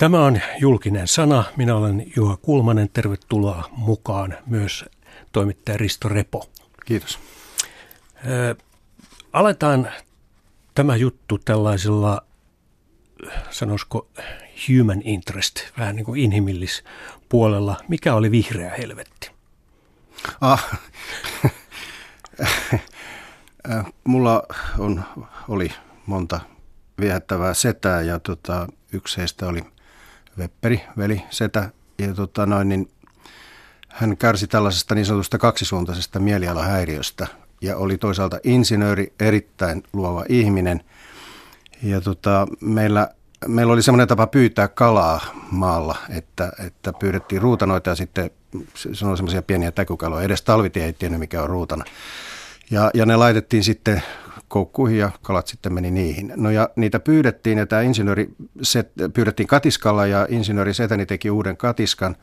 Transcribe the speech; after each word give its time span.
Tämä 0.00 0.24
on 0.24 0.40
julkinen 0.60 1.08
sana. 1.08 1.44
Minä 1.56 1.76
olen 1.76 2.12
Juha 2.16 2.36
Kulmanen. 2.36 2.88
Tervetuloa 2.88 3.68
mukaan 3.76 4.36
myös 4.46 4.84
toimittaja 5.32 5.76
Risto 5.76 6.08
Repo. 6.08 6.50
Kiitos. 6.86 7.18
aletaan 9.32 9.90
tämä 10.74 10.96
juttu 10.96 11.38
tällaisella, 11.38 12.22
sanoisiko 13.50 14.08
human 14.68 15.02
interest, 15.04 15.56
vähän 15.78 15.96
niin 15.96 16.06
kuin 16.06 16.20
inhimillispuolella. 16.20 17.76
Mikä 17.88 18.14
oli 18.14 18.30
vihreä 18.30 18.74
helvetti? 18.78 19.30
Ah, 20.40 20.80
mulla 24.04 24.42
on, 24.78 25.04
oli 25.48 25.72
monta 26.06 26.40
viehättävää 27.00 27.54
setää 27.54 28.02
ja 28.02 28.18
tota, 28.18 28.66
yksi 28.92 29.16
heistä 29.16 29.46
oli 29.46 29.64
Vepperi, 30.40 30.80
veli, 30.98 31.22
setä. 31.30 31.70
Ja 31.98 32.14
tota 32.14 32.46
noin, 32.46 32.68
niin 32.68 32.90
hän 33.88 34.16
kärsi 34.16 34.46
tällaisesta 34.46 34.94
niin 34.94 35.06
sanotusta 35.06 35.38
kaksisuuntaisesta 35.38 36.18
mielialahäiriöstä 36.18 37.26
ja 37.60 37.76
oli 37.76 37.98
toisaalta 37.98 38.38
insinööri, 38.44 39.12
erittäin 39.20 39.82
luova 39.92 40.24
ihminen. 40.28 40.80
Ja 41.82 42.00
tota, 42.00 42.46
meillä, 42.60 43.08
meillä 43.46 43.72
oli 43.72 43.82
semmoinen 43.82 44.08
tapa 44.08 44.26
pyytää 44.26 44.68
kalaa 44.68 45.20
maalla, 45.50 45.96
että, 46.08 46.52
että 46.66 46.92
pyydettiin 46.92 47.42
ruutanoita 47.42 47.90
ja 47.90 47.96
sitten 47.96 48.30
se 48.76 49.06
on 49.06 49.16
semmoisia 49.16 49.42
pieniä 49.42 49.72
täkykaloja. 49.72 50.24
Edes 50.24 50.42
talvitie 50.42 50.84
ei 50.84 50.92
tiennyt, 50.92 51.20
mikä 51.20 51.42
on 51.42 51.50
ruutana. 51.50 51.84
Ja, 52.70 52.90
ja 52.94 53.06
ne 53.06 53.16
laitettiin 53.16 53.64
sitten 53.64 54.02
koukkuihin 54.50 54.98
ja 54.98 55.10
kalat 55.22 55.46
sitten 55.46 55.72
meni 55.72 55.90
niihin. 55.90 56.32
No 56.36 56.50
ja 56.50 56.68
niitä 56.76 57.00
pyydettiin 57.00 57.58
ja 57.58 57.66
tämä 57.66 57.82
insinööri, 57.82 58.28
set, 58.62 58.92
pyydettiin 59.14 59.46
katiskalla 59.46 60.06
ja 60.06 60.26
insinööri 60.30 60.74
Setäni 60.74 61.06
teki 61.06 61.30
uuden 61.30 61.56
katiskan 61.56 62.16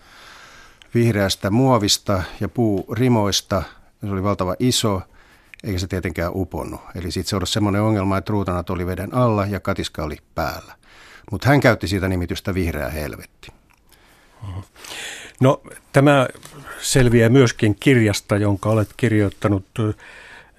vihreästä 0.94 1.50
muovista 1.50 2.24
ja 2.40 2.50
puurimoista. 2.50 3.64
Se 4.02 4.12
oli 4.12 4.24
valtava 4.24 4.56
iso, 4.60 5.02
eikä 5.64 5.80
se 5.80 5.88
tietenkään 5.88 6.32
uponnut. 6.36 6.82
Eli 6.96 7.12
sitten 7.12 7.30
se 7.30 7.36
oli 7.36 7.48
semmoinen 7.48 7.82
ongelma, 7.82 8.18
että 8.18 8.32
ruutanat 8.32 8.70
oli 8.70 8.88
veden 8.88 9.14
alla 9.14 9.46
ja 9.46 9.60
katiska 9.60 10.04
oli 10.04 10.18
päällä. 10.36 10.74
Mutta 11.32 11.50
hän 11.50 11.60
käytti 11.60 11.88
siitä 11.88 12.08
nimitystä 12.08 12.54
vihreä 12.54 12.90
helvetti. 12.90 13.52
No 15.40 15.62
tämä 15.94 16.28
selviää 16.82 17.30
myöskin 17.30 17.76
kirjasta, 17.80 18.38
jonka 18.38 18.70
olet 18.70 18.90
kirjoittanut 18.98 19.66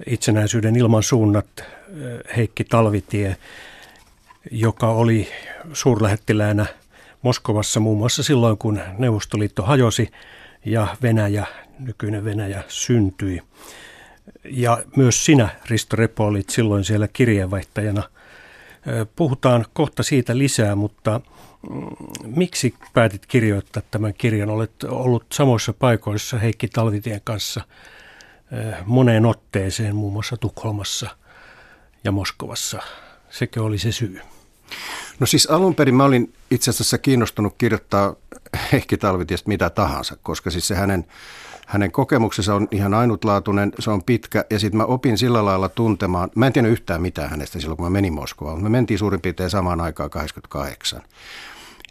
itsenäisyyden 0.07 0.77
ilman 0.77 1.03
suunnat 1.03 1.47
Heikki 2.37 2.65
Talvitie, 2.65 3.37
joka 4.51 4.89
oli 4.89 5.29
suurlähettiläänä 5.73 6.67
Moskovassa 7.23 7.81
muun 7.81 7.99
muassa 7.99 8.23
silloin, 8.23 8.59
kun 8.59 8.81
Neuvostoliitto 8.99 9.63
hajosi 9.63 10.11
ja 10.65 10.97
Venäjä, 11.03 11.47
nykyinen 11.79 12.25
Venäjä 12.25 12.63
syntyi. 12.69 13.43
Ja 14.45 14.83
myös 14.97 15.25
sinä, 15.25 15.49
Risto 15.67 15.97
Repo, 15.97 16.27
olit 16.27 16.51
silloin 16.51 16.85
siellä 16.85 17.09
kirjeenvaihtajana. 17.09 18.03
Puhutaan 19.17 19.65
kohta 19.73 20.03
siitä 20.03 20.39
lisää, 20.39 20.75
mutta 20.75 21.21
mm, 21.71 21.87
miksi 22.25 22.75
päätit 22.93 23.27
kirjoittaa 23.27 23.83
tämän 23.91 24.15
kirjan? 24.15 24.51
Olet 24.51 24.85
ollut 24.85 25.25
samoissa 25.33 25.73
paikoissa 25.73 26.39
Heikki 26.39 26.69
Talvitien 26.69 27.21
kanssa– 27.25 27.61
moneen 28.87 29.27
otteeseen, 29.27 29.97
muun 29.97 30.13
muassa 30.13 30.37
Tukholmassa 30.37 31.11
ja 32.05 32.13
Moskovassa. 32.13 32.83
Sekö 33.31 33.63
oli 33.63 33.79
se 33.79 33.93
syy? 33.93 34.21
No 35.21 35.27
siis 35.27 35.47
alun 35.47 35.75
perin 35.75 35.95
mä 35.95 36.05
olin 36.05 36.33
itse 36.51 36.71
asiassa 36.71 36.99
kiinnostunut 36.99 37.55
kirjoittaa 37.59 38.15
Heikki 38.73 38.97
Talvitiestä 38.97 39.49
mitä 39.49 39.71
tahansa, 39.71 40.17
koska 40.23 40.51
siis 40.51 40.69
se 40.69 40.75
hänen, 40.75 41.07
hänen 41.67 41.93
kokemuksensa 41.93 42.55
on 42.55 42.69
ihan 42.71 42.95
ainutlaatuinen, 42.95 43.73
se 43.79 43.91
on 43.91 44.05
pitkä 44.05 44.45
ja 44.51 44.59
sitten 44.59 44.79
mä 44.79 44.85
opin 44.85 45.19
sillä 45.19 45.45
lailla 45.45 45.69
tuntemaan, 45.69 46.31
mä 46.35 46.47
en 46.47 46.53
tiennyt 46.53 46.73
yhtään 46.73 47.03
mitään 47.03 47.31
hänestä 47.31 47.61
silloin 47.61 47.77
kun 47.77 47.87
mä 47.87 47.91
menin 47.91 48.13
Moskovaan, 48.13 48.57
mutta 48.57 48.71
me 48.71 48.79
mentiin 48.79 48.99
suurin 48.99 49.21
piirtein 49.21 49.51
samaan 49.51 49.81
aikaan 49.81 50.11
88. 50.11 51.03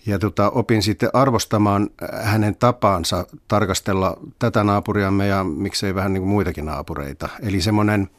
Ja 0.08 0.20
tota, 0.20 0.50
opin 0.50 0.84
sitten 0.84 1.10
arvostamaan 1.14 1.90
hänen 2.24 2.56
tapaansa 2.56 3.26
tarkastella 3.48 4.18
tätä 4.40 4.64
naapuriamme 4.64 5.28
ja 5.28 5.44
miksei 5.44 5.96
vähän 5.96 6.14
niin 6.14 6.22
kuin 6.22 6.30
muitakin 6.30 6.66
naapureita. 6.66 7.30
Eli 7.44 7.62
semmoinen 7.62 8.10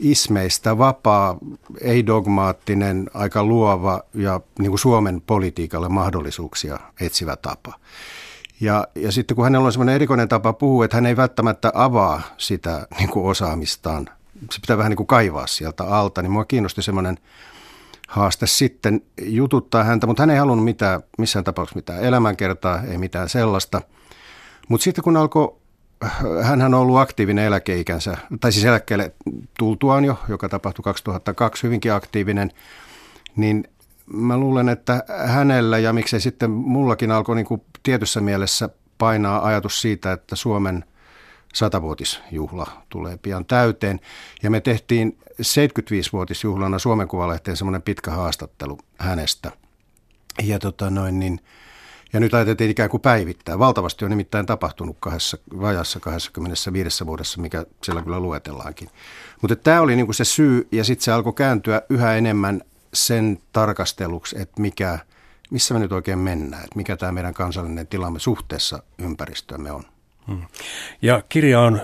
ismeistä 0.00 0.78
vapaa, 0.78 1.38
ei-dogmaattinen, 1.80 3.10
aika 3.14 3.44
luova 3.44 4.02
ja 4.14 4.40
niin 4.58 4.70
kuin 4.70 4.78
Suomen 4.78 5.20
politiikalle 5.20 5.88
mahdollisuuksia 5.88 6.78
etsivä 7.00 7.36
tapa. 7.36 7.74
Ja, 8.60 8.88
ja 8.94 9.12
sitten 9.12 9.34
kun 9.34 9.44
hänellä 9.44 9.66
on 9.66 9.72
semmoinen 9.72 9.94
erikoinen 9.94 10.28
tapa 10.28 10.52
puhua, 10.52 10.84
että 10.84 10.96
hän 10.96 11.06
ei 11.06 11.16
välttämättä 11.16 11.72
avaa 11.74 12.22
sitä 12.38 12.86
niin 12.98 13.10
kuin 13.10 13.26
osaamistaan, 13.26 14.08
se 14.50 14.60
pitää 14.60 14.78
vähän 14.78 14.90
niin 14.90 14.96
kuin 14.96 15.06
kaivaa 15.06 15.46
sieltä 15.46 15.84
alta, 15.84 16.22
niin 16.22 16.32
mua 16.32 16.44
kiinnosti 16.44 16.82
semmoinen– 16.82 17.18
haaste 18.12 18.46
sitten 18.46 19.00
jututtaa 19.22 19.84
häntä, 19.84 20.06
mutta 20.06 20.22
hän 20.22 20.30
ei 20.30 20.38
halunnut 20.38 20.64
mitään, 20.64 21.02
missään 21.18 21.44
tapauksessa 21.44 21.78
mitään 21.78 22.04
elämänkertaa, 22.04 22.82
ei 22.82 22.98
mitään 22.98 23.28
sellaista. 23.28 23.82
Mutta 24.68 24.84
sitten 24.84 25.04
kun 25.04 25.16
alkoi, 25.16 25.56
hän 26.42 26.62
on 26.62 26.74
ollut 26.74 26.98
aktiivinen 26.98 27.44
eläkeikänsä, 27.44 28.16
tai 28.40 28.52
siis 28.52 28.64
eläkkeelle 28.64 29.14
tultuaan 29.58 30.04
jo, 30.04 30.18
joka 30.28 30.48
tapahtui 30.48 30.82
2002, 30.82 31.62
hyvinkin 31.62 31.92
aktiivinen, 31.92 32.50
niin 33.36 33.64
mä 34.06 34.38
luulen, 34.38 34.68
että 34.68 35.04
hänellä 35.26 35.78
ja 35.78 35.92
miksei 35.92 36.20
sitten 36.20 36.50
mullakin 36.50 37.10
alkoi 37.10 37.36
niin 37.36 37.46
kuin 37.46 37.62
tietyssä 37.82 38.20
mielessä 38.20 38.68
painaa 38.98 39.46
ajatus 39.46 39.80
siitä, 39.80 40.12
että 40.12 40.36
Suomen– 40.36 40.84
satavuotisjuhla 41.52 42.82
tulee 42.88 43.16
pian 43.16 43.44
täyteen. 43.44 44.00
Ja 44.42 44.50
me 44.50 44.60
tehtiin 44.60 45.18
75-vuotisjuhlana 45.30 46.78
Suomen 46.78 47.08
Kuvalehteen 47.08 47.56
semmoinen 47.56 47.82
pitkä 47.82 48.10
haastattelu 48.10 48.78
hänestä. 48.98 49.52
Ja, 50.42 50.58
tota 50.58 50.90
noin, 50.90 51.18
niin, 51.18 51.40
ja 52.12 52.20
nyt 52.20 52.34
ajateltiin 52.34 52.70
ikään 52.70 52.90
kuin 52.90 53.00
päivittää. 53.00 53.58
Valtavasti 53.58 54.04
on 54.04 54.10
nimittäin 54.10 54.46
tapahtunut 54.46 54.96
kahdessa, 55.00 55.38
vajassa 55.60 56.00
25 56.00 57.06
vuodessa, 57.06 57.40
mikä 57.40 57.66
siellä 57.82 58.02
kyllä 58.02 58.20
luetellaankin. 58.20 58.88
Mutta 59.40 59.56
tämä 59.56 59.80
oli 59.80 59.96
niinku 59.96 60.12
se 60.12 60.24
syy, 60.24 60.68
ja 60.72 60.84
sitten 60.84 61.04
se 61.04 61.12
alkoi 61.12 61.32
kääntyä 61.32 61.82
yhä 61.88 62.14
enemmän 62.14 62.62
sen 62.94 63.38
tarkasteluksi, 63.52 64.36
että 64.38 64.60
mikä, 64.60 64.98
missä 65.50 65.74
me 65.74 65.80
nyt 65.80 65.92
oikein 65.92 66.18
mennään, 66.18 66.64
että 66.64 66.76
mikä 66.76 66.96
tämä 66.96 67.12
meidän 67.12 67.34
kansallinen 67.34 67.86
tilamme 67.86 68.18
suhteessa 68.18 68.82
ympäristöömme 68.98 69.72
on. 69.72 69.91
Hmm. 70.28 70.42
Ja 71.02 71.22
kirja 71.28 71.60
on 71.60 71.80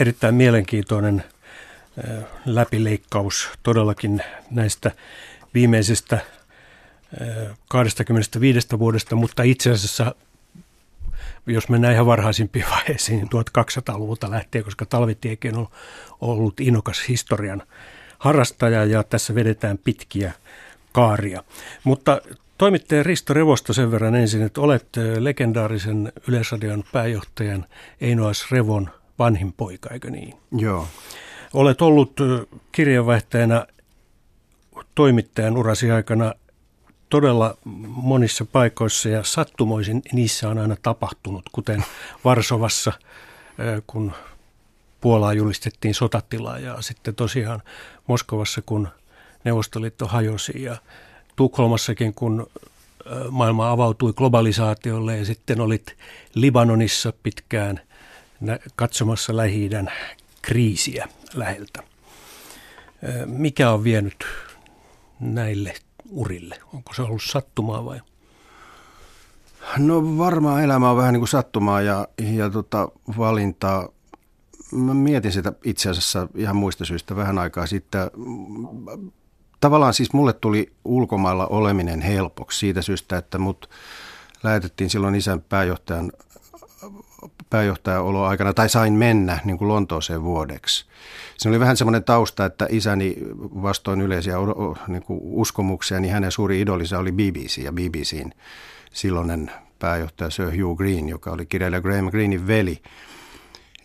erittäin 0.00 0.34
mielenkiintoinen 0.34 1.24
läpileikkaus 2.46 3.48
todellakin 3.62 4.22
näistä 4.50 4.90
viimeisistä 5.54 6.18
25 7.68 8.78
vuodesta, 8.78 9.16
mutta 9.16 9.42
itse 9.42 9.70
asiassa 9.70 10.14
jos 11.46 11.68
mennään 11.68 11.94
ihan 11.94 12.06
varhaisimpiin 12.06 12.64
vaiheisiin, 12.76 13.18
niin 13.18 13.28
1200-luvulta 13.28 14.30
lähtien, 14.30 14.64
koska 14.64 14.86
Talvitiekin 14.86 15.56
on 15.56 15.68
ollut 16.20 16.60
innokas 16.60 17.08
historian 17.08 17.62
harrastaja 18.18 18.84
ja 18.84 19.02
tässä 19.02 19.34
vedetään 19.34 19.78
pitkiä 19.78 20.32
kaaria. 20.92 21.44
Mutta 21.84 22.20
Toimittaja 22.64 23.02
Risto 23.02 23.34
Revosta 23.34 23.72
sen 23.72 23.90
verran 23.90 24.14
ensin, 24.14 24.42
että 24.42 24.60
olet 24.60 24.88
legendaarisen 25.18 26.12
Yleisradion 26.28 26.84
pääjohtajan 26.92 27.66
Einoas 28.00 28.50
Revon 28.50 28.90
vanhin 29.18 29.52
poika, 29.52 29.90
eikö 29.90 30.10
niin? 30.10 30.34
Joo. 30.52 30.88
Olet 31.52 31.82
ollut 31.82 32.20
kirjeenvaihtajana 32.72 33.66
toimittajan 34.94 35.56
urasi 35.56 35.90
aikana 35.90 36.34
todella 37.08 37.56
monissa 37.86 38.44
paikoissa 38.44 39.08
ja 39.08 39.24
sattumoisin 39.24 40.02
niissä 40.12 40.48
on 40.48 40.58
aina 40.58 40.76
tapahtunut, 40.82 41.44
kuten 41.52 41.84
Varsovassa, 42.24 42.92
kun 43.86 44.12
Puolaa 45.00 45.32
julistettiin 45.32 45.94
sotatilaa 45.94 46.58
ja 46.58 46.82
sitten 46.82 47.14
tosiaan 47.14 47.62
Moskovassa, 48.06 48.62
kun 48.62 48.88
Neuvostoliitto 49.44 50.06
hajosi 50.06 50.62
ja 50.62 50.76
Tukholmassakin, 51.36 52.14
kun 52.14 52.46
maailma 53.30 53.70
avautui 53.70 54.12
globalisaatiolle 54.12 55.18
ja 55.18 55.24
sitten 55.24 55.60
olit 55.60 55.96
Libanonissa 56.34 57.12
pitkään 57.22 57.80
katsomassa 58.76 59.36
lähi 59.36 59.70
kriisiä 60.42 61.08
läheltä. 61.34 61.82
Mikä 63.26 63.70
on 63.70 63.84
vienyt 63.84 64.26
näille 65.20 65.74
urille? 66.10 66.58
Onko 66.74 66.94
se 66.94 67.02
ollut 67.02 67.22
sattumaa 67.22 67.84
vai? 67.84 68.00
No 69.78 70.18
varmaan 70.18 70.64
elämä 70.64 70.90
on 70.90 70.96
vähän 70.96 71.12
niin 71.12 71.20
kuin 71.20 71.28
sattumaa 71.28 71.80
ja, 71.80 72.08
ja 72.18 72.50
tota, 72.50 72.88
valintaa. 73.18 73.88
Mä 74.72 74.94
mietin 74.94 75.32
sitä 75.32 75.52
itse 75.64 75.90
asiassa 75.90 76.28
ihan 76.34 76.56
muista 76.56 76.84
syistä 76.84 77.16
vähän 77.16 77.38
aikaa 77.38 77.66
sitten 77.66 78.10
tavallaan 79.64 79.94
siis 79.94 80.12
mulle 80.12 80.32
tuli 80.32 80.72
ulkomailla 80.84 81.46
oleminen 81.46 82.00
helpoksi 82.00 82.58
siitä 82.58 82.82
syystä, 82.82 83.16
että 83.16 83.38
mut 83.38 83.70
lähetettiin 84.42 84.90
silloin 84.90 85.14
isän 85.14 85.40
pääjohtajan 85.40 86.12
pääjohtajaolo 87.50 88.24
aikana, 88.24 88.54
tai 88.54 88.68
sain 88.68 88.92
mennä 88.92 89.38
niin 89.44 89.58
kuin 89.58 89.68
Lontooseen 89.68 90.22
vuodeksi. 90.22 90.86
Se 91.36 91.48
oli 91.48 91.60
vähän 91.60 91.76
semmoinen 91.76 92.04
tausta, 92.04 92.44
että 92.44 92.66
isäni 92.70 93.16
vastoin 93.62 94.00
yleisiä 94.00 94.36
niin 94.88 95.02
kuin 95.02 95.20
uskomuksia, 95.22 96.00
niin 96.00 96.12
hänen 96.12 96.32
suuri 96.32 96.60
idolisa 96.60 96.98
oli 96.98 97.12
BBC 97.12 97.58
ja 97.58 97.72
BBCn 97.72 98.30
silloinen 98.92 99.50
pääjohtaja 99.78 100.30
Sir 100.30 100.50
Hugh 100.62 100.78
Green, 100.78 101.08
joka 101.08 101.30
oli 101.30 101.46
kirjailija 101.46 101.80
Graham 101.80 102.10
Greenin 102.10 102.46
veli. 102.46 102.82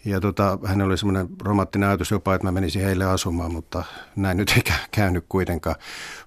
Ja 0.05 0.21
tota, 0.21 0.59
hän 0.65 0.81
oli 0.81 0.97
semmoinen 0.97 1.27
romanttinen 1.41 1.89
ajatus 1.89 2.11
jopa, 2.11 2.35
että 2.35 2.47
mä 2.47 2.51
menisin 2.51 2.81
heille 2.81 3.05
asumaan, 3.05 3.53
mutta 3.53 3.83
näin 4.15 4.37
nyt 4.37 4.53
ei 4.55 4.63
käynyt 4.91 5.25
kuitenkaan. 5.29 5.75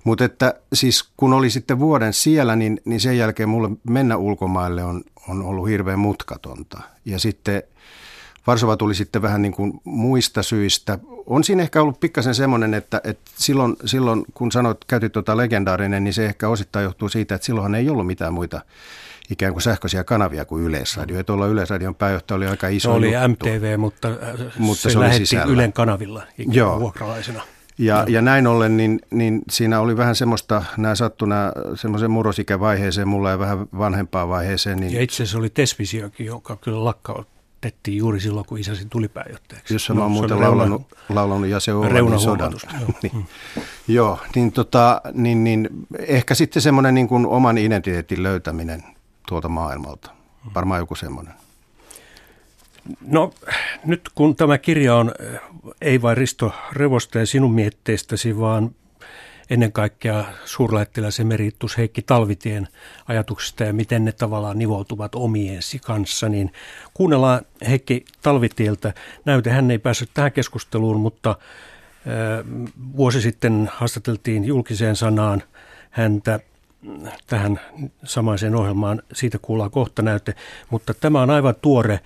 Mutta 0.04 0.24
että 0.24 0.54
siis 0.72 1.10
kun 1.16 1.32
oli 1.32 1.50
sitten 1.50 1.78
vuoden 1.78 2.12
siellä, 2.12 2.56
niin, 2.56 2.80
niin 2.84 3.00
sen 3.00 3.18
jälkeen 3.18 3.48
mulle 3.48 3.68
mennä 3.88 4.16
ulkomaille 4.16 4.84
on, 4.84 5.04
on 5.28 5.42
ollut 5.42 5.68
hirveän 5.68 5.98
mutkatonta. 5.98 6.80
Ja 7.04 7.18
sitten 7.18 7.62
Varsova 8.46 8.76
tuli 8.76 8.94
sitten 8.94 9.22
vähän 9.22 9.42
niin 9.42 9.52
kuin 9.52 9.80
muista 9.84 10.42
syistä. 10.42 10.98
On 11.26 11.44
siinä 11.44 11.62
ehkä 11.62 11.82
ollut 11.82 12.00
pikkasen 12.00 12.34
semmoinen, 12.34 12.74
että, 12.74 13.00
että 13.04 13.30
silloin, 13.36 13.76
silloin, 13.84 14.24
kun 14.34 14.52
sanoit, 14.52 14.84
käytit 14.84 15.12
tuota 15.12 15.36
legendaarinen, 15.36 16.04
niin 16.04 16.14
se 16.14 16.26
ehkä 16.26 16.48
osittain 16.48 16.84
johtuu 16.84 17.08
siitä, 17.08 17.34
että 17.34 17.44
silloinhan 17.46 17.74
ei 17.74 17.90
ollut 17.90 18.06
mitään 18.06 18.34
muita 18.34 18.60
ikään 19.30 19.52
kuin 19.52 19.62
sähköisiä 19.62 20.04
kanavia 20.04 20.44
kuin 20.44 20.64
Yleisradio. 20.64 21.16
Ja 21.16 21.24
tuolla 21.24 21.46
Yleisradion 21.46 21.94
pääjohtaja 21.94 22.36
oli 22.36 22.46
aika 22.46 22.68
iso 22.68 22.88
Se 22.88 22.96
oli 22.96 23.12
juttu. 23.12 23.46
MTV, 23.46 23.78
mutta, 23.78 24.08
äh, 24.08 24.58
mutta 24.58 24.82
se, 24.82 24.90
se 24.90 25.00
lähetti 25.00 25.26
sisällä. 25.26 25.52
Ylen 25.52 25.72
kanavilla 25.72 26.22
ikään 26.38 26.56
Joo. 26.56 26.80
vuokralaisena. 26.80 27.42
Ja, 27.78 28.04
ja 28.08 28.22
näin 28.22 28.46
ollen, 28.46 28.76
niin, 28.76 29.00
niin 29.10 29.42
siinä 29.50 29.80
oli 29.80 29.96
vähän 29.96 30.14
semmoista, 30.14 30.62
nämä 30.76 30.94
sattu 30.94 31.26
nämä 31.26 31.52
semmoisen 31.74 32.10
murrosikävaiheeseen, 32.10 33.08
mulla 33.08 33.30
ja 33.30 33.38
vähän 33.38 33.66
vanhempaan 33.78 34.28
vaiheeseen. 34.28 34.78
Niin... 34.78 34.92
Ja 34.92 35.02
itse 35.02 35.14
asiassa 35.22 35.38
oli 35.38 35.50
Tesvisiokin, 35.50 36.26
joka 36.26 36.56
kyllä 36.56 36.84
lakkautettiin 37.62 37.96
juuri 37.96 38.20
silloin, 38.20 38.46
kun 38.46 38.58
isäsi 38.58 38.86
tuli 38.90 39.08
pääjohtajaksi. 39.08 39.74
No, 39.88 39.94
mä 39.94 40.02
oon 40.02 40.10
muuten 40.12 40.40
laulanut, 40.40 40.82
laulanut 41.08 41.48
ja 41.48 41.60
se 41.60 41.72
on 41.72 42.20
sodan. 42.20 42.52
Joo. 42.80 42.90
niin, 43.02 43.16
mm. 43.16 43.24
joo, 43.88 44.18
niin, 44.34 44.52
tota, 44.52 45.00
niin, 45.12 45.44
niin 45.44 45.68
ehkä 45.98 46.34
sitten 46.34 46.62
semmoinen 46.62 46.94
niin 46.94 47.08
kuin 47.08 47.26
oman 47.26 47.58
identiteetin 47.58 48.22
löytäminen 48.22 48.82
tuolta 49.28 49.48
maailmalta. 49.48 50.10
Varmaan 50.54 50.80
joku 50.80 50.94
semmoinen. 50.94 51.34
No 53.00 53.32
nyt 53.84 54.08
kun 54.14 54.36
tämä 54.36 54.58
kirja 54.58 54.96
on 54.96 55.12
ei 55.80 56.02
vain 56.02 56.16
Risto 56.16 56.52
Revosteen 56.72 57.26
sinun 57.26 57.52
mietteistäsi, 57.52 58.38
vaan 58.38 58.70
ennen 59.52 59.72
kaikkea 59.72 60.24
suurlähettiläs 60.44 61.20
emeritus 61.20 61.78
Heikki 61.78 62.02
Talvitien 62.02 62.68
ajatuksista 63.08 63.64
ja 63.64 63.72
miten 63.72 64.04
ne 64.04 64.12
tavallaan 64.12 64.58
nivoutuvat 64.58 65.14
omiensi 65.14 65.78
kanssa, 65.78 66.28
niin 66.28 66.52
kuunnellaan 66.94 67.40
Heikki 67.68 68.04
Talvitieltä. 68.22 68.94
Näyte, 69.24 69.50
hän 69.50 69.70
ei 69.70 69.78
päässyt 69.78 70.10
tähän 70.14 70.32
keskusteluun, 70.32 71.00
mutta 71.00 71.36
vuosi 72.96 73.20
sitten 73.20 73.70
haastateltiin 73.72 74.44
julkiseen 74.44 74.96
sanaan 74.96 75.42
häntä 75.90 76.40
tähän 77.26 77.60
samaiseen 78.04 78.54
ohjelmaan. 78.54 79.02
Siitä 79.12 79.38
kuullaan 79.42 79.70
kohta 79.70 80.02
näyte, 80.02 80.34
mutta 80.70 80.94
tämä 80.94 81.22
on 81.22 81.30
aivan 81.30 81.54
tuore 81.62 82.00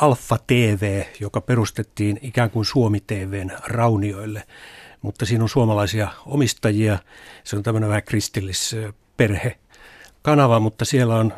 Alfa 0.00 0.38
TV, 0.46 1.02
joka 1.20 1.40
perustettiin 1.40 2.18
ikään 2.22 2.50
kuin 2.50 2.64
Suomi 2.64 3.00
TVn 3.00 3.50
raunioille, 3.64 4.42
mutta 5.02 5.26
siinä 5.26 5.44
on 5.44 5.48
suomalaisia 5.48 6.08
omistajia. 6.26 6.98
Se 7.44 7.56
on 7.56 7.62
tämmöinen 7.62 7.88
vähän 7.88 8.02
kristillisperhe 8.02 9.58
kanava, 10.22 10.60
mutta 10.60 10.84
siellä 10.84 11.14
on 11.14 11.32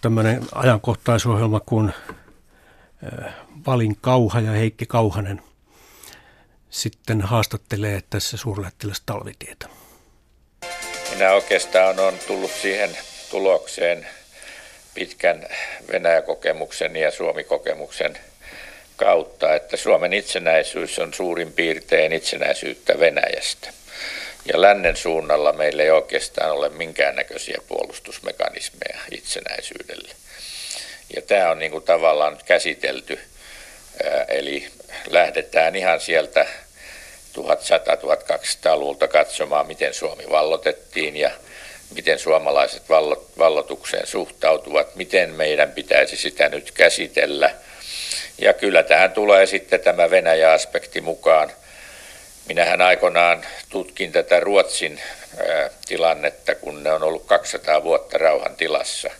tämmöinen 0.00 0.42
ajankohtaisohjelma 0.52 1.60
kuin 1.60 1.92
Valin 3.66 3.96
Kauha 4.00 4.40
ja 4.40 4.52
Heikki 4.52 4.86
Kauhanen 4.86 5.42
sitten 6.70 7.20
haastattelee 7.20 8.00
tässä 8.10 8.36
suurlähettiläs 8.36 9.02
Talvitietä. 9.06 9.68
Minä 11.14 11.32
oikeastaan 11.32 12.00
on 12.00 12.14
tullut 12.26 12.50
siihen 12.50 12.90
tulokseen 13.30 14.06
pitkän 14.94 15.46
Venäjä-kokemuksen 15.92 16.96
ja 16.96 17.10
Suomi-kokemuksen 17.10 18.18
kautta, 18.96 19.54
että 19.54 19.76
Suomen 19.76 20.12
itsenäisyys 20.12 20.98
on 20.98 21.14
suurin 21.14 21.52
piirtein 21.52 22.12
itsenäisyyttä 22.12 23.00
Venäjästä. 23.00 23.68
Ja 24.52 24.60
lännen 24.60 24.96
suunnalla 24.96 25.52
meillä 25.52 25.82
ei 25.82 25.90
oikeastaan 25.90 26.50
ole 26.50 26.68
minkäännäköisiä 26.68 27.58
puolustusmekanismeja 27.68 28.98
itsenäisyydelle. 29.10 30.08
Ja 31.16 31.22
tämä 31.22 31.50
on 31.50 31.58
niin 31.58 31.70
kuin 31.70 31.84
tavallaan 31.84 32.38
käsitelty, 32.44 33.18
eli 34.28 34.68
lähdetään 35.06 35.76
ihan 35.76 36.00
sieltä 36.00 36.46
1100-1200-luvulta 37.38 39.08
katsomaan, 39.08 39.66
miten 39.66 39.94
Suomi 39.94 40.24
vallotettiin 40.30 41.16
ja 41.16 41.30
miten 41.94 42.18
suomalaiset 42.18 42.82
vallotukseen 43.38 44.06
suhtautuvat, 44.06 44.96
miten 44.96 45.30
meidän 45.30 45.72
pitäisi 45.72 46.16
sitä 46.16 46.48
nyt 46.48 46.70
käsitellä. 46.70 47.54
Ja 48.38 48.52
kyllä 48.52 48.82
tähän 48.82 49.12
tulee 49.12 49.46
sitten 49.46 49.80
tämä 49.80 50.10
Venäjä-aspekti 50.10 51.00
mukaan. 51.00 51.52
Minähän 52.48 52.82
aikoinaan 52.82 53.46
tutkin 53.68 54.12
tätä 54.12 54.40
Ruotsin 54.40 55.00
tilannetta, 55.86 56.54
kun 56.54 56.82
ne 56.82 56.92
on 56.92 57.02
ollut 57.02 57.24
200 57.26 57.82
vuotta 57.82 58.18
rauhan 58.18 58.56
tilassa. 58.56 59.10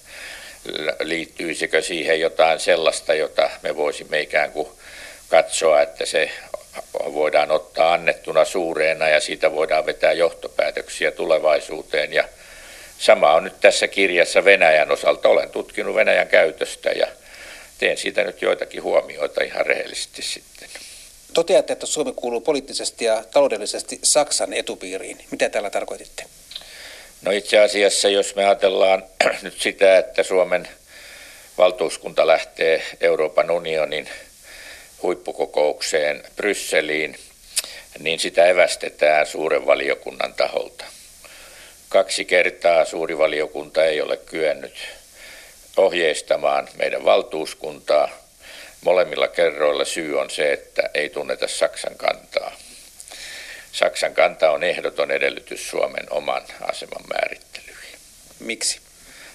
Liittyisikö 1.00 1.82
siihen 1.82 2.20
jotain 2.20 2.60
sellaista, 2.60 3.14
jota 3.14 3.50
me 3.62 3.76
voisimme 3.76 4.20
ikään 4.20 4.52
kuin 4.52 4.68
katsoa, 5.28 5.82
että 5.82 6.06
se 6.06 6.30
voidaan 6.94 7.50
ottaa 7.50 7.92
annettuna 7.92 8.44
suureena 8.44 9.08
ja 9.08 9.20
siitä 9.20 9.52
voidaan 9.52 9.86
vetää 9.86 10.12
johtopäätöksiä 10.12 11.10
tulevaisuuteen. 11.10 12.12
Ja 12.12 12.24
sama 12.98 13.32
on 13.32 13.44
nyt 13.44 13.60
tässä 13.60 13.88
kirjassa 13.88 14.44
Venäjän 14.44 14.90
osalta. 14.90 15.28
Olen 15.28 15.50
tutkinut 15.50 15.94
Venäjän 15.94 16.28
käytöstä 16.28 16.90
ja 16.90 17.06
teen 17.84 17.96
siitä 17.96 18.24
nyt 18.24 18.42
joitakin 18.42 18.82
huomioita 18.82 19.44
ihan 19.44 19.66
rehellisesti 19.66 20.22
sitten. 20.22 20.68
Toteatte, 21.34 21.72
että 21.72 21.86
Suomi 21.86 22.12
kuuluu 22.16 22.40
poliittisesti 22.40 23.04
ja 23.04 23.24
taloudellisesti 23.30 23.98
Saksan 24.02 24.52
etupiiriin. 24.52 25.18
Mitä 25.30 25.48
tällä 25.48 25.70
tarkoititte? 25.70 26.24
No 27.22 27.30
itse 27.30 27.58
asiassa, 27.58 28.08
jos 28.08 28.34
me 28.34 28.44
ajatellaan 28.44 29.04
nyt 29.42 29.60
sitä, 29.60 29.98
että 29.98 30.22
Suomen 30.22 30.68
valtuuskunta 31.58 32.26
lähtee 32.26 32.82
Euroopan 33.00 33.50
unionin 33.50 34.08
huippukokoukseen 35.02 36.22
Brysseliin, 36.36 37.16
niin 37.98 38.18
sitä 38.18 38.46
evästetään 38.46 39.26
suuren 39.26 39.66
valiokunnan 39.66 40.34
taholta. 40.34 40.84
Kaksi 41.88 42.24
kertaa 42.24 42.84
suuri 42.84 43.18
valiokunta 43.18 43.84
ei 43.84 44.00
ole 44.00 44.16
kyennyt 44.16 44.74
ohjeistamaan 45.76 46.68
meidän 46.76 47.04
valtuuskuntaa. 47.04 48.08
Molemmilla 48.80 49.28
kerroilla 49.28 49.84
syy 49.84 50.20
on 50.20 50.30
se, 50.30 50.52
että 50.52 50.90
ei 50.94 51.08
tunneta 51.08 51.48
Saksan 51.48 51.96
kantaa. 51.96 52.56
Saksan 53.72 54.14
kanta 54.14 54.50
on 54.50 54.62
ehdoton 54.62 55.10
edellytys 55.10 55.70
Suomen 55.70 56.06
oman 56.10 56.42
aseman 56.60 57.04
määrittelyihin. 57.08 57.98
Miksi? 58.40 58.80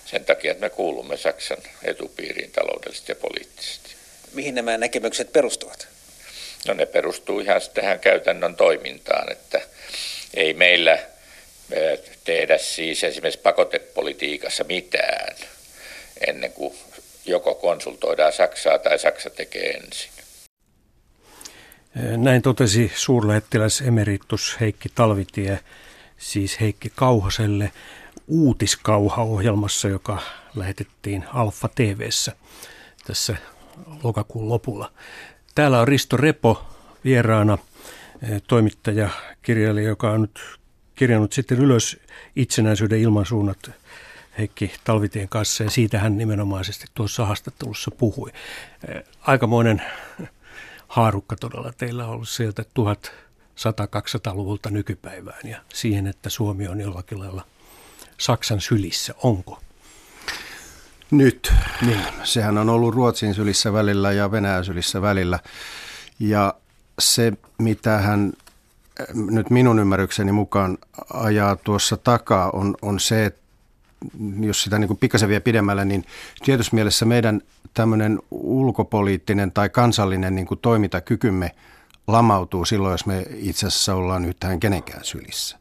Sen 0.05 0.25
takia, 0.25 0.51
että 0.51 0.65
me 0.65 0.69
kuulumme 0.69 1.17
Saksan 1.17 1.58
etupiiriin 1.84 2.51
taloudellisesti 2.51 3.12
ja 3.12 3.15
poliittisesti. 3.15 3.89
Mihin 4.34 4.55
nämä 4.55 4.77
näkemykset 4.77 5.34
perustuvat? 5.34 5.88
No 6.67 6.74
ne 6.74 6.86
perustuu 6.86 7.39
ihan 7.39 7.62
tähän 7.74 8.00
käytännön 8.00 8.55
toimintaan, 8.55 9.31
että 9.31 9.62
ei 10.34 10.53
meillä 10.53 10.93
eh, 11.72 12.00
tehdä 12.24 12.58
siis 12.58 13.03
esimerkiksi 13.03 13.41
pakotepolitiikassa 13.41 14.63
mitään 14.63 15.36
ennen 16.27 16.51
kuin 16.51 16.73
joko 17.25 17.55
konsultoidaan 17.55 18.33
Saksaa 18.33 18.79
tai 18.79 18.99
Saksa 18.99 19.29
tekee 19.29 19.71
ensin. 19.71 20.11
Näin 22.17 22.41
totesi 22.41 22.91
suurlähettiläs 22.95 23.81
emeritus 23.81 24.57
Heikki 24.59 24.89
Talvitie, 24.95 25.59
siis 26.17 26.61
Heikki 26.61 26.91
Kauhaselle 26.95 27.71
uutiskauha-ohjelmassa, 28.27 29.88
joka 29.88 30.21
lähetettiin 30.55 31.25
Alfa 31.33 31.69
TVssä 31.75 32.31
tässä 33.07 33.35
lokakuun 34.03 34.49
lopulla. 34.49 34.91
Täällä 35.55 35.79
on 35.79 35.88
Risto 35.88 36.17
Repo 36.17 36.65
vieraana, 37.03 37.57
eh, 38.21 38.41
toimittaja, 38.47 39.09
kirjailija, 39.41 39.88
joka 39.88 40.11
on 40.11 40.21
nyt 40.21 40.39
kirjannut 40.95 41.33
sitten 41.33 41.59
ylös 41.59 41.97
itsenäisyyden 42.35 42.99
ilmansuunnat 42.99 43.71
Heikki 44.38 44.74
Talvitien 44.83 45.29
kanssa 45.29 45.63
ja 45.63 45.69
siitä 45.69 46.00
hän 46.00 46.17
nimenomaisesti 46.17 46.86
tuossa 46.93 47.25
haastattelussa 47.25 47.91
puhui. 47.91 48.31
Eh, 48.88 49.03
aikamoinen 49.21 49.81
haarukka 50.88 51.36
todella 51.36 51.74
teillä 51.77 52.05
on 52.05 52.12
ollut 52.12 52.29
sieltä 52.29 52.65
100-200-luvulta 53.59 54.69
nykypäivään 54.69 55.50
ja 55.50 55.62
siihen, 55.74 56.07
että 56.07 56.29
Suomi 56.29 56.67
on 56.67 56.81
jollakin 56.81 57.19
lailla 57.19 57.45
Saksan 58.17 58.62
sylissä. 58.62 59.13
Onko? 59.24 59.59
Nyt. 61.12 61.53
Niin. 61.81 62.03
Sehän 62.24 62.57
on 62.57 62.69
ollut 62.69 62.95
Ruotsin 62.95 63.33
sylissä 63.33 63.74
välillä 63.74 64.12
ja 64.12 64.31
Venäjän 64.31 64.65
sylissä 64.65 65.01
välillä. 65.01 65.39
Ja 66.19 66.53
se, 67.00 67.33
mitä 67.57 67.98
hän 67.98 68.33
nyt 69.13 69.50
minun 69.50 69.79
ymmärrykseni 69.79 70.31
mukaan 70.31 70.77
ajaa 71.13 71.55
tuossa 71.55 71.98
takaa, 71.98 72.50
on, 72.50 72.75
on 72.81 73.00
se, 73.00 73.25
että 73.25 73.41
jos 74.39 74.63
sitä 74.63 74.79
niin 74.79 74.98
pikkasen 74.98 75.29
vie 75.29 75.39
pidemmälle, 75.39 75.86
niin 75.86 76.06
tietysti 76.46 76.75
mielessä 76.75 77.06
meidän 77.06 77.41
tämmöinen 77.74 78.20
ulkopoliittinen 78.32 79.51
tai 79.51 79.70
kansallinen 79.70 80.36
niin 80.36 80.48
kuin 80.48 80.60
toimintakykymme 80.60 81.51
lamautuu 82.08 82.65
silloin, 82.65 82.91
jos 82.91 83.06
me 83.06 83.25
itse 83.36 83.68
asiassa 83.68 83.96
ollaan 83.96 84.25
yhtään 84.25 84.60
kenenkään 84.60 85.03
sylissä. 85.03 85.60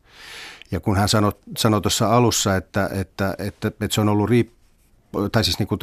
Ja 0.71 0.81
kun 0.81 0.97
hän 0.97 1.09
sanoi, 1.09 1.33
sanoi 1.57 1.81
tuossa 1.81 2.17
alussa, 2.17 2.57
että, 2.57 2.91
että, 2.93 3.35
että, 3.39 3.69
että 3.69 3.89
se 3.91 4.01
on 4.01 4.09
ollut 4.09 4.31
riip, 4.31 4.53
tai 5.33 5.45
siis 5.45 5.59
niin 5.59 5.67
kuin 5.67 5.79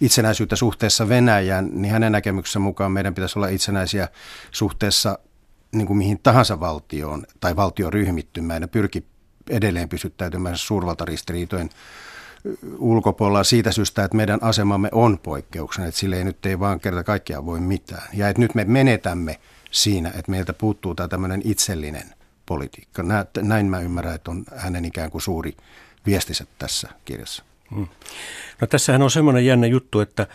itsenäisyyttä 0.00 0.56
suhteessa 0.56 1.08
Venäjään, 1.08 1.70
niin 1.72 1.92
hänen 1.92 2.12
näkemyksensä 2.12 2.58
mukaan 2.58 2.92
meidän 2.92 3.14
pitäisi 3.14 3.38
olla 3.38 3.48
itsenäisiä 3.48 4.08
suhteessa 4.50 5.18
niin 5.72 5.86
kuin 5.86 5.96
mihin 5.96 6.20
tahansa 6.22 6.60
valtioon 6.60 7.26
tai 7.40 7.56
valtioryhmittymään 7.56 8.62
ja 8.62 8.68
pyrki 8.68 9.06
edelleen 9.50 9.88
pysyttäytymään 9.88 10.58
suurvaltaristiriitojen 10.58 11.70
ulkopuolella 12.78 13.44
siitä 13.44 13.72
syystä, 13.72 14.04
että 14.04 14.16
meidän 14.16 14.38
asemamme 14.42 14.88
on 14.92 15.18
poikkeuksena, 15.18 15.86
että 15.86 16.00
sille 16.00 16.16
ei 16.16 16.24
nyt 16.24 16.46
ei 16.46 16.58
vaan 16.58 16.80
kerta 16.80 17.04
kaikkiaan 17.04 17.46
voi 17.46 17.60
mitään. 17.60 18.08
Ja 18.12 18.28
että 18.28 18.42
nyt 18.42 18.54
me 18.54 18.64
menetämme 18.64 19.40
siinä, 19.70 20.08
että 20.08 20.30
meiltä 20.30 20.52
puuttuu 20.52 20.94
tämä 20.94 21.08
tämmöinen 21.08 21.42
itsellinen 21.44 22.14
politiikka. 22.46 23.02
Näin 23.42 23.66
mä 23.66 23.80
ymmärrän, 23.80 24.14
että 24.14 24.30
on 24.30 24.44
hänen 24.56 24.84
ikään 24.84 25.10
kuin 25.10 25.22
suuri 25.22 25.56
viestiset 26.06 26.48
tässä 26.58 26.88
kirjassa. 27.04 27.44
Hmm. 27.74 27.88
No 28.60 28.66
tässähän 28.66 29.02
on 29.02 29.10
semmoinen 29.10 29.46
jännä 29.46 29.66
juttu, 29.66 30.00
että 30.00 30.26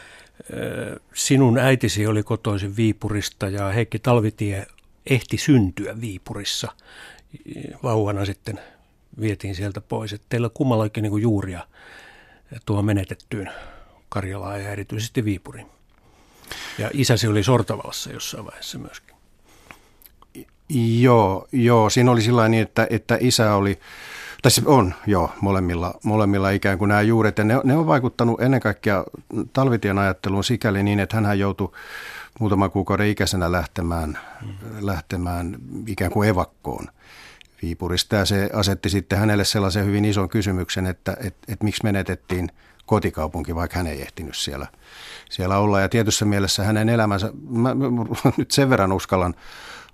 sinun 1.13 1.57
äitisi 1.57 2.07
oli 2.07 2.23
kotoisin 2.23 2.77
Viipurista 2.77 3.49
ja 3.49 3.69
Heikki 3.69 3.99
Talvitie 3.99 4.67
ehti 5.05 5.37
syntyä 5.37 6.01
Viipurissa. 6.01 6.71
Vauvana 7.83 8.25
sitten 8.25 8.59
vietiin 9.21 9.55
sieltä 9.55 9.81
pois. 9.81 10.13
Että 10.13 10.25
teillä 10.29 10.49
kummalla 10.53 10.83
oikein 10.83 11.03
niin 11.03 11.21
juuria 11.21 11.67
tuo 12.65 12.81
menetettyyn 12.81 13.49
Karjalaan 14.09 14.63
ja 14.63 14.71
erityisesti 14.71 15.25
Viipuriin. 15.25 15.67
Ja 16.77 16.89
isäsi 16.93 17.27
oli 17.27 17.43
Sortavalassa 17.43 18.11
jossain 18.11 18.45
vaiheessa 18.45 18.79
myöskin. 18.79 19.15
Joo, 20.99 21.47
joo 21.51 21.89
siinä 21.89 22.11
oli 22.11 22.21
sillä 22.21 22.49
niin, 22.49 22.63
että, 22.63 22.87
että 22.89 23.17
isä 23.21 23.55
oli, 23.55 23.79
tai 24.41 24.51
se 24.51 24.61
on 24.65 24.93
joo, 25.07 25.31
molemmilla, 25.41 25.93
molemmilla 26.03 26.49
ikään 26.49 26.77
kuin 26.77 26.89
nämä 26.89 27.01
juuret. 27.01 27.37
Ja 27.37 27.43
ne, 27.43 27.53
ne 27.63 27.75
on 27.75 27.87
vaikuttanut 27.87 28.41
ennen 28.41 28.59
kaikkea 28.59 29.03
talvitien 29.53 29.97
ajatteluun 29.97 30.43
sikäli 30.43 30.83
niin, 30.83 30.99
että 30.99 31.21
hän 31.21 31.39
joutui 31.39 31.71
muutaman 32.39 32.71
kuukauden 32.71 33.07
ikäisenä 33.07 33.51
lähtemään, 33.51 34.19
mm. 34.41 34.51
lähtemään 34.81 35.57
ikään 35.87 36.11
kuin 36.11 36.29
evakkoon 36.29 36.87
Viipurista. 37.61 38.15
Ja 38.15 38.25
se 38.25 38.49
asetti 38.53 38.89
sitten 38.89 39.19
hänelle 39.19 39.45
sellaisen 39.45 39.85
hyvin 39.85 40.05
ison 40.05 40.29
kysymyksen, 40.29 40.85
että, 40.85 41.17
että, 41.19 41.53
että 41.53 41.65
miksi 41.65 41.83
menetettiin 41.83 42.49
kotikaupunki, 42.85 43.55
vaikka 43.55 43.77
hän 43.77 43.87
ei 43.87 44.01
ehtinyt 44.01 44.35
siellä, 44.35 44.67
siellä 45.29 45.57
olla. 45.57 45.81
Ja 45.81 45.89
tietyssä 45.89 46.25
mielessä 46.25 46.63
hänen 46.63 46.89
elämänsä, 46.89 47.31
mä, 47.49 47.75
mä 47.75 48.31
nyt 48.37 48.51
sen 48.51 48.69
verran 48.69 48.91
uskallan 48.91 49.33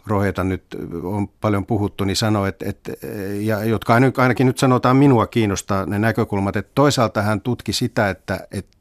rohjeta 0.07 0.43
nyt 0.43 0.63
on 1.03 1.27
paljon 1.27 1.65
puhuttu, 1.65 2.03
niin 2.03 2.15
sanoi, 2.15 2.49
että, 2.49 2.69
että 2.69 2.91
ja 3.39 3.63
jotka 3.63 3.93
ainakin 4.17 4.47
nyt 4.47 4.57
sanotaan 4.57 4.97
minua 4.97 5.27
kiinnostaa 5.27 5.85
ne 5.85 5.99
näkökulmat, 5.99 6.55
että 6.55 6.71
toisaalta 6.75 7.21
hän 7.21 7.41
tutki 7.41 7.73
sitä, 7.73 8.09
että, 8.09 8.47
että 8.51 8.74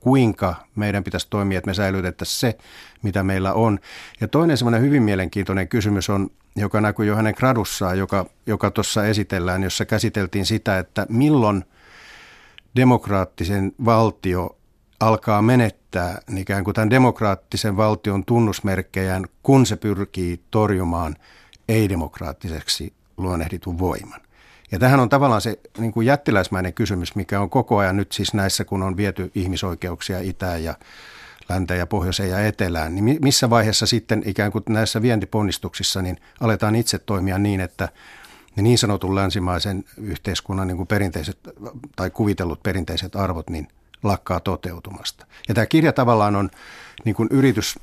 kuinka 0.00 0.54
meidän 0.74 1.04
pitäisi 1.04 1.26
toimia, 1.30 1.58
että 1.58 1.70
me 1.70 1.74
säilytettäisiin 1.74 2.40
se, 2.40 2.58
mitä 3.02 3.22
meillä 3.22 3.52
on. 3.52 3.78
Ja 4.20 4.28
toinen 4.28 4.56
semmoinen 4.56 4.82
hyvin 4.82 5.02
mielenkiintoinen 5.02 5.68
kysymys 5.68 6.10
on, 6.10 6.30
joka 6.56 6.80
näkyy 6.80 7.06
jo 7.06 7.16
hänen 7.16 7.34
gradussaan, 7.36 7.98
joka, 7.98 8.26
joka 8.46 8.70
tuossa 8.70 9.06
esitellään, 9.06 9.62
jossa 9.62 9.84
käsiteltiin 9.84 10.46
sitä, 10.46 10.78
että 10.78 11.06
milloin 11.08 11.64
demokraattisen 12.76 13.72
valtio 13.84 14.56
alkaa 15.00 15.42
menettää 15.42 16.18
ikään 16.36 16.64
kuin 16.64 16.74
tämän 16.74 16.90
demokraattisen 16.90 17.76
valtion 17.76 18.24
tunnusmerkkejään, 18.24 19.26
kun 19.42 19.66
se 19.66 19.76
pyrkii 19.76 20.40
torjumaan 20.50 21.16
ei-demokraattiseksi 21.68 22.92
luonnehditun 23.16 23.78
voiman. 23.78 24.27
Ja 24.72 24.78
tähän 24.78 25.00
on 25.00 25.08
tavallaan 25.08 25.40
se 25.40 25.58
niin 25.78 25.92
kuin 25.92 26.06
jättiläismäinen 26.06 26.74
kysymys, 26.74 27.14
mikä 27.14 27.40
on 27.40 27.50
koko 27.50 27.78
ajan 27.78 27.96
nyt 27.96 28.12
siis 28.12 28.34
näissä, 28.34 28.64
kun 28.64 28.82
on 28.82 28.96
viety 28.96 29.30
ihmisoikeuksia 29.34 30.20
itään 30.20 30.64
ja 30.64 30.74
länteen 31.48 31.78
ja 31.78 31.86
pohjoiseen 31.86 32.30
ja 32.30 32.46
etelään, 32.46 32.94
niin 32.94 33.18
missä 33.22 33.50
vaiheessa 33.50 33.86
sitten 33.86 34.22
ikään 34.26 34.52
kuin 34.52 34.64
näissä 34.68 35.02
vientiponnistuksissa 35.02 36.02
niin 36.02 36.20
aletaan 36.40 36.76
itse 36.76 36.98
toimia 36.98 37.38
niin, 37.38 37.60
että 37.60 37.88
ne 38.56 38.62
niin 38.62 38.78
sanotun 38.78 39.14
länsimaisen 39.14 39.84
yhteiskunnan 39.96 40.66
niin 40.68 40.76
kuin 40.76 40.86
perinteiset 40.86 41.38
tai 41.96 42.10
kuvitellut 42.10 42.62
perinteiset 42.62 43.16
arvot 43.16 43.50
niin 43.50 43.68
lakkaa 44.02 44.40
toteutumasta. 44.40 45.26
Ja 45.48 45.54
tämä 45.54 45.66
kirja 45.66 45.92
tavallaan 45.92 46.36
on 46.36 46.50
niin 47.04 47.14
kuin 47.14 47.28
yritys 47.32 47.78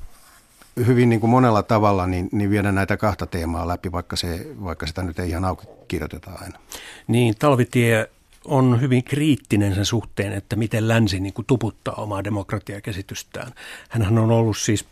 hyvin 0.86 1.08
niin 1.08 1.20
kuin 1.20 1.30
monella 1.30 1.62
tavalla 1.62 2.06
niin, 2.06 2.28
niin 2.32 2.50
viedä 2.50 2.72
näitä 2.72 2.96
kahta 2.96 3.26
teemaa 3.26 3.68
läpi, 3.68 3.92
vaikka, 3.92 4.16
se, 4.16 4.46
vaikka 4.64 4.86
sitä 4.86 5.02
nyt 5.02 5.18
ei 5.18 5.28
ihan 5.28 5.44
auki 5.44 5.66
kirjoiteta 5.88 6.30
aina. 6.30 6.58
Niin, 7.06 7.34
Talvitie 7.38 8.10
on 8.44 8.80
hyvin 8.80 9.04
kriittinen 9.04 9.74
sen 9.74 9.84
suhteen, 9.84 10.32
että 10.32 10.56
miten 10.56 10.88
länsi 10.88 11.20
niin 11.20 11.32
kuin 11.32 11.46
tuputtaa 11.46 11.94
omaa 11.94 12.24
demokratiakäsitystään. 12.24 13.52
Hän 13.88 14.18
on 14.18 14.30
ollut 14.30 14.58
siis 14.58 14.84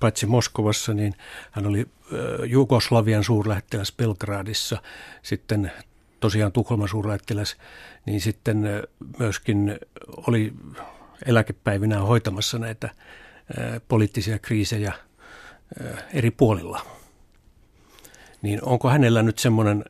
paitsi 0.00 0.26
Moskovassa, 0.26 0.94
niin 0.94 1.14
hän 1.50 1.66
oli 1.66 1.86
Jugoslavian 2.46 3.24
suurlähettiläs 3.24 3.92
Belgradissa, 3.92 4.82
sitten 5.22 5.72
tosiaan 6.20 6.52
Tukholman 6.52 6.88
suurlähettiläs, 6.88 7.56
niin 8.06 8.20
sitten 8.20 8.64
myöskin 9.18 9.78
oli 10.28 10.52
eläkepäivinä 11.26 12.00
hoitamassa 12.00 12.58
näitä 12.58 12.90
poliittisia 13.88 14.38
kriisejä 14.38 14.92
eri 16.12 16.30
puolilla. 16.30 16.86
Niin 18.42 18.64
onko 18.64 18.88
hänellä 18.88 19.22
nyt 19.22 19.38
semmoinen 19.38 19.84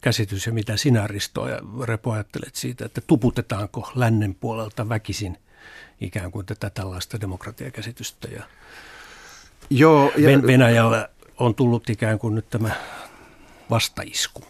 käsitys 0.00 0.46
ja 0.46 0.52
mitä 0.52 0.76
sinä 0.76 1.06
Risto 1.06 1.48
ja 1.48 1.60
Repo 1.84 2.12
ajattelet 2.12 2.54
siitä, 2.54 2.84
että 2.84 3.00
tuputetaanko 3.00 3.92
lännen 3.94 4.34
puolelta 4.34 4.88
väkisin 4.88 5.38
ikään 6.00 6.32
kuin 6.32 6.46
tätä 6.46 6.70
tällaista 6.70 7.20
demokratiakäsitystä 7.20 8.28
ja, 8.28 8.42
Joo, 9.70 10.12
ja 10.16 10.42
Venäjällä 10.42 11.08
on 11.38 11.54
tullut 11.54 11.90
ikään 11.90 12.18
kuin 12.18 12.34
nyt 12.34 12.50
tämä 12.50 12.70
vastaisku. 13.70 14.44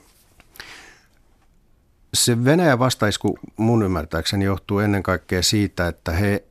Se 2.14 2.44
Venäjän 2.44 2.78
vastaisku 2.78 3.38
mun 3.56 3.82
ymmärtääkseni 3.82 4.44
johtuu 4.44 4.78
ennen 4.78 5.02
kaikkea 5.02 5.42
siitä, 5.42 5.88
että 5.88 6.12
he 6.12 6.44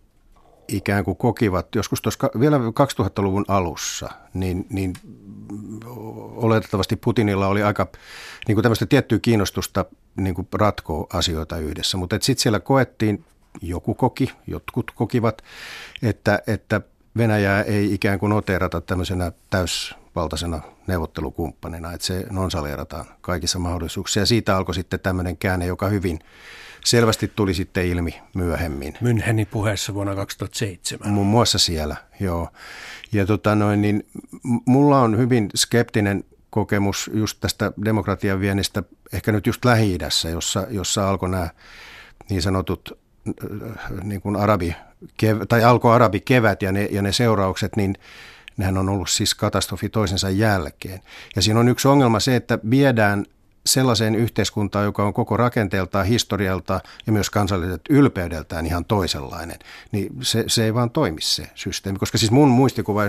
ikään 0.71 1.03
kuin 1.03 1.17
kokivat 1.17 1.75
joskus 1.75 2.01
tuossa 2.01 2.29
vielä 2.39 2.57
2000-luvun 2.57 3.45
alussa, 3.47 4.09
niin, 4.33 4.65
niin 4.69 4.93
oletettavasti 6.35 6.95
Putinilla 6.95 7.47
oli 7.47 7.63
aika 7.63 7.87
niin 8.47 8.55
kuin 8.55 8.63
tämmöistä 8.63 8.85
tiettyä 8.85 9.19
kiinnostusta 9.21 9.85
niin 10.15 10.35
kuin 10.35 10.47
ratkoa 10.53 11.07
asioita 11.13 11.57
yhdessä. 11.57 11.97
Mutta 11.97 12.17
sitten 12.21 12.41
siellä 12.41 12.59
koettiin, 12.59 13.25
joku 13.61 13.93
koki, 13.93 14.31
jotkut 14.47 14.91
kokivat, 14.91 15.41
että, 16.03 16.41
että 16.47 16.81
Venäjää 17.17 17.63
ei 17.63 17.93
ikään 17.93 18.19
kuin 18.19 18.29
noteerata 18.29 18.81
tämmöisenä 18.81 19.31
täysvaltaisena 19.49 20.61
neuvottelukumppanina, 20.87 21.93
että 21.93 22.07
se 22.07 22.25
nonsaleerataan 22.29 23.05
kaikissa 23.21 23.59
mahdollisuuksissa. 23.59 24.19
Ja 24.19 24.25
siitä 24.25 24.57
alkoi 24.57 24.75
sitten 24.75 24.99
tämmöinen 24.99 25.37
käänne, 25.37 25.65
joka 25.65 25.87
hyvin 25.87 26.19
selvästi 26.85 27.31
tuli 27.35 27.53
sitten 27.53 27.85
ilmi 27.85 28.21
myöhemmin. 28.33 28.93
Münchenin 28.93 29.47
puheessa 29.51 29.93
vuonna 29.93 30.15
2007. 30.15 31.13
Muun 31.13 31.27
muassa 31.27 31.57
siellä, 31.57 31.95
joo. 32.19 32.49
Ja 33.13 33.25
tota 33.25 33.55
noin, 33.55 33.81
niin 33.81 34.07
mulla 34.65 35.01
on 35.01 35.17
hyvin 35.17 35.49
skeptinen 35.55 36.23
kokemus 36.49 37.09
just 37.13 37.37
tästä 37.39 37.71
demokratian 37.85 38.39
viennistä, 38.39 38.83
ehkä 39.13 39.31
nyt 39.31 39.47
just 39.47 39.65
Lähi-idässä, 39.65 40.29
jossa, 40.29 40.67
jossa 40.69 41.09
alkoi 41.09 41.29
nämä 41.29 41.49
niin 42.29 42.41
sanotut 42.41 42.99
niin 44.03 44.21
kuin 44.21 44.35
arabi, 44.35 44.75
tai 45.49 45.63
alkoi 45.63 45.95
arabi 45.95 46.19
kevät 46.19 46.61
ja 46.61 46.71
ne, 46.71 46.87
ja 46.91 47.01
ne 47.01 47.11
seuraukset, 47.11 47.75
niin 47.75 47.95
nehän 48.57 48.77
on 48.77 48.89
ollut 48.89 49.09
siis 49.09 49.35
katastrofi 49.35 49.89
toisensa 49.89 50.29
jälkeen. 50.29 50.99
Ja 51.35 51.41
siinä 51.41 51.59
on 51.59 51.69
yksi 51.69 51.87
ongelma 51.87 52.19
se, 52.19 52.35
että 52.35 52.59
viedään 52.69 53.25
sellaiseen 53.73 54.15
yhteiskuntaan, 54.15 54.85
joka 54.85 55.03
on 55.03 55.13
koko 55.13 55.37
rakenteeltaan, 55.37 56.05
historialta 56.05 56.81
ja 57.07 57.13
myös 57.13 57.29
kansalliset 57.29 57.81
ylpeydeltään 57.89 58.65
ihan 58.65 58.85
toisenlainen, 58.85 59.59
niin 59.91 60.09
se, 60.21 60.43
se 60.47 60.63
ei 60.63 60.73
vaan 60.73 60.89
toimi 60.89 61.21
se 61.21 61.49
systeemi. 61.55 61.99
Koska 61.99 62.17
siis 62.17 62.31
mun 62.31 62.49
muistikuva 62.49 63.01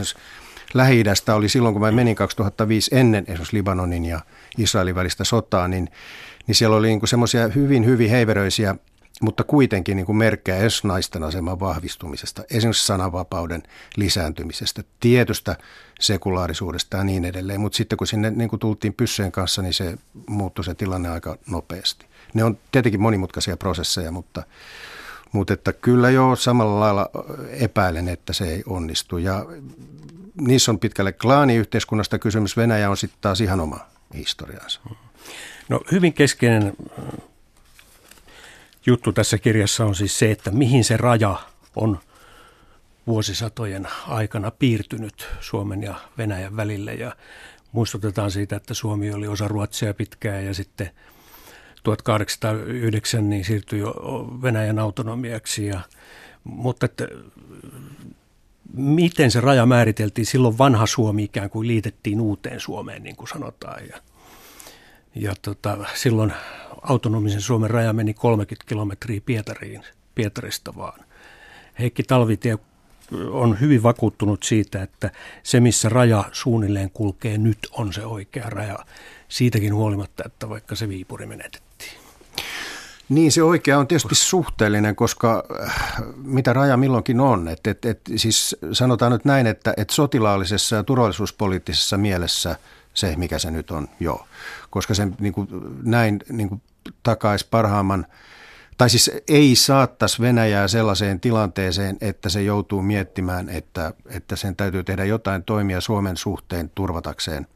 lähi 0.75 1.05
oli 1.35 1.49
silloin, 1.49 1.75
kun 1.75 1.83
mä 1.83 1.93
menin 1.93 2.17
2005 2.17 2.91
ennen 2.95 3.25
esimerkiksi 3.29 3.57
Libanonin 3.57 4.05
ja 4.05 4.21
Israelin 4.59 4.95
välistä 4.95 5.25
sotaa, 5.25 5.69
niin, 5.69 5.89
niin 6.47 6.55
siellä 6.55 6.77
oli 6.77 6.89
niin 6.89 7.09
semmoisia 7.09 7.49
hyvin, 7.49 7.87
hyvin 7.87 8.11
heiveröisiä 8.11 8.75
mutta 9.21 9.45
kuitenkin 9.45 9.97
niin 9.97 10.07
kuin 10.07 10.17
merkkejä 10.17 10.59
edes 10.59 10.85
naisten 10.85 11.23
aseman 11.23 11.61
vahvistumisesta, 11.61 12.43
esimerkiksi 12.51 12.87
sananvapauden 12.87 13.63
lisääntymisestä, 13.97 14.83
tietystä 15.01 15.57
sekulaarisuudesta 16.01 16.97
ja 16.97 17.05
niin 17.05 17.25
edelleen. 17.25 17.61
Mutta 17.61 17.77
sitten 17.77 17.99
kun 17.99 18.07
sinne 18.07 18.31
niin 18.31 18.51
kuin 18.51 18.61
tultiin 18.61 18.95
pysseen 18.95 19.33
kanssa, 19.33 19.63
niin 19.63 19.75
se 19.75 19.99
muuttui 20.29 20.65
se 20.65 20.75
tilanne 20.75 21.09
aika 21.09 21.37
nopeasti. 21.51 22.07
Ne 22.35 22.45
on 22.45 22.59
tietenkin 22.73 23.01
monimutkaisia 23.01 23.57
prosesseja, 23.57 24.13
mutta, 24.13 24.43
mutta 25.33 25.53
että 25.53 25.73
kyllä 25.73 26.11
jo 26.11 26.37
samalla 26.37 26.81
lailla 26.81 27.11
epäilen, 27.51 28.09
että 28.09 28.33
se 28.33 28.45
ei 28.45 28.63
onnistu. 28.67 29.19
Ja 29.19 29.47
niissä 30.41 30.71
on 30.71 30.79
pitkälle 30.79 31.13
klaaniyhteiskunnasta 31.13 32.19
kysymys. 32.19 32.57
Venäjä 32.57 32.91
on 32.91 32.97
sitten 32.97 33.19
taas 33.21 33.41
ihan 33.41 33.61
oma 33.61 33.79
historiansa. 34.15 34.81
No 35.69 35.81
hyvin 35.93 36.13
keskeinen 36.13 36.73
juttu 38.87 39.13
tässä 39.13 39.39
kirjassa 39.39 39.85
on 39.85 39.95
siis 39.95 40.19
se, 40.19 40.31
että 40.31 40.51
mihin 40.51 40.85
se 40.85 40.97
raja 40.97 41.37
on 41.77 41.99
vuosisatojen 43.07 43.89
aikana 44.09 44.51
piirtynyt 44.51 45.29
Suomen 45.41 45.83
ja 45.83 45.95
Venäjän 46.19 46.57
välille. 46.57 46.95
Ja 46.95 47.17
muistutetaan 47.73 48.31
siitä, 48.31 48.57
että 48.57 48.75
Suomi 48.75 49.13
oli 49.13 49.29
osa 49.29 49.49
Ruotsia 49.49 49.95
pitkään 49.95 50.45
ja 50.45 50.55
sitten 50.55 50.91
1809 51.83 53.31
niin 53.31 53.45
siirtyi 53.45 53.79
jo 53.79 53.95
Venäjän 54.43 54.79
autonomiaksi. 54.79 55.67
Ja, 55.67 55.81
mutta 56.45 56.87
että, 56.87 57.09
miten 58.75 59.31
se 59.31 59.41
raja 59.41 59.67
määriteltiin? 59.67 60.27
Silloin 60.27 60.59
vanha 60.59 60.87
Suomi 60.87 61.25
ikään 61.25 61.51
kuin 61.51 61.69
liitettiin 61.69 62.21
uuteen 62.21 62.61
Suomeen, 62.61 63.03
niin 63.03 63.17
kuin 63.17 63.29
sanotaan. 63.29 63.89
Ja, 63.89 64.01
ja 65.15 65.35
tota, 65.43 65.79
silloin 65.95 66.33
autonomisen 66.83 67.41
Suomen 67.41 67.71
raja 67.71 67.93
meni 67.93 68.15
30 68.15 68.69
kilometriä 68.69 69.21
Pietariin, 69.27 69.83
Pietarista 70.15 70.73
vaan. 70.77 71.01
Heikki 71.79 72.03
Talvitie 72.03 72.59
on 73.31 73.61
hyvin 73.61 73.83
vakuuttunut 73.83 74.43
siitä, 74.43 74.83
että 74.83 75.11
se 75.43 75.61
missä 75.61 75.89
raja 75.89 76.25
suunnilleen 76.33 76.91
kulkee 76.91 77.39
nyt 77.39 77.59
on 77.73 77.93
se 77.93 78.05
oikea 78.05 78.51
raja. 78.51 78.79
Siitäkin 79.29 79.75
huolimatta, 79.75 80.23
että 80.27 80.49
vaikka 80.49 80.75
se 80.75 80.89
Viipuri 80.89 81.27
menetettiin. 81.27 82.01
Niin 83.09 83.33
se 83.33 83.43
oikea 83.43 83.79
on 83.79 83.87
tietysti 83.87 84.15
suhteellinen, 84.15 84.97
koska 84.97 85.45
äh, 85.63 86.03
mitä 86.17 86.53
raja 86.53 86.77
milloinkin 86.77 87.21
on. 87.21 87.49
Et, 87.49 87.67
et, 87.67 87.85
et, 87.85 88.01
siis 88.17 88.57
sanotaan 88.73 89.13
nyt 89.13 89.25
näin, 89.25 89.47
että 89.47 89.75
et 89.77 89.91
sotilaallisessa 89.91 90.77
ja 90.77 90.83
turvallisuuspoliittisessa 90.83 91.99
mielessä 91.99 92.57
se, 92.95 93.15
mikä 93.17 93.39
se 93.39 93.51
nyt 93.51 93.71
on, 93.71 93.89
joo. 94.01 94.27
Koska 94.71 94.95
se 94.95 95.09
niin 95.21 95.33
kuin, 95.33 95.49
näin 95.83 96.21
niin 96.29 96.49
kuin 96.49 96.63
takaisi 97.03 97.47
parhaamman, 97.51 98.07
tai 98.79 98.91
siis 98.91 99.11
ei 99.29 99.57
saattaisi 99.57 100.23
Venäjää 100.23 100.69
sellaiseen 100.69 101.21
tilanteeseen, 101.21 101.97
että 102.01 102.29
se 102.29 102.43
joutuu 102.43 102.83
miettimään, 102.83 103.49
että, 103.49 103.93
että 104.07 104.37
sen 104.37 104.57
täytyy 104.57 104.85
tehdä 104.85 105.05
jotain 105.05 105.45
toimia 105.45 105.81
Suomen 105.81 106.17
suhteen 106.17 106.71
turvatakseen 106.75 107.47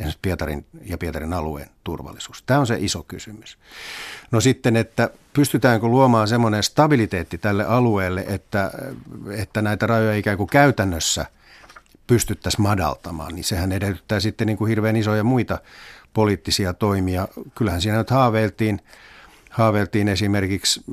esimerkiksi 0.00 0.18
Pietarin 0.22 0.66
ja 0.84 0.98
Pietarin 0.98 1.32
alueen 1.32 1.68
turvallisuus. 1.84 2.42
Tämä 2.42 2.60
on 2.60 2.66
se 2.66 2.76
iso 2.80 3.02
kysymys. 3.02 3.58
No 4.30 4.40
sitten, 4.40 4.76
että 4.76 5.10
pystytäänkö 5.32 5.86
luomaan 5.86 6.28
semmoinen 6.28 6.62
stabiliteetti 6.62 7.38
tälle 7.38 7.64
alueelle, 7.64 8.24
että, 8.28 8.70
että 9.30 9.62
näitä 9.62 9.86
rajoja 9.86 10.16
ikään 10.16 10.36
kuin 10.36 10.50
käytännössä 10.50 11.26
pystyttäisiin 12.06 12.62
madaltamaan, 12.62 13.34
niin 13.34 13.44
sehän 13.44 13.72
edellyttää 13.72 14.20
sitten 14.20 14.46
niin 14.46 14.56
kuin 14.56 14.68
hirveän 14.68 14.96
isoja 14.96 15.24
muita 15.24 15.58
poliittisia 16.14 16.74
toimia. 16.74 17.28
Kyllähän 17.54 17.80
siinä 17.80 17.98
nyt 17.98 18.10
haaveiltiin, 18.10 18.80
haaveiltiin 19.50 20.08
esimerkiksi 20.08 20.84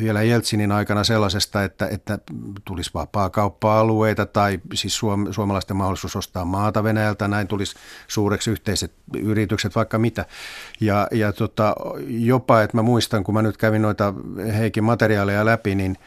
vielä 0.00 0.22
Jeltsinin 0.22 0.72
aikana 0.72 1.04
sellaisesta, 1.04 1.64
että, 1.64 1.88
että 1.88 2.18
tulisi 2.64 2.90
vapaa 2.94 3.30
kauppa-alueita 3.30 4.26
tai 4.26 4.60
siis 4.74 4.96
suom, 4.96 5.32
suomalaisten 5.32 5.76
mahdollisuus 5.76 6.16
ostaa 6.16 6.44
maata 6.44 6.84
Venäjältä, 6.84 7.28
näin 7.28 7.48
tulisi 7.48 7.76
suureksi 8.08 8.50
yhteiset 8.50 8.92
yritykset, 9.16 9.76
vaikka 9.76 9.98
mitä. 9.98 10.24
Ja, 10.80 11.08
ja 11.12 11.32
tota, 11.32 11.74
jopa, 12.08 12.62
että 12.62 12.76
mä 12.76 12.82
muistan, 12.82 13.24
kun 13.24 13.34
mä 13.34 13.42
nyt 13.42 13.56
kävin 13.56 13.82
noita 13.82 14.14
Heikin 14.58 14.84
materiaaleja 14.84 15.44
läpi, 15.44 15.74
niin– 15.74 15.96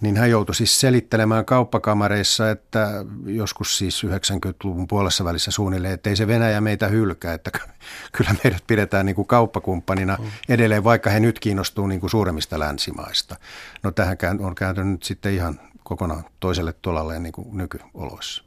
niin 0.00 0.16
hän 0.16 0.30
joutui 0.30 0.54
siis 0.54 0.80
selittelemään 0.80 1.44
kauppakamareissa, 1.44 2.50
että 2.50 2.88
joskus 3.26 3.78
siis 3.78 4.04
90-luvun 4.04 4.86
puolessa 4.86 5.24
välissä 5.24 5.50
suunnilleen, 5.50 5.94
että 5.94 6.10
ei 6.10 6.16
se 6.16 6.26
Venäjä 6.26 6.60
meitä 6.60 6.88
hylkää, 6.88 7.34
että 7.34 7.50
kyllä 8.16 8.34
meidät 8.44 8.64
pidetään 8.66 9.06
niin 9.06 9.16
kuin 9.16 9.28
kauppakumppanina 9.28 10.18
edelleen, 10.48 10.84
vaikka 10.84 11.10
he 11.10 11.20
nyt 11.20 11.38
kiinnostuu 11.38 11.86
niin 11.86 12.00
kuin 12.00 12.10
suuremmista 12.10 12.58
länsimaista. 12.58 13.36
No 13.82 13.90
tähän 13.90 14.16
on 14.40 14.54
kääntynyt 14.54 15.02
sitten 15.02 15.34
ihan 15.34 15.60
kokonaan 15.84 16.24
toiselle 16.40 16.74
tolalle 16.82 17.18
niin 17.18 17.32
kuin 17.32 17.56
nykyoloissa. 17.56 18.44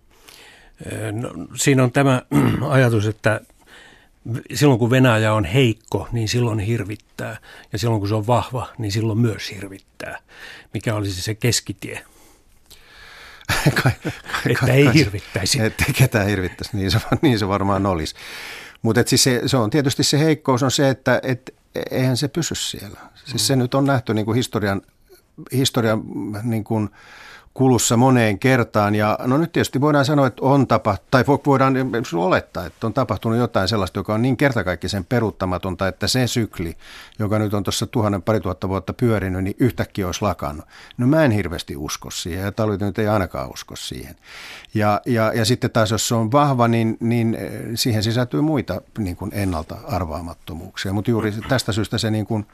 No, 1.11 1.29
siinä 1.55 1.83
on 1.83 1.91
tämä 1.91 2.21
ajatus, 2.69 3.05
että 3.05 3.41
silloin 4.53 4.79
kun 4.79 4.89
Venäjä 4.89 5.33
on 5.33 5.45
heikko, 5.45 6.07
niin 6.11 6.27
silloin 6.27 6.59
hirvittää. 6.59 7.37
Ja 7.71 7.79
silloin 7.79 7.99
kun 7.99 8.09
se 8.09 8.15
on 8.15 8.27
vahva, 8.27 8.67
niin 8.77 8.91
silloin 8.91 9.19
myös 9.19 9.51
hirvittää. 9.51 10.19
Mikä 10.73 10.95
olisi 10.95 11.21
se 11.21 11.35
keskitie? 11.35 12.05
kai, 13.83 13.91
kai, 14.01 14.11
että 14.45 14.59
kai, 14.59 14.69
ei 14.69 14.93
hirvittäisi. 14.93 15.61
Että 15.61 15.85
ketään 15.93 16.27
hirvittäisi, 16.27 16.77
niin 16.77 16.91
se, 16.91 16.99
niin 17.21 17.39
se 17.39 17.47
varmaan 17.47 17.85
olisi. 17.85 18.15
Mutta 18.81 19.03
siis 19.05 19.23
se, 19.23 19.41
se 19.45 19.57
on 19.57 19.69
tietysti 19.69 20.03
se 20.03 20.19
heikkous 20.19 20.63
on 20.63 20.71
se, 20.71 20.89
että 20.89 21.19
et, 21.23 21.55
eihän 21.91 22.17
se 22.17 22.27
pysy 22.27 22.55
siellä. 22.55 22.99
Siis 23.15 23.33
mm. 23.33 23.37
se 23.37 23.55
nyt 23.55 23.73
on 23.73 23.85
nähty 23.85 24.13
niin 24.13 24.25
kuin 24.25 24.35
historian, 24.35 24.81
historian 25.51 26.03
niin 26.43 26.63
kuin, 26.63 26.89
kulussa 27.59 27.97
moneen 27.97 28.39
kertaan. 28.39 28.95
Ja 28.95 29.19
no 29.23 29.37
nyt 29.37 29.51
tietysti 29.51 29.81
voidaan 29.81 30.05
sanoa, 30.05 30.27
että 30.27 30.41
on 30.41 30.67
tapahtunut, 30.67 31.11
tai 31.11 31.23
voidaan 31.45 31.73
olettaa, 32.15 32.65
että 32.65 32.87
on 32.87 32.93
tapahtunut 32.93 33.37
jotain 33.37 33.67
sellaista, 33.67 33.99
joka 33.99 34.13
on 34.13 34.21
niin 34.21 34.37
kertakaikkisen 34.37 35.05
peruuttamatonta, 35.05 35.87
että 35.87 36.07
se 36.07 36.27
sykli, 36.27 36.77
joka 37.19 37.39
nyt 37.39 37.53
on 37.53 37.63
tuossa 37.63 37.87
tuhannen 37.87 38.21
pari 38.21 38.39
tuhatta 38.39 38.69
vuotta 38.69 38.93
pyörinyt, 38.93 39.43
niin 39.43 39.55
yhtäkkiä 39.59 40.05
olisi 40.05 40.21
lakannut. 40.21 40.65
No 40.97 41.07
mä 41.07 41.25
en 41.25 41.31
hirveästi 41.31 41.75
usko 41.75 42.11
siihen, 42.11 42.45
ja 42.45 42.51
talvit 42.51 42.81
nyt 42.81 42.99
ei 42.99 43.07
ainakaan 43.07 43.53
usko 43.53 43.75
siihen. 43.75 44.15
Ja, 44.73 45.01
ja, 45.05 45.33
ja 45.33 45.45
sitten 45.45 45.71
taas, 45.71 45.91
jos 45.91 46.07
se 46.07 46.15
on 46.15 46.31
vahva, 46.31 46.67
niin, 46.67 46.97
niin 46.99 47.35
eh, 47.35 47.51
siihen 47.75 48.03
sisältyy 48.03 48.41
muita 48.41 48.81
niin 48.97 49.15
kuin 49.15 49.31
ennalta 49.33 49.77
arvaamattomuuksia. 49.87 50.93
Mutta 50.93 51.11
juuri 51.11 51.33
tästä 51.49 51.71
syystä 51.71 51.97
se 51.97 52.11
niin 52.11 52.25
kuin 52.25 52.45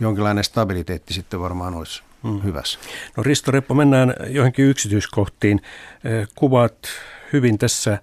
jonkinlainen 0.00 0.44
stabiliteetti 0.44 1.14
sitten 1.14 1.40
varmaan 1.40 1.74
olisi 1.74 2.02
mm. 2.22 2.42
hyvässä. 2.42 2.78
No 3.16 3.22
Risto 3.22 3.50
Reppo, 3.50 3.74
mennään 3.74 4.14
johonkin 4.26 4.64
yksityiskohtiin. 4.64 5.62
Kuvaat 6.34 6.88
hyvin 7.32 7.58
tässä 7.58 7.98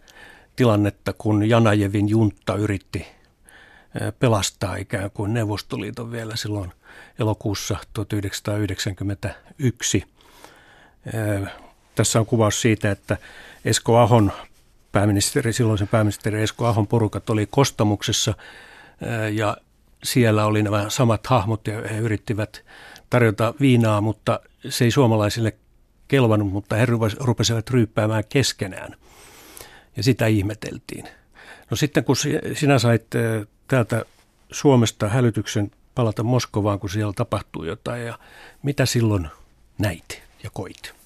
tilannetta, 0.55 1.13
kun 1.13 1.49
Janajevin 1.49 2.09
juntta 2.09 2.55
yritti 2.55 3.07
pelastaa 4.19 4.75
ikään 4.75 5.11
kuin 5.11 5.33
Neuvostoliiton 5.33 6.11
vielä 6.11 6.35
silloin 6.35 6.71
elokuussa 7.19 7.77
1991. 7.93 10.03
Eh, 11.05 11.49
tässä 11.95 12.19
on 12.19 12.25
kuvaus 12.25 12.61
siitä, 12.61 12.91
että 12.91 13.17
Esko 13.65 13.97
Ahon 13.97 14.31
pääministeri, 14.91 15.53
silloisen 15.53 15.87
pääministeri 15.87 16.41
Esko 16.41 16.65
Ahon 16.65 16.87
porukat 16.87 17.29
oli 17.29 17.47
Kostamuksessa 17.51 18.33
ja 19.31 19.57
siellä 20.03 20.45
oli 20.45 20.63
nämä 20.63 20.85
samat 20.89 21.27
hahmot 21.27 21.67
ja 21.67 21.81
he 21.81 21.97
yrittivät 21.97 22.65
tarjota 23.09 23.53
viinaa, 23.59 24.01
mutta 24.01 24.39
se 24.69 24.85
ei 24.85 24.91
suomalaisille 24.91 25.55
kelvannut, 26.07 26.51
mutta 26.51 26.75
he 26.75 26.87
rupesivat 27.19 27.69
ryyppäämään 27.69 28.23
keskenään. 28.29 28.95
Ja 29.97 30.03
sitä 30.03 30.27
ihmeteltiin. 30.27 31.07
No 31.71 31.77
sitten 31.77 32.03
kun 32.03 32.15
sinä 32.53 32.79
sait 32.79 33.05
täältä 33.67 34.05
Suomesta 34.51 35.09
hälytyksen 35.09 35.71
palata 35.95 36.23
Moskovaan, 36.23 36.79
kun 36.79 36.89
siellä 36.89 37.13
tapahtuu 37.15 37.63
jotain, 37.63 38.05
ja 38.05 38.19
mitä 38.63 38.85
silloin 38.85 39.27
näit 39.77 40.21
ja 40.43 40.49
koit? 40.53 40.98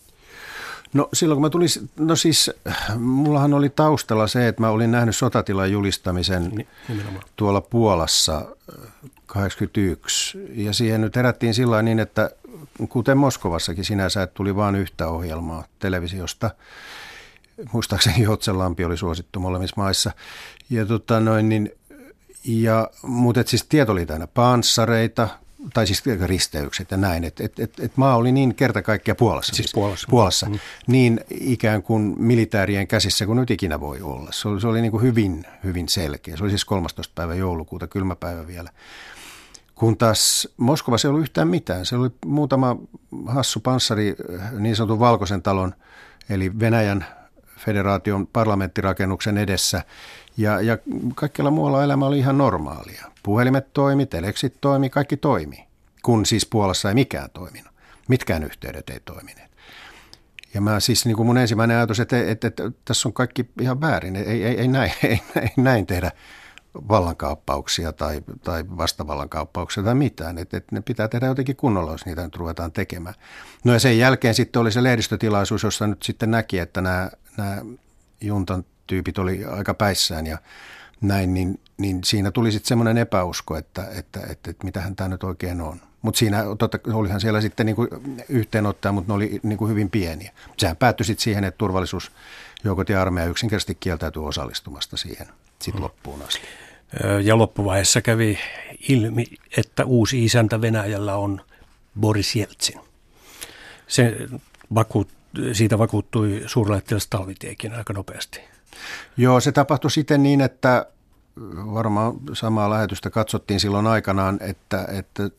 No 0.94 1.10
silloin 1.14 1.36
kun 1.36 1.42
mä 1.42 1.50
tulin, 1.50 1.70
no 1.98 2.16
siis 2.16 2.52
mullahan 3.00 3.54
oli 3.54 3.70
taustalla 3.70 4.28
se, 4.28 4.48
että 4.48 4.62
mä 4.62 4.70
olin 4.70 4.92
nähnyt 4.92 5.16
sotatilan 5.16 5.72
julistamisen 5.72 6.66
Nimenomaan. 6.88 7.24
tuolla 7.36 7.62
Puolassa 7.62 8.56
81. 9.26 10.38
Ja 10.54 10.74
siihen 10.74 11.02
nyt 11.02 11.16
herättiin 11.16 11.54
sillä 11.54 11.82
niin, 11.82 12.00
että 12.00 12.30
kuten 12.90 13.18
Moskovassakin 13.18 13.86
sinänsä, 13.86 14.24
että 14.24 14.34
tuli 14.34 14.56
vain 14.56 14.76
yhtä 14.76 15.08
ohjelmaa 15.08 15.64
televisiosta. 15.80 16.52
Muistaakseni 17.72 18.22
Jotsenlampi 18.24 18.86
oli 18.86 18.98
suosittu 18.98 19.40
molemmissa 19.40 19.82
maissa. 19.82 20.12
Ja 20.70 20.86
tota 20.86 21.20
noin, 21.20 21.50
niin, 21.50 21.72
ja, 22.46 22.90
mutta 23.02 23.44
siis 23.46 23.64
tieto 23.64 23.92
oli 23.92 24.06
täynnä 24.06 24.28
panssareita, 24.28 25.30
tai 25.74 25.88
siis 25.88 26.04
risteykset 26.26 26.92
ja 26.92 26.98
näin, 26.98 27.24
että 27.24 27.44
et, 27.44 27.60
et, 27.60 27.80
et 27.80 27.98
maa 27.98 28.16
oli 28.16 28.32
niin 28.32 28.56
kerta 28.56 28.82
kaikkiaan 28.82 29.18
Puolassa. 29.18 29.56
Siis 29.56 29.72
Puolassa. 29.74 30.08
Puolassa 30.10 30.50
mm. 30.50 30.60
Niin 30.88 31.20
ikään 31.30 31.84
kuin 31.84 32.16
militaarien 32.18 32.88
käsissä 32.88 33.26
kuin 33.26 33.40
nyt 33.40 33.52
ikinä 33.52 33.80
voi 33.80 34.02
olla. 34.02 34.32
Se 34.32 34.48
oli, 34.48 34.62
se 34.62 34.68
oli 34.68 34.82
niin 34.82 34.92
kuin 34.92 35.04
hyvin, 35.04 35.46
hyvin 35.64 35.90
selkeä. 35.90 36.38
Se 36.38 36.44
oli 36.44 36.52
siis 36.52 36.66
13. 36.66 37.14
päivä 37.16 37.36
joulukuuta, 37.36 37.88
kylmä 37.88 38.16
päivä 38.16 38.48
vielä. 38.48 38.70
Kun 39.76 39.98
taas 39.98 40.48
Moskovassa 40.58 41.08
ei 41.08 41.10
ollut 41.10 41.22
yhtään 41.24 41.48
mitään. 41.48 41.86
Se 41.86 41.96
oli 41.96 42.10
muutama 42.26 42.78
hassu 43.28 43.60
panssari 43.60 44.16
niin 44.60 44.76
sanotun 44.76 45.00
Valkoisen 45.00 45.42
talon, 45.42 45.74
eli 46.30 46.60
Venäjän 46.60 47.06
federaation 47.66 48.28
parlamenttirakennuksen 48.28 49.38
edessä. 49.38 49.84
Ja, 50.38 50.62
ja 50.62 50.78
kaikkialla 51.16 51.52
muualla 51.52 51.84
elämä 51.84 52.06
oli 52.06 52.18
ihan 52.18 52.38
normaalia. 52.38 53.12
Puhelimet 53.24 53.74
toimi, 53.74 54.06
teleksit 54.06 54.58
toimi, 54.62 54.90
kaikki 54.90 55.18
toimi. 55.18 55.68
Kun 56.04 56.26
siis 56.26 56.46
Puolassa 56.46 56.90
ei 56.90 56.96
mikään 56.96 57.30
toiminut. 57.34 57.74
Mitkään 58.08 58.44
yhteydet 58.44 58.90
ei 58.90 59.00
toimineet. 59.06 59.52
Ja 60.54 60.62
mä 60.62 60.80
siis 60.80 61.06
niin 61.06 61.16
kuin 61.16 61.28
mun 61.28 61.38
ensimmäinen 61.38 61.78
ajatus, 61.78 62.00
että, 62.00 62.20
että, 62.20 62.48
että, 62.48 62.64
että 62.64 62.80
tässä 62.86 63.10
on 63.10 63.14
kaikki 63.14 63.50
ihan 63.62 63.82
väärin. 63.82 64.16
Ei, 64.16 64.46
ei, 64.46 64.60
ei, 64.60 64.68
näin, 64.68 64.92
ei, 65.04 65.22
ei 65.42 65.50
näin 65.58 65.86
tehdä 65.86 66.12
vallankaappauksia 66.90 67.94
tai, 67.94 68.22
tai 68.44 68.64
vastavallankaappauksia 68.78 69.84
tai 69.84 69.96
mitään. 69.96 70.38
Että, 70.38 70.58
että 70.58 70.76
ne 70.76 70.82
pitää 70.82 71.08
tehdä 71.08 71.26
jotenkin 71.26 71.56
kunnolla, 71.56 71.92
jos 71.92 72.06
niitä 72.06 72.24
nyt 72.24 72.36
ruvetaan 72.36 72.72
tekemään. 72.72 73.16
No 73.64 73.74
ja 73.74 73.80
sen 73.80 73.98
jälkeen 73.98 74.36
sitten 74.36 74.62
oli 74.62 74.72
se 74.72 74.84
lehdistötilaisuus, 74.84 75.64
jossa 75.64 75.88
nyt 75.88 76.04
sitten 76.04 76.32
näki, 76.32 76.60
että 76.60 76.82
nämä, 76.82 77.10
nämä 77.38 77.62
juntan 78.22 78.66
tyypit 78.88 79.18
oli 79.18 79.46
aika 79.46 79.74
päissään 79.74 80.28
ja 80.28 80.38
näin, 81.02 81.34
niin, 81.34 81.60
niin 81.78 82.04
siinä 82.04 82.32
tuli 82.32 82.52
sitten 82.52 82.68
semmoinen 82.68 82.98
epäusko, 82.98 83.58
että, 83.58 83.88
että, 83.96 84.20
että, 84.20 84.52
että 84.52 84.64
mitähän 84.64 84.96
tämä 84.96 85.08
nyt 85.08 85.24
oikein 85.24 85.62
on. 85.62 85.82
Mutta 86.02 86.18
siinä 86.18 86.44
totta, 86.58 86.80
olihan 86.94 87.22
siellä 87.22 87.42
sitten 87.42 87.66
niin 87.66 87.76
yhteenottaja, 88.30 88.92
mutta 88.92 89.12
ne 89.12 89.16
oli 89.16 89.40
niin 89.44 89.58
kuin 89.58 89.72
hyvin 89.72 89.90
pieniä. 89.90 90.32
Sehän 90.58 90.78
päättyi 90.78 91.06
sitten 91.06 91.24
siihen, 91.24 91.44
että 91.44 91.58
turvallisuusjoukot 91.58 92.90
ja 92.90 93.02
armeija 93.02 93.30
yksinkertaisesti 93.30 93.76
kieltäytyi 93.76 94.24
osallistumasta 94.24 94.98
siihen 94.98 95.28
sitten 95.64 95.74
hmm. 95.74 95.84
loppuun 95.84 96.22
asti. 96.22 96.42
Ja 97.24 97.38
loppuvaiheessa 97.38 98.02
kävi 98.02 98.40
ilmi, 98.90 99.26
että 99.58 99.86
uusi 99.86 100.26
isäntä 100.26 100.62
Venäjällä 100.62 101.16
on 101.16 101.42
Boris 102.00 102.36
Jeltsin. 102.36 102.80
Se 103.88 104.18
vakuut, 104.74 105.08
siitä 105.54 105.78
vakuuttui 105.78 106.44
suurlähettiläs 106.46 107.08
Talvitiekin 107.08 107.74
aika 107.74 107.94
nopeasti. 107.94 108.40
Joo, 109.18 109.40
se 109.40 109.52
tapahtui 109.52 109.92
sitten 109.92 110.24
niin, 110.24 110.42
että 110.42 110.86
varmaan 111.74 112.14
samaa 112.34 112.70
lähetystä 112.70 113.10
katsottiin 113.10 113.60
silloin 113.60 113.88
aikanaan, 113.88 114.40
että, 114.42 114.86
että 114.92 115.30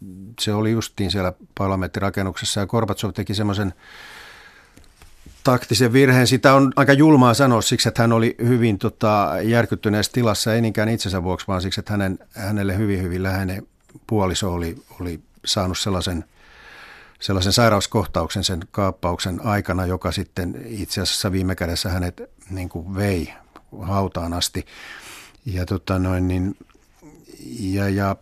se 0.40 0.54
oli 0.54 0.72
justiin 0.72 1.10
siellä 1.10 1.32
parlamenttirakennuksessa 1.54 2.60
ja 2.60 2.66
Gorbatsov 2.66 3.12
teki 3.12 3.34
semmoisen 3.34 3.74
taktisen 5.44 5.92
virheen. 5.92 6.26
Sitä 6.26 6.54
on 6.54 6.72
aika 6.76 6.92
julmaa 6.92 7.34
sanoa 7.34 7.62
siksi, 7.62 7.88
että 7.88 8.02
hän 8.02 8.12
oli 8.12 8.34
hyvin 8.42 8.78
tota, 8.78 9.32
järkyttyneessä 9.42 10.12
tilassa, 10.12 10.54
ei 10.54 10.60
niinkään 10.60 10.88
itsensä 10.88 11.22
vuoksi, 11.22 11.46
vaan 11.46 11.62
siksi, 11.62 11.80
että 11.80 11.92
hänen, 11.92 12.18
hänelle 12.32 12.78
hyvin, 12.78 13.02
hyvin 13.02 13.22
läheinen 13.22 13.66
puoliso 14.06 14.52
oli, 14.52 14.76
oli 15.00 15.20
saanut 15.44 15.78
sellaisen, 15.78 16.24
sellaisen 17.20 17.52
sairauskohtauksen 17.52 18.44
sen 18.44 18.60
kaappauksen 18.70 19.40
aikana, 19.46 19.86
joka 19.86 20.12
sitten 20.12 20.62
itse 20.66 21.00
asiassa 21.00 21.32
viime 21.32 21.54
kädessä 21.54 21.88
hänet 21.88 22.22
niin 22.50 22.68
kuin 22.68 22.94
vei 22.94 23.32
hautaan 23.82 24.32
asti. 24.32 24.66
Ja, 25.46 25.66
tota 25.66 25.98
noin, 25.98 26.28
niin, 26.28 26.56
ja, 27.60 27.88
ja 27.88 28.16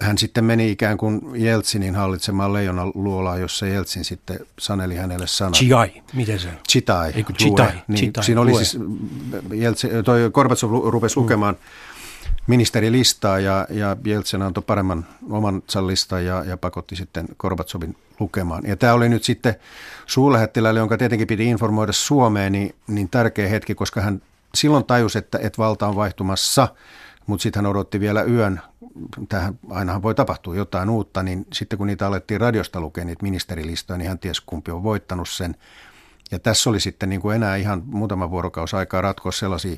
hän 0.00 0.18
sitten 0.18 0.44
meni 0.44 0.70
ikään 0.70 0.98
kuin 0.98 1.20
Jeltsinin 1.34 1.94
hallitsemaan 1.94 2.52
leijonan 2.52 2.92
luolaan, 2.94 3.40
jossa 3.40 3.66
Jeltsin 3.66 4.04
sitten 4.04 4.38
saneli 4.58 4.96
hänelle 4.96 5.26
sanat. 5.26 5.54
Chiai, 5.54 6.02
miten 6.12 6.38
se? 6.38 6.48
Chitai. 6.68 7.12
Eiku, 7.14 7.32
chitai, 7.32 7.72
niin, 7.88 7.98
chitai, 7.98 8.24
siinä 8.24 8.40
oli 8.40 8.50
lue. 8.50 8.64
siis, 8.64 8.82
Jeltsin, 9.54 9.90
toi 10.04 10.30
Gorbatsov 10.32 10.70
rupesi 10.84 11.20
mm. 11.20 11.26
Ministerilistaa 12.46 13.38
ja, 13.38 13.66
ja 13.70 13.96
Jeltsin 14.04 14.42
antoi 14.42 14.62
paremman 14.66 15.06
omansa 15.30 15.86
listan 15.86 16.24
ja, 16.24 16.44
ja 16.44 16.56
pakotti 16.56 16.96
sitten 16.96 17.28
Gorbatsovin 17.38 17.96
lukemaan. 18.20 18.62
Ja 18.66 18.76
tämä 18.76 18.92
oli 18.92 19.08
nyt 19.08 19.24
sitten 19.24 19.54
suurlähettiläille, 20.06 20.80
jonka 20.80 20.98
tietenkin 20.98 21.26
piti 21.26 21.46
informoida 21.46 21.92
Suomeen, 21.92 22.52
niin, 22.52 22.74
niin 22.86 23.08
tärkeä 23.08 23.48
hetki, 23.48 23.74
koska 23.74 24.00
hän 24.00 24.22
silloin 24.54 24.84
tajusi, 24.84 25.18
että, 25.18 25.38
että 25.42 25.58
valta 25.58 25.86
on 25.86 25.96
vaihtumassa, 25.96 26.68
mutta 27.26 27.42
sitten 27.42 27.64
hän 27.64 27.70
odotti 27.70 28.00
vielä 28.00 28.22
yön, 28.22 28.60
tähän 29.28 29.58
ainahan 29.70 30.02
voi 30.02 30.14
tapahtua 30.14 30.56
jotain 30.56 30.90
uutta, 30.90 31.22
niin 31.22 31.46
sitten 31.52 31.78
kun 31.78 31.86
niitä 31.86 32.06
alettiin 32.06 32.40
radiosta 32.40 32.80
lukea, 32.80 33.04
niitä 33.04 33.22
ministerilistoja, 33.22 33.98
niin 33.98 34.08
hän 34.08 34.18
tiesi 34.18 34.42
kumpi 34.46 34.70
on 34.70 34.82
voittanut 34.82 35.28
sen. 35.28 35.54
Ja 36.30 36.38
tässä 36.38 36.70
oli 36.70 36.80
sitten 36.80 37.08
niin 37.08 37.20
kuin 37.20 37.36
enää 37.36 37.56
ihan 37.56 37.82
muutama 37.86 38.30
vuorokausi 38.30 38.76
aikaa 38.76 39.00
ratkoa 39.00 39.32
sellaisia 39.32 39.76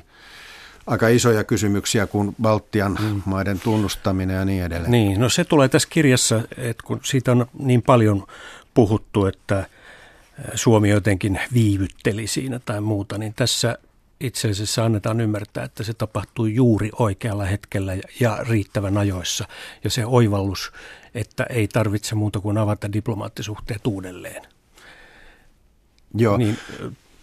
aika 0.91 1.07
isoja 1.07 1.43
kysymyksiä 1.43 2.07
kuin 2.07 2.35
Baltian 2.41 2.97
mm. 3.01 3.21
maiden 3.25 3.59
tunnustaminen 3.59 4.35
ja 4.35 4.45
niin 4.45 4.63
edelleen. 4.63 4.91
Niin, 4.91 5.19
no 5.19 5.29
se 5.29 5.43
tulee 5.43 5.69
tässä 5.69 5.87
kirjassa, 5.91 6.41
että 6.57 6.83
kun 6.85 6.99
siitä 7.03 7.31
on 7.31 7.45
niin 7.59 7.81
paljon 7.81 8.27
puhuttu, 8.73 9.25
että 9.25 9.65
Suomi 10.53 10.89
jotenkin 10.89 11.39
viivytteli 11.53 12.27
siinä 12.27 12.59
tai 12.59 12.81
muuta, 12.81 13.17
niin 13.17 13.33
tässä 13.33 13.77
itse 14.19 14.49
asiassa 14.49 14.85
annetaan 14.85 15.21
ymmärtää, 15.21 15.63
että 15.63 15.83
se 15.83 15.93
tapahtuu 15.93 16.45
juuri 16.45 16.89
oikealla 16.99 17.45
hetkellä 17.45 17.93
ja 18.19 18.37
riittävän 18.49 18.97
ajoissa. 18.97 19.47
Ja 19.83 19.89
se 19.89 20.05
oivallus, 20.05 20.71
että 21.15 21.43
ei 21.43 21.67
tarvitse 21.67 22.15
muuta 22.15 22.39
kuin 22.39 22.57
avata 22.57 22.93
diplomaattisuhteet 22.93 23.87
uudelleen. 23.87 24.41
Joo. 26.13 26.37
Niin 26.37 26.57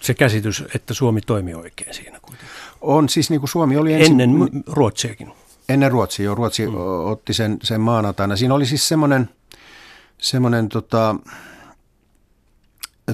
se 0.00 0.14
käsitys, 0.14 0.64
että 0.74 0.94
Suomi 0.94 1.20
toimi 1.20 1.54
oikein 1.54 1.94
siinä 1.94 2.20
kuitenkin. 2.22 2.48
On 2.80 3.08
siis 3.08 3.30
niin 3.30 3.40
kuin 3.40 3.50
Suomi 3.50 3.76
oli 3.76 3.92
ensin... 3.92 4.20
Ennen 4.20 4.64
Ruotsiakin. 4.66 5.32
Ennen 5.68 5.90
Ruotsia, 5.90 6.24
joo. 6.24 6.34
Ruotsi 6.34 6.66
mm. 6.66 6.74
otti 7.04 7.34
sen, 7.34 7.58
sen 7.62 7.80
maanantaina. 7.80 8.36
Siinä 8.36 8.54
oli 8.54 8.66
siis 8.66 8.88
semmoinen, 8.88 9.28
semmoinen 10.18 10.68
tota, 10.68 11.16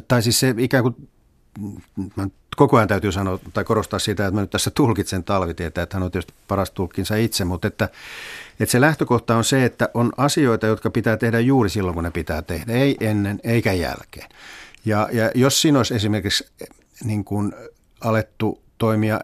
tai 0.09 0.23
siis 0.23 0.41
se 0.41 0.55
ikään 0.59 0.83
kuin, 0.83 1.09
mä 2.17 2.29
koko 2.57 2.77
ajan 2.77 2.89
täytyy 2.89 3.13
sanoa 3.13 3.39
tai 3.55 3.65
korostaa 3.65 3.99
sitä, 3.99 4.27
että 4.27 4.35
mä 4.35 4.41
nyt 4.41 4.51
tässä 4.51 4.71
tulkitsen 4.71 5.25
talvitietä, 5.25 5.83
että 5.83 5.97
hän 5.97 6.03
on 6.03 6.11
tietysti 6.11 6.35
paras 6.49 6.71
tulkinsa 6.71 7.17
itse, 7.17 7.45
mutta 7.45 7.69
että, 7.69 7.89
että 8.61 8.73
se 8.73 8.81
lähtökohta 8.81 9.37
on 9.37 9.45
se, 9.45 9.65
että 9.65 9.89
on 9.95 10.13
asioita, 10.17 10.67
jotka 10.67 10.91
pitää 10.91 11.17
tehdä 11.17 11.41
juuri 11.41 11.71
silloin, 11.71 11.95
kun 11.95 12.05
ne 12.05 12.11
pitää 12.11 12.43
tehdä, 12.43 12.73
ei 12.73 12.97
ennen 13.01 13.41
eikä 13.45 13.73
jälkeen. 13.73 14.29
Ja, 14.85 15.09
ja 15.13 15.31
jos 15.35 15.63
siinä 15.63 15.79
olisi 15.79 15.95
esimerkiksi 15.95 16.47
niin 17.05 17.25
kuin 17.25 17.53
alettu 18.01 18.63
toimia 18.79 19.21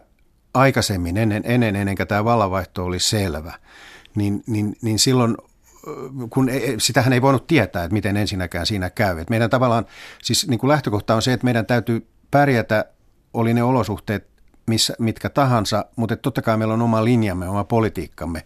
aikaisemmin, 0.53 1.17
ennen, 1.17 1.43
ennen, 1.45 1.75
ennen 1.75 1.97
kuin 1.97 2.07
tämä 2.07 2.25
vallanvaihto 2.25 2.85
oli 2.85 2.99
selvä, 2.99 3.53
niin, 4.15 4.43
niin, 4.47 4.75
niin 4.81 4.99
silloin 4.99 5.37
kun 6.29 6.49
ei, 6.49 6.75
sitähän 6.79 7.13
ei 7.13 7.21
voinut 7.21 7.47
tietää, 7.47 7.83
että 7.83 7.93
miten 7.93 8.17
ensinnäkään 8.17 8.65
siinä 8.65 8.89
käy. 8.89 9.19
Et 9.19 9.29
meidän 9.29 9.49
tavallaan, 9.49 9.85
siis 10.23 10.47
niin 10.47 10.59
kuin 10.59 10.67
lähtökohta 10.67 11.15
on 11.15 11.21
se, 11.21 11.33
että 11.33 11.45
meidän 11.45 11.65
täytyy 11.65 12.07
pärjätä 12.31 12.85
oli 13.33 13.53
ne 13.53 13.63
olosuhteet 13.63 14.27
missä, 14.65 14.93
mitkä 14.99 15.29
tahansa, 15.29 15.85
mutta 15.95 16.17
totta 16.17 16.41
kai 16.41 16.57
meillä 16.57 16.73
on 16.73 16.81
oma 16.81 17.05
linjamme, 17.05 17.49
oma 17.49 17.63
politiikkamme, 17.63 18.45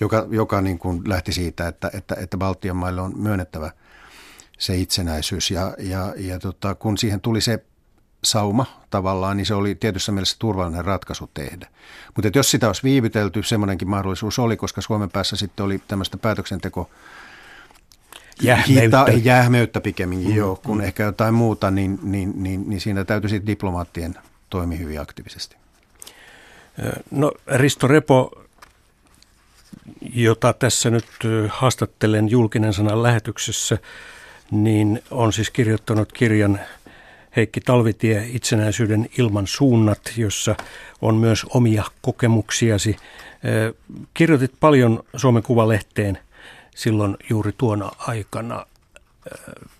joka, 0.00 0.26
joka 0.30 0.60
niin 0.60 0.78
kuin 0.78 1.02
lähti 1.06 1.32
siitä, 1.32 1.68
että, 1.68 1.90
että, 1.94 2.14
että 2.18 2.36
Baltian 2.36 2.76
maille 2.76 3.00
on 3.00 3.12
myönnettävä 3.16 3.70
se 4.58 4.76
itsenäisyys. 4.76 5.50
Ja, 5.50 5.74
ja, 5.78 6.14
ja 6.16 6.38
tota, 6.38 6.74
kun 6.74 6.98
siihen 6.98 7.20
tuli 7.20 7.40
se 7.40 7.64
sauma 8.24 8.66
tavallaan, 8.90 9.36
niin 9.36 9.46
se 9.46 9.54
oli 9.54 9.74
tietyssä 9.74 10.12
mielessä 10.12 10.36
turvallinen 10.38 10.84
ratkaisu 10.84 11.30
tehdä. 11.34 11.68
Mutta 12.16 12.38
jos 12.38 12.50
sitä 12.50 12.66
olisi 12.66 12.82
viivytelty, 12.82 13.42
semmoinenkin 13.42 13.90
mahdollisuus 13.90 14.38
oli, 14.38 14.56
koska 14.56 14.80
Suomen 14.80 15.10
päässä 15.10 15.36
sitten 15.36 15.64
oli 15.64 15.82
tämmöistä 15.88 16.16
päätöksenteko 16.16 16.90
Jähmeyttä. 18.42 19.04
Hita, 19.04 19.20
jähmeyttä 19.22 19.80
pikemminkin, 19.80 20.30
mm, 20.30 20.36
joo, 20.36 20.56
kun 20.56 20.76
mm. 20.76 20.84
ehkä 20.84 21.02
jotain 21.02 21.34
muuta, 21.34 21.70
niin, 21.70 21.98
niin, 22.02 22.32
niin, 22.36 22.70
niin 22.70 22.80
siinä 22.80 23.04
täytyy 23.04 23.30
sitten 23.30 23.46
diplomaattien 23.46 24.14
toimia 24.50 24.78
hyvin 24.78 25.00
aktiivisesti. 25.00 25.56
No 27.10 27.32
Risto 27.46 27.86
Repo, 27.86 28.44
jota 30.14 30.52
tässä 30.52 30.90
nyt 30.90 31.06
haastattelen 31.48 32.30
julkinen 32.30 32.72
sanan 32.72 33.02
lähetyksessä, 33.02 33.78
niin 34.50 35.02
on 35.10 35.32
siis 35.32 35.50
kirjoittanut 35.50 36.12
kirjan 36.12 36.60
Heikki 37.36 37.60
Talvitie 37.60 38.28
itsenäisyyden 38.32 39.08
ilman 39.18 39.46
suunnat, 39.46 40.12
jossa 40.16 40.54
on 41.02 41.14
myös 41.14 41.46
omia 41.50 41.84
kokemuksiasi. 42.02 42.96
Kirjoitit 44.14 44.52
paljon 44.60 45.02
Suomen 45.16 45.42
Kuvalehteen– 45.42 46.18
silloin 46.74 47.16
juuri 47.30 47.52
tuona 47.58 47.90
aikana. 47.98 48.66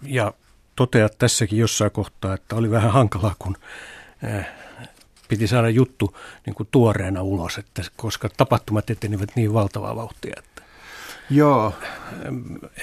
Ja 0.03 0.33
toteat 0.77 1.19
tässäkin 1.19 1.59
jossain 1.59 1.91
kohtaa, 1.91 2.35
että 2.35 2.57
oli 2.57 2.71
vähän 2.71 2.93
hankalaa, 2.93 3.35
kun 3.39 3.57
piti 5.29 5.47
saada 5.47 5.69
juttu 5.69 6.17
niin 6.47 6.55
kuin 6.55 6.69
tuoreena 6.71 7.23
ulos, 7.23 7.59
että 7.59 7.83
koska 7.97 8.29
tapahtumat 8.37 8.91
etenivät 8.91 9.37
niin 9.37 9.53
valtavaa 9.53 9.97
vauhtia. 9.97 10.35
Että. 10.39 10.52
Joo. 11.33 11.73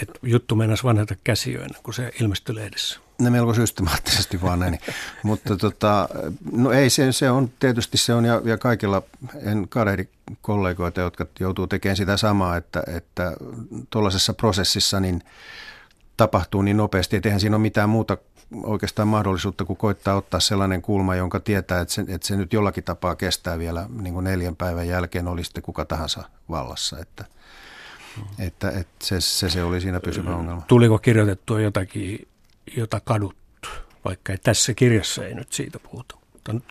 Et 0.01 0.09
juttu 0.23 0.55
meinasi 0.55 0.83
vanhata 0.83 1.15
käsiä 1.23 1.59
ennen 1.59 1.83
kuin 1.83 1.95
se 1.95 2.11
ilmestyi 2.21 2.55
lehdessä. 2.55 2.99
Ne 3.19 3.29
melko 3.29 3.53
systemaattisesti 3.53 4.41
vaan 4.41 4.59
näin. 4.59 4.79
Mutta 5.23 5.57
tota, 5.57 6.09
no 6.51 6.71
ei, 6.71 6.89
se, 6.89 7.11
se 7.11 7.31
on 7.31 7.51
tietysti 7.59 7.97
se 7.97 8.13
on 8.13 8.25
ja, 8.25 8.41
ja 8.45 8.57
kaikilla, 8.57 9.01
en 9.41 9.67
kadehdi 9.69 10.07
kollegoita, 10.41 11.01
jotka 11.01 11.25
joutuu 11.39 11.67
tekemään 11.67 11.97
sitä 11.97 12.17
samaa, 12.17 12.57
että, 12.57 12.83
että 12.87 13.37
tuollaisessa 13.89 14.33
prosessissa 14.33 14.99
niin 14.99 15.23
tapahtuu 16.17 16.61
niin 16.61 16.77
nopeasti, 16.77 17.15
että 17.15 17.29
eihän 17.29 17.39
siinä 17.39 17.55
ole 17.55 17.61
mitään 17.61 17.89
muuta 17.89 18.17
oikeastaan 18.63 19.07
mahdollisuutta, 19.07 19.65
kun 19.65 19.77
koittaa 19.77 20.15
ottaa 20.15 20.39
sellainen 20.39 20.81
kulma, 20.81 21.15
jonka 21.15 21.39
tietää, 21.39 21.81
että 21.81 21.93
se, 21.93 22.05
että 22.07 22.27
se 22.27 22.35
nyt 22.35 22.53
jollakin 22.53 22.83
tapaa 22.83 23.15
kestää 23.15 23.59
vielä 23.59 23.85
niin 24.01 24.13
kuin 24.13 24.23
neljän 24.23 24.55
päivän 24.55 24.87
jälkeen, 24.87 25.27
oli 25.27 25.43
sitten 25.43 25.63
kuka 25.63 25.85
tahansa 25.85 26.23
vallassa. 26.49 26.99
Että, 26.99 27.25
että, 28.39 28.69
että 28.69 29.05
se, 29.05 29.21
se, 29.21 29.49
se 29.49 29.63
oli 29.63 29.81
siinä 29.81 29.99
pysyvä 29.99 30.35
ongelma. 30.35 30.61
Tuliko 30.67 30.97
kirjoitettua 30.97 31.61
jotakin, 31.61 32.27
jota 32.77 32.99
kaduttu, 32.99 33.69
vaikka 34.05 34.31
ei 34.31 34.37
tässä 34.37 34.73
kirjassa 34.73 35.25
ei 35.25 35.33
nyt 35.33 35.53
siitä 35.53 35.79
puhuta? 35.79 36.15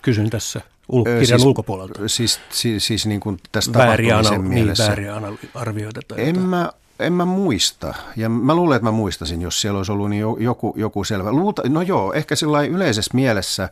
Kysyn 0.03 0.31
tässä 0.31 0.61
ul- 0.93 1.05
kirjan 1.05 1.27
siis, 1.27 1.43
ulkopuolelta. 1.43 2.09
Siis, 2.09 2.41
siis, 2.51 2.87
siis 2.87 3.07
niin 3.07 3.21
kuin 3.21 3.41
tästä 3.53 3.79
vääriä, 3.79 4.19
ana- 4.19 4.31
niin, 4.31 4.43
mielessä. 4.43 4.95
Niin, 4.95 5.07
vääriä 5.07 5.39
arvioita. 5.55 6.01
Tai 6.09 6.29
en 6.29 6.39
mä, 6.41 6.71
en 6.99 7.13
mä 7.13 7.25
muista. 7.25 7.95
Ja 8.17 8.29
mä 8.29 8.55
luulen, 8.55 8.77
että 8.77 8.85
mä 8.85 8.91
muistasin, 8.91 9.43
jos 9.43 9.61
siellä 9.61 9.79
olisi 9.79 9.93
ollut 9.93 10.11
niin 10.11 10.25
joku, 10.39 10.75
joku 10.77 11.05
selvä. 11.05 11.33
Luuta, 11.33 11.63
no 11.69 11.83
joo, 11.83 12.13
ehkä 12.13 12.37
sillä 12.37 12.63
yleisessä 12.63 13.11
mielessä 13.15 13.69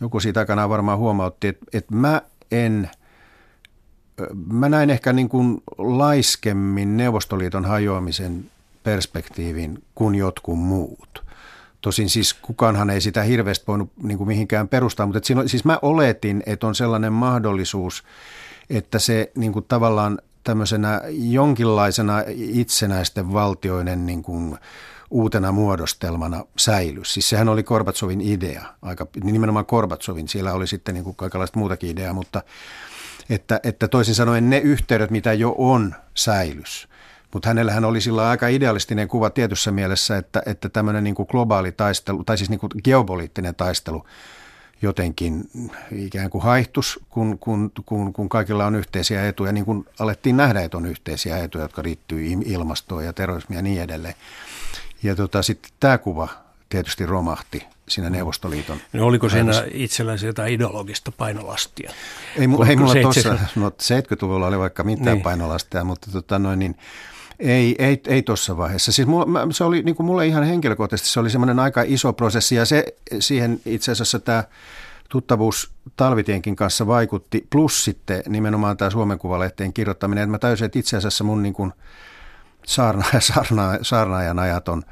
joku 0.00 0.20
siitä 0.20 0.40
takana 0.40 0.68
varmaan 0.68 0.98
huomautti, 0.98 1.48
että, 1.48 1.66
että 1.72 1.94
mä 1.94 2.22
en, 2.50 2.90
mä 4.52 4.68
näin 4.68 4.90
ehkä 4.90 5.12
niin 5.12 5.28
kuin 5.28 5.62
laiskemmin 5.78 6.96
Neuvostoliiton 6.96 7.64
hajoamisen 7.64 8.50
perspektiivin 8.82 9.82
kuin 9.94 10.14
jotkut 10.14 10.58
muut. 10.58 11.24
Tosin 11.80 12.08
siis 12.08 12.34
kukaanhan 12.34 12.90
ei 12.90 13.00
sitä 13.00 13.22
hirveästi 13.22 13.64
voinut 13.68 13.92
niin 14.02 14.18
kuin 14.18 14.28
mihinkään 14.28 14.68
perustaa, 14.68 15.06
mutta 15.06 15.20
siinä, 15.22 15.48
siis 15.48 15.64
mä 15.64 15.78
oletin, 15.82 16.42
että 16.46 16.66
on 16.66 16.74
sellainen 16.74 17.12
mahdollisuus, 17.12 18.04
että 18.70 18.98
se 18.98 19.32
niin 19.36 19.52
kuin 19.52 19.64
tavallaan 19.68 20.18
tämmöisenä 20.44 21.00
jonkinlaisena 21.10 22.22
itsenäisten 22.36 23.32
valtioiden 23.32 24.06
niin 24.06 24.22
kuin 24.22 24.58
uutena 25.10 25.52
muodostelmana 25.52 26.44
säilys. 26.56 27.14
Siis 27.14 27.28
sehän 27.28 27.48
oli 27.48 27.62
Korbatsovin 27.62 28.20
idea, 28.20 28.62
aika, 28.82 29.06
nimenomaan 29.24 29.66
Korbatsovin, 29.66 30.28
siellä 30.28 30.52
oli 30.52 30.66
sitten 30.66 30.94
niin 30.94 31.04
kuin 31.04 31.16
kaikenlaista 31.16 31.58
muutakin 31.58 31.90
ideaa, 31.90 32.12
mutta 32.12 32.42
että, 33.30 33.60
että 33.62 33.88
toisin 33.88 34.14
sanoen 34.14 34.50
ne 34.50 34.58
yhteydet, 34.58 35.10
mitä 35.10 35.32
jo 35.32 35.54
on, 35.58 35.94
säilys. 36.14 36.88
Mutta 37.32 37.48
hänellähän 37.48 37.84
oli 37.84 38.00
sillä 38.00 38.28
aika 38.28 38.48
idealistinen 38.48 39.08
kuva 39.08 39.30
tietyssä 39.30 39.70
mielessä, 39.70 40.16
että, 40.16 40.42
että 40.46 40.68
tämmöinen 40.68 41.04
niin 41.04 41.14
kuin 41.14 41.28
globaali 41.30 41.72
taistelu, 41.72 42.24
tai 42.24 42.38
siis 42.38 42.50
niin 42.50 42.60
kuin 42.60 42.70
geopoliittinen 42.84 43.54
taistelu 43.54 44.06
jotenkin 44.82 45.50
ikään 45.92 46.30
kuin 46.30 46.42
haihtus, 46.44 47.00
kun, 47.10 47.38
kun, 47.38 47.72
kun, 47.84 48.12
kun 48.12 48.28
kaikilla 48.28 48.66
on 48.66 48.74
yhteisiä 48.74 49.28
etuja, 49.28 49.52
niin 49.52 49.64
kuin 49.64 49.86
alettiin 49.98 50.36
nähdä, 50.36 50.60
että 50.60 50.76
on 50.76 50.86
yhteisiä 50.86 51.38
etuja, 51.38 51.64
jotka 51.64 51.82
liittyy 51.82 52.26
ilmastoon 52.44 53.04
ja 53.04 53.12
terrorismiin 53.12 53.56
ja 53.56 53.62
niin 53.62 53.82
edelleen. 53.82 54.14
Ja 55.02 55.16
tota, 55.16 55.42
sitten 55.42 55.72
tämä 55.80 55.98
kuva 55.98 56.28
tietysti 56.68 57.06
romahti 57.06 57.66
siinä 57.88 58.10
Neuvostoliiton. 58.10 58.78
No 58.92 59.06
oliko 59.06 59.28
siinä 59.28 59.64
itsellänsä 59.72 60.26
jotain 60.26 60.52
ideologista 60.52 61.12
painolastia? 61.12 61.90
Ei, 62.36 62.42
ei 62.42 62.76
mulla 62.76 62.94
tuossa, 63.02 63.38
no 63.56 63.68
70-luvulla 63.68 64.46
oli 64.46 64.58
vaikka 64.58 64.84
mitään 64.84 65.14
niin. 65.16 65.22
painolastia, 65.22 65.84
mutta 65.84 66.10
tota 66.12 66.38
noin, 66.38 66.58
niin, 66.58 66.76
ei, 67.38 67.74
ei, 67.78 68.00
ei 68.06 68.22
tuossa 68.22 68.56
vaiheessa. 68.56 68.92
Siis 68.92 69.08
mulla, 69.08 69.26
se 69.50 69.64
oli 69.64 69.82
niin 69.82 69.94
kuin 69.94 70.06
mulle 70.06 70.26
ihan 70.26 70.44
henkilökohtaisesti, 70.44 71.12
se 71.12 71.20
oli 71.20 71.30
semmoinen 71.30 71.58
aika 71.58 71.82
iso 71.86 72.12
prosessi 72.12 72.54
ja 72.54 72.64
se 72.64 72.84
siihen 73.18 73.60
itse 73.66 73.92
asiassa 73.92 74.18
tämä 74.18 74.44
tuttavuus 75.08 75.72
Talvitienkin 75.96 76.56
kanssa 76.56 76.86
vaikutti, 76.86 77.46
plus 77.50 77.84
sitten 77.84 78.22
nimenomaan 78.28 78.76
tämä 78.76 78.90
Suomen 78.90 79.18
Kuvalehteen 79.18 79.72
kirjoittaminen, 79.72 80.22
että 80.22 80.30
mä 80.30 80.38
täysin, 80.38 80.64
että 80.64 80.78
itse 80.78 80.96
asiassa 80.96 81.24
mun 81.24 81.42
niin 81.42 81.54
kuin 81.54 81.72
saarna, 82.66 83.04
saarna, 83.20 83.78
saarnaajan 83.82 84.38
ajat 84.38 84.68
on, 84.68 84.82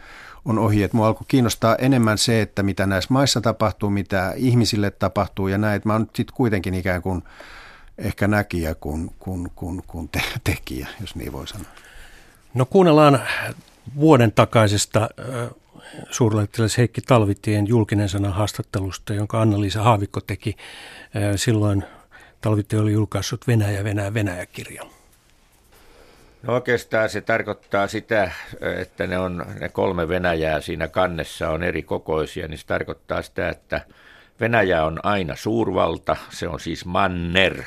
on 0.44 0.58
ohi, 0.58 0.82
että 0.82 0.96
mua 0.96 1.06
alkoi 1.06 1.24
kiinnostaa 1.28 1.76
enemmän 1.76 2.18
se, 2.18 2.42
että 2.42 2.62
mitä 2.62 2.86
näissä 2.86 3.14
maissa 3.14 3.40
tapahtuu, 3.40 3.90
mitä 3.90 4.32
ihmisille 4.36 4.90
tapahtuu 4.90 5.48
ja 5.48 5.58
näin, 5.58 5.76
että 5.76 5.88
mä 5.88 5.92
oon 5.92 6.10
sitten 6.14 6.36
kuitenkin 6.36 6.74
ikään 6.74 7.02
kuin 7.02 7.22
ehkä 7.98 8.28
näkijä 8.28 8.74
kuin, 8.74 9.10
kuin, 9.18 9.50
kuin, 9.54 9.82
kuin 9.86 10.08
te, 10.08 10.22
tekijä, 10.44 10.88
jos 11.00 11.16
niin 11.16 11.32
voi 11.32 11.48
sanoa. 11.48 11.70
No 12.54 12.66
kuunnellaan 12.66 13.20
vuoden 13.96 14.32
takaisesta 14.32 15.08
suurlähettiläs 16.10 16.78
Heikki 16.78 17.00
Talvitien 17.00 17.66
julkinen 17.66 18.08
sana 18.08 18.30
haastattelusta, 18.30 19.14
jonka 19.14 19.40
Anna-Liisa 19.40 19.82
Haavikko 19.82 20.20
teki. 20.20 20.56
Silloin 21.36 21.84
Talvitie 22.40 22.78
oli 22.78 22.92
julkaissut 22.92 23.46
Venäjä, 23.46 23.84
Venäjä, 23.84 24.14
Venäjä-kirjan. 24.14 24.86
No 26.42 26.54
oikeastaan 26.54 27.08
se 27.08 27.20
tarkoittaa 27.20 27.86
sitä, 27.86 28.32
että 28.80 29.06
ne, 29.06 29.18
on, 29.18 29.46
ne 29.60 29.68
kolme 29.68 30.08
Venäjää 30.08 30.60
siinä 30.60 30.88
kannessa 30.88 31.50
on 31.50 31.62
eri 31.62 31.82
kokoisia, 31.82 32.48
niin 32.48 32.58
se 32.58 32.66
tarkoittaa 32.66 33.22
sitä, 33.22 33.48
että 33.48 33.80
Venäjä 34.40 34.84
on 34.84 35.00
aina 35.02 35.36
suurvalta, 35.36 36.16
se 36.30 36.48
on 36.48 36.60
siis 36.60 36.84
manner, 36.84 37.62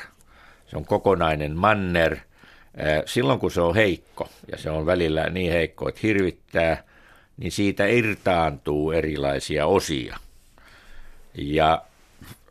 se 0.66 0.76
on 0.76 0.84
kokonainen 0.84 1.56
manner– 1.56 2.16
Silloin 3.06 3.38
kun 3.38 3.50
se 3.50 3.60
on 3.60 3.74
heikko, 3.74 4.28
ja 4.52 4.58
se 4.58 4.70
on 4.70 4.86
välillä 4.86 5.30
niin 5.30 5.52
heikko, 5.52 5.88
että 5.88 6.00
hirvittää, 6.02 6.82
niin 7.36 7.52
siitä 7.52 7.86
irtaantuu 7.86 8.92
erilaisia 8.92 9.66
osia. 9.66 10.16
Ja 11.34 11.82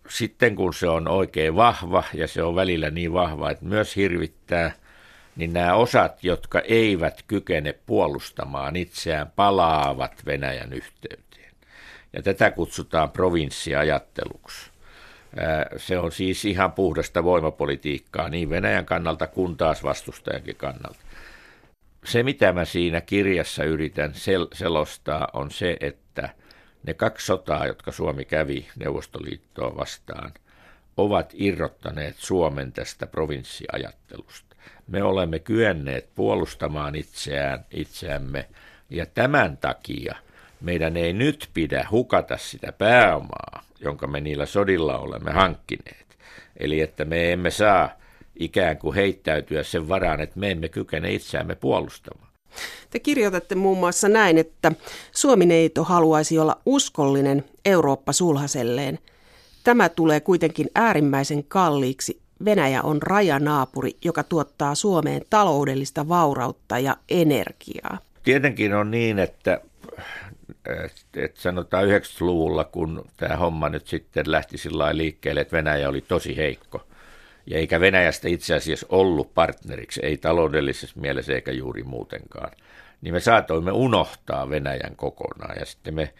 sitten 0.09 0.55
kun 0.55 0.73
se 0.73 0.87
on 0.87 1.07
oikein 1.07 1.55
vahva, 1.55 2.03
ja 2.13 2.27
se 2.27 2.43
on 2.43 2.55
välillä 2.55 2.89
niin 2.89 3.13
vahva, 3.13 3.51
että 3.51 3.65
myös 3.65 3.95
hirvittää, 3.95 4.71
niin 5.35 5.53
nämä 5.53 5.75
osat, 5.75 6.23
jotka 6.23 6.59
eivät 6.59 7.23
kykene 7.27 7.73
puolustamaan 7.85 8.75
itseään, 8.75 9.31
palaavat 9.35 10.25
Venäjän 10.25 10.73
yhteyteen. 10.73 11.53
Ja 12.13 12.21
tätä 12.21 12.51
kutsutaan 12.51 13.11
provinssiajatteluksi. 13.11 14.71
Se 15.77 15.97
on 15.99 16.11
siis 16.11 16.45
ihan 16.45 16.71
puhdasta 16.71 17.23
voimapolitiikkaa 17.23 18.29
niin 18.29 18.49
Venäjän 18.49 18.85
kannalta 18.85 19.27
kuin 19.27 19.57
taas 19.57 19.83
vastustajankin 19.83 20.55
kannalta. 20.55 20.99
Se, 22.05 22.23
mitä 22.23 22.53
mä 22.53 22.65
siinä 22.65 23.01
kirjassa 23.01 23.63
yritän 23.63 24.11
sel- 24.11 24.55
selostaa, 24.57 25.27
on 25.33 25.51
se, 25.51 25.77
että 25.79 26.29
ne 26.83 26.93
kaksi 26.93 27.25
sotaa, 27.25 27.67
jotka 27.67 27.91
Suomi 27.91 28.25
kävi 28.25 28.67
Neuvostoliittoa 28.75 29.77
vastaan, 29.77 30.31
ovat 30.97 31.33
irrottaneet 31.33 32.15
Suomen 32.17 32.71
tästä 32.71 33.07
provinssiajattelusta. 33.07 34.44
Me 34.87 35.03
olemme 35.03 35.39
kyenneet 35.39 36.09
puolustamaan 36.15 36.95
itseään, 36.95 37.65
itseämme, 37.71 38.47
ja 38.89 39.05
tämän 39.05 39.57
takia 39.57 40.15
meidän 40.61 40.97
ei 40.97 41.13
nyt 41.13 41.49
pidä 41.53 41.87
hukata 41.91 42.37
sitä 42.37 42.71
pääomaa, 42.71 43.63
jonka 43.79 44.07
me 44.07 44.21
niillä 44.21 44.45
sodilla 44.45 44.97
olemme 44.97 45.31
hankkineet. 45.31 46.05
Eli 46.57 46.81
että 46.81 47.05
me 47.05 47.33
emme 47.33 47.51
saa 47.51 47.89
ikään 48.35 48.77
kuin 48.77 48.95
heittäytyä 48.95 49.63
sen 49.63 49.89
varaan, 49.89 50.21
että 50.21 50.39
me 50.39 50.51
emme 50.51 50.69
kykene 50.69 51.13
itseämme 51.13 51.55
puolustamaan. 51.55 52.29
Te 52.89 52.99
kirjoitatte 52.99 53.55
muun 53.55 53.77
muassa 53.77 54.09
näin, 54.09 54.37
että 54.37 54.71
Suomi-neito 55.11 55.83
haluaisi 55.83 56.39
olla 56.39 56.61
uskollinen 56.65 57.45
Eurooppa 57.65 58.13
sulhaselleen. 58.13 58.99
Tämä 59.63 59.89
tulee 59.89 60.19
kuitenkin 60.19 60.69
äärimmäisen 60.75 61.43
kalliiksi. 61.43 62.24
Venäjä 62.45 62.81
on 62.81 63.01
rajanaapuri, 63.01 63.91
joka 64.05 64.23
tuottaa 64.23 64.75
Suomeen 64.75 65.21
taloudellista 65.29 66.07
vaurautta 66.07 66.79
ja 66.79 66.97
energiaa. 67.09 67.97
Tietenkin 68.23 68.73
on 68.73 68.91
niin, 68.91 69.19
että 69.19 69.61
että 71.15 71.41
sanotaan 71.41 71.85
90-luvulla, 71.85 72.63
kun 72.63 73.05
tämä 73.17 73.35
homma 73.35 73.69
nyt 73.69 73.87
sitten 73.87 74.31
lähti 74.31 74.57
sillä 74.57 74.97
liikkeelle, 74.97 75.41
että 75.41 75.57
Venäjä 75.57 75.89
oli 75.89 76.01
tosi 76.01 76.37
heikko. 76.37 76.83
Ja 77.47 77.57
eikä 77.57 77.79
Venäjästä 77.79 78.27
itse 78.29 78.55
asiassa 78.55 78.85
ollut 78.89 79.33
partneriksi, 79.33 79.99
ei 80.03 80.17
taloudellisessa 80.17 80.99
mielessä 80.99 81.33
eikä 81.33 81.51
juuri 81.51 81.83
muutenkaan. 81.83 82.51
Niin 83.01 83.13
me 83.13 83.19
saatoimme 83.19 83.71
unohtaa 83.71 84.49
Venäjän 84.49 84.95
kokonaan. 84.95 85.55
Ja 85.59 85.65
sitten 85.65 85.93
me, 85.93 86.13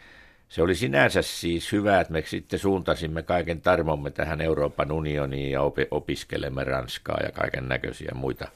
se 0.48 0.62
oli 0.62 0.74
sinänsä 0.74 1.22
siis 1.22 1.72
hyvä, 1.72 2.00
että 2.00 2.12
me 2.12 2.22
sitten 2.26 2.58
suuntasimme 2.58 3.22
kaiken 3.22 3.60
tarmomme 3.60 4.10
tähän 4.10 4.40
Euroopan 4.40 4.92
unioniin 4.92 5.50
ja 5.50 5.60
opiskelemme 5.90 6.64
Ranskaa 6.64 7.20
ja 7.22 7.32
kaiken 7.32 7.68
näköisiä 7.68 8.12
muita 8.14 8.48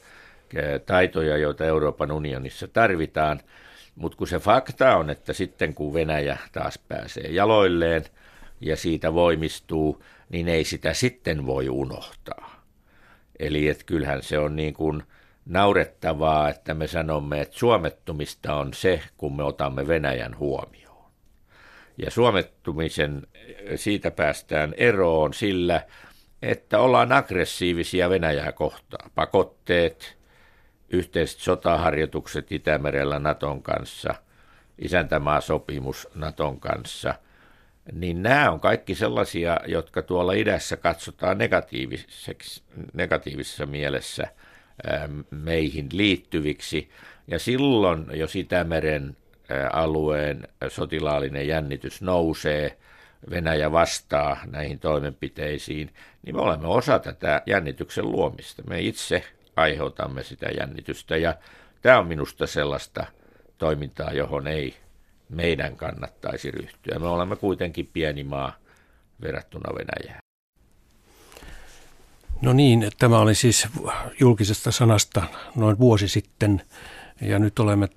taitoja, 0.85 1.37
joita 1.37 1.65
Euroopan 1.65 2.11
unionissa 2.11 2.67
tarvitaan– 2.67 3.39
mutta 3.95 4.17
kun 4.17 4.27
se 4.27 4.39
fakta 4.39 4.97
on, 4.97 5.09
että 5.09 5.33
sitten 5.33 5.73
kun 5.73 5.93
Venäjä 5.93 6.37
taas 6.51 6.77
pääsee 6.77 7.27
jaloilleen 7.31 8.03
ja 8.61 8.75
siitä 8.75 9.13
voimistuu, 9.13 10.03
niin 10.29 10.47
ei 10.47 10.63
sitä 10.63 10.93
sitten 10.93 11.45
voi 11.45 11.69
unohtaa. 11.69 12.61
Eli 13.39 13.67
että 13.67 13.83
kyllähän 13.83 14.23
se 14.23 14.39
on 14.39 14.55
niin 14.55 14.73
kuin 14.73 15.03
naurettavaa, 15.45 16.49
että 16.49 16.73
me 16.73 16.87
sanomme, 16.87 17.41
että 17.41 17.57
suomettumista 17.57 18.55
on 18.55 18.73
se, 18.73 19.01
kun 19.17 19.35
me 19.35 19.43
otamme 19.43 19.87
Venäjän 19.87 20.37
huomioon. 20.37 20.90
Ja 22.01 22.11
suomettumisen 22.11 23.27
siitä 23.75 24.11
päästään 24.11 24.73
eroon 24.77 25.33
sillä, 25.33 25.81
että 26.41 26.79
ollaan 26.79 27.11
aggressiivisia 27.11 28.09
Venäjää 28.09 28.51
kohtaan. 28.51 29.11
Pakotteet, 29.15 30.17
yhteiset 30.89 31.39
sotaharjoitukset 31.39 32.51
Itämerellä 32.51 33.19
Naton 33.19 33.63
kanssa, 33.63 34.15
isäntämaasopimus 34.79 36.07
Naton 36.15 36.59
kanssa, 36.59 37.15
niin 37.91 38.23
nämä 38.23 38.51
on 38.51 38.59
kaikki 38.59 38.95
sellaisia, 38.95 39.59
jotka 39.67 40.01
tuolla 40.01 40.33
idässä 40.33 40.77
katsotaan 40.77 41.37
negatiivisessa 42.93 43.65
mielessä 43.65 44.27
meihin 45.31 45.89
liittyviksi. 45.93 46.89
Ja 47.27 47.39
silloin, 47.39 48.05
jos 48.13 48.35
Itämeren 48.35 49.17
alueen 49.73 50.47
sotilaallinen 50.67 51.47
jännitys 51.47 52.01
nousee, 52.01 52.77
Venäjä 53.29 53.71
vastaa 53.71 54.37
näihin 54.45 54.79
toimenpiteisiin, 54.79 55.93
niin 56.25 56.35
me 56.35 56.41
olemme 56.41 56.67
osa 56.67 56.99
tätä 56.99 57.41
jännityksen 57.45 58.11
luomista. 58.11 58.63
Me 58.63 58.81
itse 58.81 59.23
aiheutamme 59.55 60.23
sitä 60.23 60.49
jännitystä 60.57 61.17
ja 61.17 61.35
tämä 61.81 61.99
on 61.99 62.07
minusta 62.07 62.47
sellaista 62.47 63.05
toimintaa, 63.57 64.13
johon 64.13 64.47
ei 64.47 64.75
meidän 65.29 65.75
kannattaisi 65.75 66.51
ryhtyä. 66.51 66.99
Me 66.99 67.07
olemme 67.07 67.35
kuitenkin 67.35 67.89
pieni 67.93 68.23
maa 68.23 68.55
verrattuna 69.21 69.75
Venäjään. 69.75 70.21
No 72.41 72.53
niin, 72.53 72.89
tämä 72.99 73.19
oli 73.19 73.35
siis 73.35 73.67
julkisesta 74.19 74.71
sanasta 74.71 75.23
noin 75.55 75.79
vuosi 75.79 76.07
sitten 76.07 76.61
ja 77.21 77.39
nyt 77.39 77.59
olemme 77.59 77.87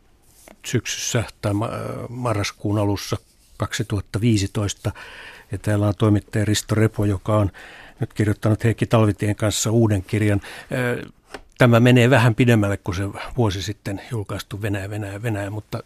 syksyssä 0.64 1.24
tai 1.40 1.52
marraskuun 2.08 2.78
alussa 2.78 3.16
2015 3.56 4.92
ja 5.52 5.58
täällä 5.58 5.86
on 5.86 5.94
toimittaja 5.98 6.44
Risto 6.44 6.74
Repo, 6.74 7.04
joka 7.04 7.36
on 7.36 7.50
nyt 8.00 8.12
kirjoittanut 8.12 8.64
Heikki 8.64 8.86
Talvitien 8.86 9.36
kanssa 9.36 9.70
uuden 9.70 10.02
kirjan. 10.02 10.40
Tämä 11.58 11.80
menee 11.80 12.10
vähän 12.10 12.34
pidemmälle 12.34 12.76
kuin 12.76 12.94
se 12.94 13.02
vuosi 13.36 13.62
sitten 13.62 14.00
julkaistu 14.10 14.62
Venäjä, 14.62 14.90
Venäjä, 14.90 15.22
Venäjä, 15.22 15.50
mutta 15.50 15.82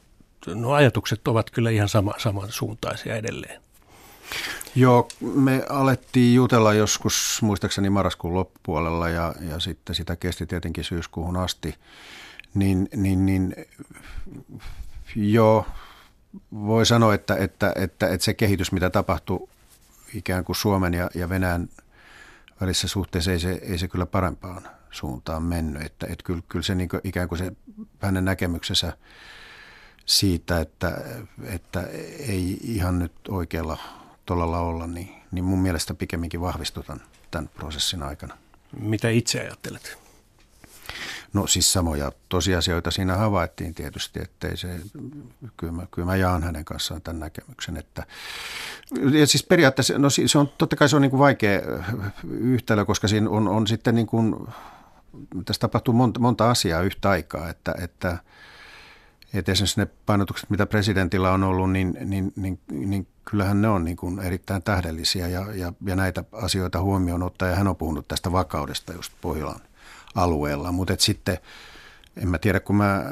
nuo 0.46 0.74
ajatukset 0.74 1.28
ovat 1.28 1.50
kyllä 1.50 1.70
ihan 1.70 1.88
sama, 1.88 2.14
samansuuntaisia 2.18 3.16
edelleen. 3.16 3.60
Joo, 4.74 5.08
me 5.20 5.64
alettiin 5.68 6.34
jutella 6.34 6.74
joskus 6.74 7.38
muistaakseni 7.42 7.90
marraskuun 7.90 8.34
loppupuolella 8.34 9.08
ja, 9.08 9.34
ja 9.50 9.60
sitten 9.60 9.94
sitä 9.94 10.16
kesti 10.16 10.46
tietenkin 10.46 10.84
syyskuuhun 10.84 11.36
asti. 11.36 11.74
Niin, 12.54 12.88
niin, 12.96 13.26
niin 13.26 13.54
joo, 15.16 15.66
voi 16.52 16.86
sanoa, 16.86 17.14
että, 17.14 17.36
että, 17.36 17.72
että, 17.76 18.08
että 18.08 18.24
se 18.24 18.34
kehitys, 18.34 18.72
mitä 18.72 18.90
tapahtui 18.90 19.48
ikään 20.14 20.44
kuin 20.44 20.56
Suomen 20.56 20.94
ja, 20.94 21.10
ja 21.14 21.28
Venäjän 21.28 21.68
välissä 22.60 22.88
suhteessa, 22.88 23.32
ei 23.32 23.40
se, 23.40 23.52
ei 23.62 23.78
se 23.78 23.88
kyllä 23.88 24.06
parempaan 24.06 24.68
suuntaan 24.90 25.42
mennyt. 25.42 25.82
Että, 25.82 26.06
että 26.06 26.24
kyllä, 26.24 26.42
kyllä 26.48 26.62
se 26.62 26.74
niin 26.74 26.88
kuin, 26.88 27.00
ikään 27.04 27.28
kuin 27.28 27.38
se 27.38 27.52
hänen 28.00 28.24
näkemyksensä 28.24 28.92
siitä, 30.06 30.60
että, 30.60 31.00
että 31.44 31.82
ei 32.18 32.58
ihan 32.62 32.98
nyt 32.98 33.12
oikealla 33.28 33.78
tolalla 34.26 34.58
olla, 34.58 34.86
niin, 34.86 35.14
niin 35.30 35.44
mun 35.44 35.58
mielestä 35.58 35.94
pikemminkin 35.94 36.40
vahvistutan 36.40 37.00
tämän 37.30 37.48
prosessin 37.48 38.02
aikana. 38.02 38.38
Mitä 38.80 39.08
itse 39.08 39.40
ajattelet? 39.40 39.98
No 41.32 41.46
siis 41.46 41.72
samoja 41.72 42.12
tosiasioita 42.28 42.90
siinä 42.90 43.16
havaittiin 43.16 43.74
tietysti, 43.74 44.20
ettei 44.22 44.56
se, 44.56 44.80
kyllä 45.56 45.72
mä, 45.72 45.86
kyllä 45.90 46.06
mä 46.06 46.16
jaan 46.16 46.42
hänen 46.42 46.64
kanssaan 46.64 47.02
tämän 47.02 47.20
näkemyksen, 47.20 47.76
että 47.76 48.06
ja 49.12 49.26
siis 49.26 49.42
periaatteessa, 49.42 49.98
no 49.98 50.10
se 50.10 50.38
on, 50.38 50.48
totta 50.58 50.76
kai 50.76 50.88
se 50.88 50.96
on 50.96 51.02
niin 51.02 51.10
kuin 51.10 51.20
vaikea 51.20 51.60
yhtälö, 52.30 52.84
koska 52.84 53.08
siinä 53.08 53.30
on, 53.30 53.48
on 53.48 53.66
sitten 53.66 53.94
niin 53.94 54.06
kuin, 54.06 54.36
tässä 55.44 55.60
tapahtuu 55.60 55.94
monta, 55.94 56.20
monta 56.20 56.50
asiaa 56.50 56.82
yhtä 56.82 57.10
aikaa, 57.10 57.48
että, 57.48 57.74
että, 57.82 58.18
että 59.34 59.52
esimerkiksi 59.52 59.80
ne 59.80 59.86
painotukset, 60.06 60.50
mitä 60.50 60.66
presidentillä 60.66 61.32
on 61.32 61.44
ollut, 61.44 61.72
niin, 61.72 61.98
niin, 62.04 62.32
niin, 62.36 62.60
niin 62.70 63.06
kyllähän 63.24 63.62
ne 63.62 63.68
on 63.68 63.84
niin 63.84 63.96
kuin 63.96 64.18
erittäin 64.18 64.62
tähdellisiä 64.62 65.28
ja, 65.28 65.46
ja, 65.54 65.72
ja 65.86 65.96
näitä 65.96 66.24
asioita 66.32 66.80
huomioon 66.80 67.22
ottaa. 67.22 67.48
Ja 67.48 67.56
hän 67.56 67.68
on 67.68 67.76
puhunut 67.76 68.08
tästä 68.08 68.32
vakaudesta 68.32 68.92
just 68.92 69.12
Pohjolan 69.20 69.60
alueella, 70.14 70.72
mutta 70.72 70.94
sitten 70.98 71.38
en 72.16 72.28
mä 72.28 72.38
tiedä, 72.38 72.60
kun 72.60 72.76
mä, 72.76 73.04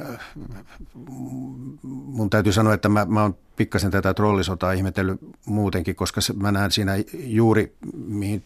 mun 1.83 2.31
täytyy 2.31 2.53
sanoa, 2.53 2.75
että 2.75 2.89
mä, 2.89 3.05
mä 3.05 3.23
oon 3.23 3.37
pikkasen 3.57 3.91
tätä 3.91 4.15
trollisotaa 4.15 4.73
ihmetellyt 4.73 5.21
muutenkin, 5.47 5.97
koska 5.97 6.21
mä 6.35 6.53
näen 6.53 6.71
siinä 6.71 6.93
juuri, 7.15 7.77
mihin, 7.95 8.45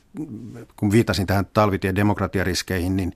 kun 0.76 0.90
viitasin 0.90 1.26
tähän 1.26 1.46
talvitien 1.46 1.96
demokratiariskeihin, 1.96 2.96
niin 2.96 3.12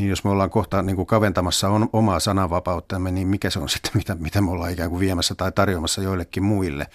niin 0.00 0.10
jos 0.10 0.24
me 0.24 0.30
ollaan 0.30 0.50
kohta 0.50 0.82
niin 0.82 0.96
kuin 0.96 1.06
kaventamassa 1.06 1.68
on, 1.68 1.88
omaa 1.92 2.20
sananvapauttamme, 2.20 3.10
niin 3.10 3.28
mikä 3.28 3.50
se 3.50 3.58
on 3.58 3.68
sitten, 3.74 3.90
mitä, 3.94 4.14
mitä 4.14 4.40
me 4.40 4.50
ollaan 4.50 4.72
ikään 4.72 4.90
kuin 4.90 5.00
viemässä 5.00 5.34
tai 5.34 5.52
tarjoamassa 5.52 6.02
joillekin 6.02 6.42
muille. 6.42 6.86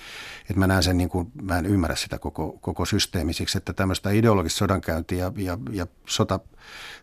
Että 0.42 0.60
mä 0.60 0.68
näen 0.68 0.84
sen, 0.84 0.98
niin 0.98 1.10
kuin, 1.10 1.32
mä 1.42 1.58
en 1.58 1.66
ymmärrä 1.66 1.96
sitä 1.96 2.20
koko, 2.20 2.58
koko 2.62 2.86
systeemisiksi, 2.86 3.58
että 3.58 3.74
tämmöistä 3.74 4.10
ideologista 4.10 4.58
sodankäyntiä 4.58 5.20
ja, 5.26 5.32
ja, 5.38 5.58
ja 5.72 5.88
sota 6.08 6.40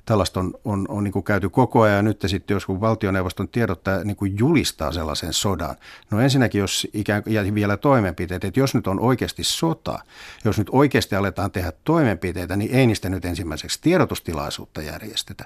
tällaista 0.04 0.40
on, 0.40 0.54
on, 0.64 0.86
on 0.88 1.04
niin 1.04 1.12
kuin 1.12 1.22
käyty 1.22 1.48
koko 1.48 1.82
ajan. 1.82 2.04
Nyt 2.04 2.24
sitten 2.26 2.54
jos 2.54 2.68
valtioneuvoston 2.68 3.48
tiedottaa 3.48 4.04
niin 4.04 4.16
kuin 4.16 4.38
julistaa 4.38 4.92
sellaisen 4.92 5.32
sodan. 5.32 5.76
No 6.10 6.20
ensinnäkin, 6.20 6.58
jos 6.58 6.88
ikään 6.92 7.22
kuin, 7.22 7.34
ja 7.34 7.54
vielä 7.54 7.76
toimenpiteet, 7.76 8.44
että 8.44 8.60
jos 8.60 8.74
nyt 8.74 8.86
on 8.86 9.00
oikeasti 9.00 9.44
sota, 9.44 9.98
jos 10.44 10.58
nyt 10.58 10.68
oikeasti 10.72 11.14
aletaan 11.14 11.50
tehdä 11.50 11.72
toimenpiteitä, 11.84 12.56
niin 12.56 12.74
ei 12.74 12.86
niistä 12.86 13.08
nyt 13.08 13.24
ensimmäiseksi 13.24 13.78
tiedotustilaisuutta 13.82 14.82
järjestetä. 14.82 15.44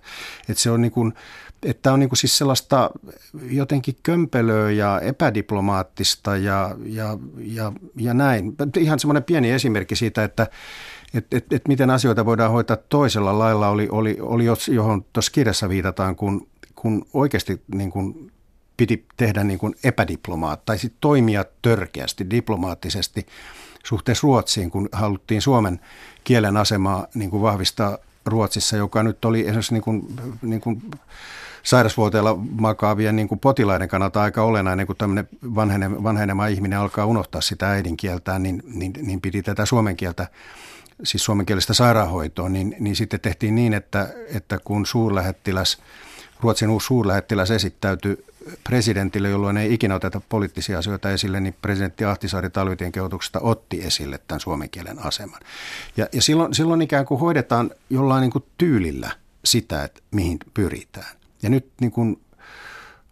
Että 0.49 0.63
se 0.63 0.71
on 0.71 0.83
niin 0.83 0.93
kuin, 0.93 1.15
että 1.63 1.93
on 1.93 2.01
niin 2.01 2.09
kuin 2.09 2.19
siis 2.19 2.39
sellaista 2.39 2.91
jotenkin 3.51 3.97
kömpelöä 4.03 4.71
ja 4.71 5.01
epädiplomaattista 5.01 6.37
ja, 6.37 6.77
ja, 6.85 7.19
ja, 7.39 7.73
ja 7.97 8.15
näin. 8.15 8.55
Ihan 8.79 8.99
semmoinen 8.99 9.25
pieni 9.25 9.51
esimerkki 9.51 9.97
siitä, 9.97 10.25
että 10.25 10.47
että 11.15 11.37
et, 11.37 11.53
et 11.53 11.69
miten 11.69 11.91
asioita 11.91 12.27
voidaan 12.27 12.53
hoitaa 12.53 12.77
toisella 12.77 13.39
lailla, 13.39 13.69
oli, 13.69 13.89
oli, 13.91 14.17
oli 14.21 14.45
johon 14.75 15.05
tuossa 15.13 15.33
kirjassa 15.33 15.69
viitataan, 15.69 16.17
kun, 16.17 16.49
kun 16.75 17.07
oikeasti 17.15 17.63
niin 17.75 17.91
kun 17.91 18.31
piti 18.77 19.07
tehdä 19.17 19.45
niin 19.45 19.59
kuin 19.59 19.75
epädiplomaat, 19.85 20.65
tai 20.65 20.79
sitten 20.79 20.99
toimia 21.01 21.45
törkeästi, 21.63 22.31
diplomaattisesti 22.31 23.27
suhteessa 23.85 24.25
Ruotsiin, 24.25 24.71
kun 24.71 24.89
haluttiin 24.93 25.43
Suomen 25.43 25.81
kielen 26.25 26.57
asemaa 26.57 27.07
niin 27.15 27.31
kuin 27.31 27.43
vahvistaa 27.43 27.99
Ruotsissa, 28.27 28.77
joka 28.77 29.03
nyt 29.03 29.25
oli 29.25 29.41
esimerkiksi 29.41 29.73
niin 29.73 29.83
kuin, 29.83 30.17
niin 30.43 30.61
kuin 30.61 30.83
sairasvuoteella 31.63 32.39
makaavien 32.61 33.17
niin 33.17 33.29
kuin 33.29 33.39
potilaiden 33.39 33.89
kannalta 33.89 34.23
aika 34.23 34.43
olennainen, 34.43 34.87
kun 34.87 34.97
tämmöinen 34.97 35.29
vanhenema, 35.55 36.03
vanhenema 36.03 36.47
ihminen 36.47 36.79
alkaa 36.79 37.07
unohtaa 37.07 37.41
sitä 37.41 37.71
äidinkieltään, 37.71 38.43
niin, 38.43 38.63
niin, 38.67 38.93
niin 39.03 39.21
piti 39.21 39.43
tätä 39.43 39.67
suomen 39.67 39.97
kieltä 39.97 40.27
siis 41.03 41.25
suomenkielistä 41.25 41.75
sairaanhoitoa, 41.75 42.49
niin, 42.49 42.77
niin 42.81 42.97
sitten 42.97 43.21
tehtiin 43.21 43.55
niin, 43.55 43.75
että, 43.75 44.09
että 44.35 44.59
kun 44.65 44.87
suurlähettiläs, 44.87 45.79
Ruotsin 46.41 46.71
uusi 46.71 46.87
suurlähettiläs 46.87 47.51
esittäytyi 47.51 48.25
presidentille, 48.65 49.29
jolloin 49.29 49.57
ei 49.57 49.75
ikinä 49.75 49.95
oteta 49.95 50.21
poliittisia 50.29 50.79
asioita 50.79 51.11
esille, 51.11 51.41
niin 51.41 51.57
presidentti 51.63 52.05
Ahtisaari 52.05 52.51
talvitien 52.51 52.93
kehotuksesta 52.93 53.41
otti 53.41 53.85
esille 53.85 54.21
tämän 54.29 54.41
suomen 54.41 54.71
kielen 54.71 54.99
aseman. 55.07 55.41
Ja, 55.97 56.09
ja 56.13 56.23
silloin, 56.23 56.55
silloin 56.55 56.83
ikään 56.83 57.07
kuin 57.07 57.21
hoidetaan 57.21 57.71
jollain 57.91 58.21
niin 58.21 58.31
kuin 58.31 58.45
tyylillä 58.59 59.11
sitä, 59.45 59.85
että 59.85 60.01
mihin 60.11 60.39
pyritään. 60.55 61.17
Ja 61.43 61.51
nyt 61.51 61.71
niin 61.81 61.91
kuin 61.91 62.21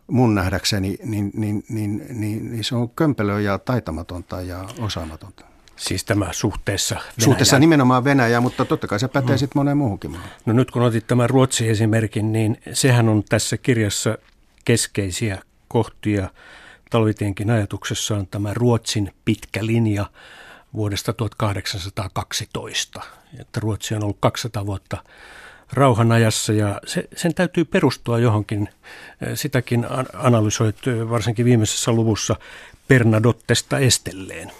mun 0.06 0.34
nähdäkseni, 0.34 0.98
niin, 1.04 1.30
niin, 1.34 1.64
niin, 1.68 2.06
niin, 2.08 2.50
niin 2.50 2.64
se 2.64 2.74
on 2.74 2.90
kömpelöä 2.90 3.40
ja 3.40 3.58
taitamatonta 3.58 4.40
ja 4.40 4.64
osaamatonta. 4.78 5.53
Siis 5.76 6.04
tämä 6.04 6.28
suhteessa 6.32 6.94
Venäjään. 6.94 7.14
Suhteessa 7.20 7.58
nimenomaan 7.58 8.04
Venäjään, 8.04 8.42
mutta 8.42 8.64
totta 8.64 8.86
kai 8.86 9.00
se 9.00 9.08
pätee 9.08 9.34
mm. 9.34 9.38
sitten 9.38 9.60
moneen 9.60 9.76
muuhunkin 9.76 10.10
maahan. 10.10 10.30
No 10.46 10.52
nyt 10.52 10.70
kun 10.70 10.82
otit 10.82 11.06
tämän 11.06 11.30
Ruotsin 11.30 11.70
esimerkin, 11.70 12.32
niin 12.32 12.60
sehän 12.72 13.08
on 13.08 13.24
tässä 13.28 13.56
kirjassa 13.56 14.18
keskeisiä 14.64 15.42
kohtia. 15.68 16.30
Talvitienkin 16.90 17.50
ajatuksessa 17.50 18.16
on 18.16 18.26
tämä 18.26 18.54
Ruotsin 18.54 19.14
pitkä 19.24 19.66
linja 19.66 20.06
vuodesta 20.74 21.12
1812. 21.12 23.02
Että 23.40 23.60
Ruotsi 23.60 23.94
on 23.94 24.02
ollut 24.02 24.18
200 24.20 24.66
vuotta 24.66 24.96
rauhanajassa 25.72 26.52
ja 26.52 26.80
se, 26.86 27.08
sen 27.16 27.34
täytyy 27.34 27.64
perustua 27.64 28.18
johonkin. 28.18 28.68
Sitäkin 29.34 29.86
analysoit 30.14 30.76
varsinkin 31.10 31.44
viimeisessä 31.44 31.92
luvussa 31.92 32.36
Bernadottesta 32.88 33.78
Estelleen. 33.78 34.52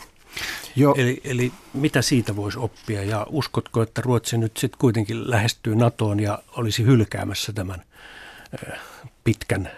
Joo. 0.77 0.95
Eli, 0.99 1.21
eli 1.25 1.53
mitä 1.75 2.03
siitä 2.03 2.37
voisi 2.37 2.59
oppia 2.59 3.03
ja 3.03 3.27
uskotko, 3.31 3.83
että 3.83 4.03
Ruotsi 4.03 4.39
nyt 4.39 4.57
sitten 4.57 4.79
kuitenkin 4.79 5.31
lähestyy 5.31 5.75
NATOon 5.75 6.21
ja 6.21 6.39
olisi 6.57 6.85
hylkäämässä 6.85 7.53
tämän 7.53 7.83
pitkän 9.25 9.71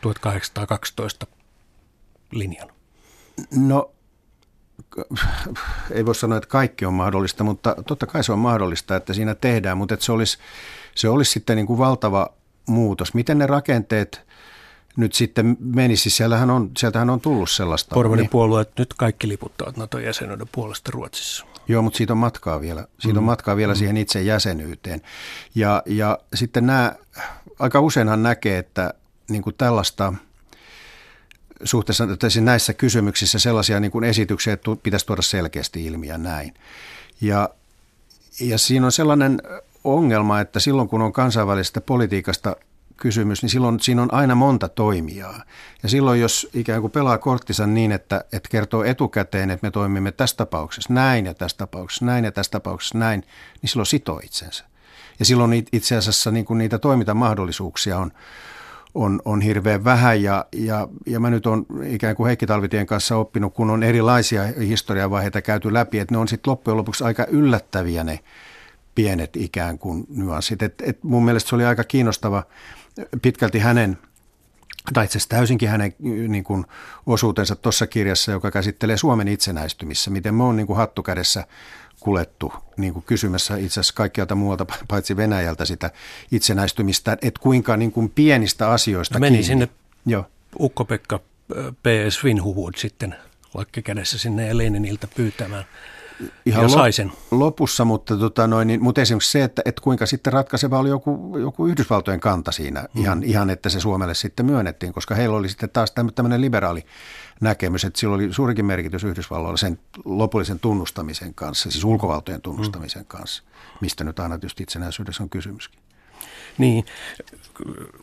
1812 0.00 1.26
linjan? 2.30 2.68
No 3.50 3.90
ei 5.90 6.06
voi 6.06 6.14
sanoa, 6.14 6.38
että 6.38 6.48
kaikki 6.48 6.84
on 6.84 6.94
mahdollista, 6.94 7.44
mutta 7.44 7.76
totta 7.86 8.06
kai 8.06 8.24
se 8.24 8.32
on 8.32 8.38
mahdollista, 8.38 8.96
että 8.96 9.12
siinä 9.12 9.34
tehdään, 9.34 9.78
mutta 9.78 9.94
että 9.94 10.06
se, 10.06 10.12
olisi, 10.12 10.38
se 10.94 11.08
olisi 11.08 11.30
sitten 11.30 11.56
niin 11.56 11.66
kuin 11.66 11.78
valtava 11.78 12.28
muutos. 12.66 13.14
Miten 13.14 13.38
ne 13.38 13.46
rakenteet 13.46 14.25
nyt 14.96 15.12
sitten 15.12 15.56
menisi? 15.60 16.10
Sieltähän 16.10 16.50
on, 16.50 16.70
sieltähän 16.78 17.10
on 17.10 17.20
tullut 17.20 17.50
sellaista. 17.50 17.94
Porvarin 17.94 18.28
puolueet 18.28 18.70
nyt 18.78 18.94
kaikki 18.94 19.28
liputtavat 19.28 19.76
NATO-jäsenyyden 19.76 20.48
puolesta 20.52 20.90
Ruotsissa. 20.94 21.46
Joo, 21.68 21.82
mutta 21.82 21.96
siitä 21.96 22.12
on 22.12 22.18
matkaa 22.18 22.60
vielä. 22.60 22.86
Siitä 22.98 23.14
mm. 23.14 23.18
on 23.18 23.24
matkaa 23.24 23.56
vielä 23.56 23.72
mm. 23.72 23.78
siihen 23.78 23.96
itse 23.96 24.22
jäsenyyteen. 24.22 25.02
Ja, 25.54 25.82
ja 25.86 26.18
sitten 26.34 26.66
nämä, 26.66 26.92
aika 27.58 27.80
useinhan 27.80 28.22
näkee, 28.22 28.58
että 28.58 28.94
niin 29.28 29.42
kuin 29.42 29.54
tällaista– 29.58 30.12
suhteessa 31.64 32.08
siis 32.28 32.44
näissä 32.44 32.74
kysymyksissä 32.74 33.38
sellaisia 33.38 33.80
niin 33.80 33.90
kuin 33.90 34.04
esityksiä, 34.04 34.52
että 34.52 34.70
pitäisi 34.82 35.06
tuoda 35.06 35.22
selkeästi 35.22 35.84
ilmi 35.84 36.06
ja 36.06 36.18
näin. 36.18 36.54
Ja, 37.20 37.48
ja 38.40 38.58
siinä 38.58 38.86
on 38.86 38.92
sellainen 38.92 39.42
ongelma, 39.84 40.40
että 40.40 40.60
silloin 40.60 40.88
kun 40.88 41.02
on 41.02 41.12
kansainvälisestä 41.12 41.80
politiikasta 41.80 42.56
kysymys, 42.96 43.42
niin 43.42 43.50
silloin 43.50 43.80
siinä 43.80 44.02
on 44.02 44.14
aina 44.14 44.34
monta 44.34 44.68
toimijaa. 44.68 45.42
Ja 45.82 45.88
silloin 45.88 46.20
jos 46.20 46.48
ikään 46.54 46.80
kuin 46.80 46.90
pelaa 46.90 47.18
korttinsa 47.18 47.66
niin, 47.66 47.92
että, 47.92 48.24
että 48.32 48.48
kertoo 48.48 48.84
etukäteen, 48.84 49.50
että 49.50 49.66
me 49.66 49.70
toimimme 49.70 50.12
tässä 50.12 50.36
tapauksessa 50.36 50.94
näin 50.94 51.26
ja 51.26 51.34
tässä 51.34 51.56
tapauksessa 51.56 52.04
näin 52.04 52.24
ja 52.24 52.32
tässä 52.32 52.52
tapauksessa 52.52 52.98
näin, 52.98 53.24
niin 53.62 53.70
silloin 53.70 53.86
sitoo 53.86 54.20
itsensä. 54.24 54.64
Ja 55.18 55.24
silloin 55.24 55.66
itse 55.72 55.96
asiassa 55.96 56.30
niin 56.30 56.44
kuin 56.44 56.58
niitä 56.58 56.78
toimintamahdollisuuksia 56.78 57.98
on, 57.98 58.12
on, 58.94 59.22
on 59.24 59.40
hirveän 59.40 59.84
vähän 59.84 60.22
ja, 60.22 60.46
ja, 60.52 60.88
ja 61.06 61.20
mä 61.20 61.30
nyt 61.30 61.46
on 61.46 61.66
ikään 61.84 62.16
kuin 62.16 62.26
Heikki 62.26 62.46
Talvitien 62.46 62.86
kanssa 62.86 63.16
oppinut, 63.16 63.54
kun 63.54 63.70
on 63.70 63.82
erilaisia 63.82 64.42
historiavaiheita 64.58 65.42
käyty 65.42 65.72
läpi, 65.72 65.98
että 65.98 66.14
ne 66.14 66.18
on 66.18 66.28
sitten 66.28 66.50
loppujen 66.50 66.76
lopuksi 66.76 67.04
aika 67.04 67.26
yllättäviä 67.28 68.04
ne 68.04 68.20
pienet 68.94 69.36
ikään 69.36 69.78
kuin 69.78 70.06
nyanssit. 70.08 70.62
Et, 70.62 70.74
et 70.86 71.04
mun 71.04 71.24
mielestä 71.24 71.48
se 71.48 71.54
oli 71.54 71.64
aika 71.64 71.84
kiinnostava 71.84 72.42
pitkälti 73.22 73.58
hänen 73.58 73.98
tai 74.92 75.04
itse 75.04 75.18
asiassa 75.18 75.28
täysinkin 75.28 75.68
hänen 75.68 75.94
niin 76.28 76.44
kuin, 76.44 76.64
osuutensa 77.06 77.56
tuossa 77.56 77.86
kirjassa, 77.86 78.32
joka 78.32 78.50
käsittelee 78.50 78.96
Suomen 78.96 79.28
itsenäistymissä, 79.28 80.10
miten 80.10 80.34
me 80.34 80.42
on 80.42 80.56
niin 80.56 80.66
kuin 80.66 80.76
hattukädessä 80.76 81.46
kulettu 82.00 82.52
niin 82.76 82.92
kuin 82.92 83.02
kysymässä 83.02 83.56
itse 83.56 83.80
asiassa 83.80 83.94
kaikkialta 83.94 84.34
muualta 84.34 84.66
paitsi 84.88 85.16
Venäjältä 85.16 85.64
sitä 85.64 85.90
itsenäistymistä, 86.32 87.12
että 87.12 87.40
kuinka 87.40 87.76
niin 87.76 87.92
kuin 87.92 88.10
pienistä 88.10 88.70
asioista 88.70 89.18
Meni 89.18 89.30
kiinni. 89.30 89.46
sinne 89.46 89.68
Joo. 90.06 90.26
Ukko-Pekka 90.60 91.20
P.S. 91.82 92.24
Vinhuvud 92.24 92.74
sitten 92.76 93.14
lakki 93.54 93.82
kädessä 93.82 94.18
sinne 94.18 94.46
ja 94.46 94.56
Leniniltä 94.56 95.08
pyytämään. 95.16 95.64
Ihan 96.46 96.62
ja 96.62 96.68
sai 96.68 96.92
sen. 96.92 97.12
lopussa, 97.30 97.84
mutta, 97.84 98.16
tota 98.16 98.46
noin, 98.46 98.68
niin, 98.68 98.82
mutta 98.82 99.00
esimerkiksi 99.00 99.32
se, 99.32 99.44
että, 99.44 99.62
että 99.64 99.82
kuinka 99.82 100.06
sitten 100.06 100.32
ratkaiseva 100.32 100.78
oli 100.78 100.88
joku, 100.88 101.38
joku 101.38 101.66
Yhdysvaltojen 101.66 102.20
kanta 102.20 102.52
siinä, 102.52 102.80
mm. 102.80 103.00
ihan, 103.02 103.22
ihan 103.22 103.50
että 103.50 103.68
se 103.68 103.80
Suomelle 103.80 104.14
sitten 104.14 104.46
myönnettiin, 104.46 104.92
koska 104.92 105.14
heillä 105.14 105.36
oli 105.36 105.48
sitten 105.48 105.70
taas 105.70 105.92
tämmöinen 106.14 106.40
liberaali 106.40 106.84
näkemys, 107.40 107.84
että 107.84 108.00
sillä 108.00 108.14
oli 108.14 108.32
suurikin 108.32 108.64
merkitys 108.64 109.04
Yhdysvalloilla 109.04 109.56
sen 109.56 109.78
lopullisen 110.04 110.60
tunnustamisen 110.60 111.34
kanssa, 111.34 111.70
siis 111.70 111.84
ulkovaltojen 111.84 112.42
tunnustamisen 112.42 113.02
mm. 113.02 113.06
kanssa, 113.06 113.42
mistä 113.80 114.04
nyt 114.04 114.18
aina 114.18 114.38
tietysti 114.38 114.62
itsenäisyydessä 114.62 115.22
on 115.22 115.30
kysymyskin. 115.30 115.80
Niin, 116.58 116.84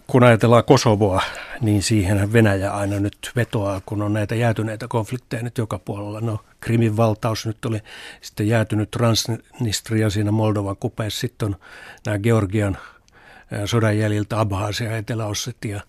kun 0.07 0.23
ajatellaan 0.23 0.63
Kosovoa, 0.63 1.21
niin 1.61 1.83
siihen 1.83 2.33
Venäjä 2.33 2.71
aina 2.71 2.99
nyt 2.99 3.31
vetoaa, 3.35 3.81
kun 3.85 4.01
on 4.01 4.13
näitä 4.13 4.35
jäätyneitä 4.35 4.87
konflikteja 4.87 5.43
nyt 5.43 5.57
joka 5.57 5.79
puolella. 5.79 6.21
No, 6.21 6.39
Krimin 6.59 6.97
valtaus 6.97 7.45
nyt 7.45 7.65
oli 7.65 7.79
sitten 8.21 8.47
jäätynyt 8.47 8.91
Transnistria 8.91 10.09
siinä 10.09 10.31
Moldovan 10.31 10.77
kupeessa, 10.77 11.19
sitten 11.19 11.47
on 11.47 11.55
nämä 12.05 12.19
Georgian 12.19 12.77
sodan 13.65 13.97
jäljiltä 13.97 14.39
Abhaasia, 14.39 14.97
Etelä-Ossetia 14.97 15.81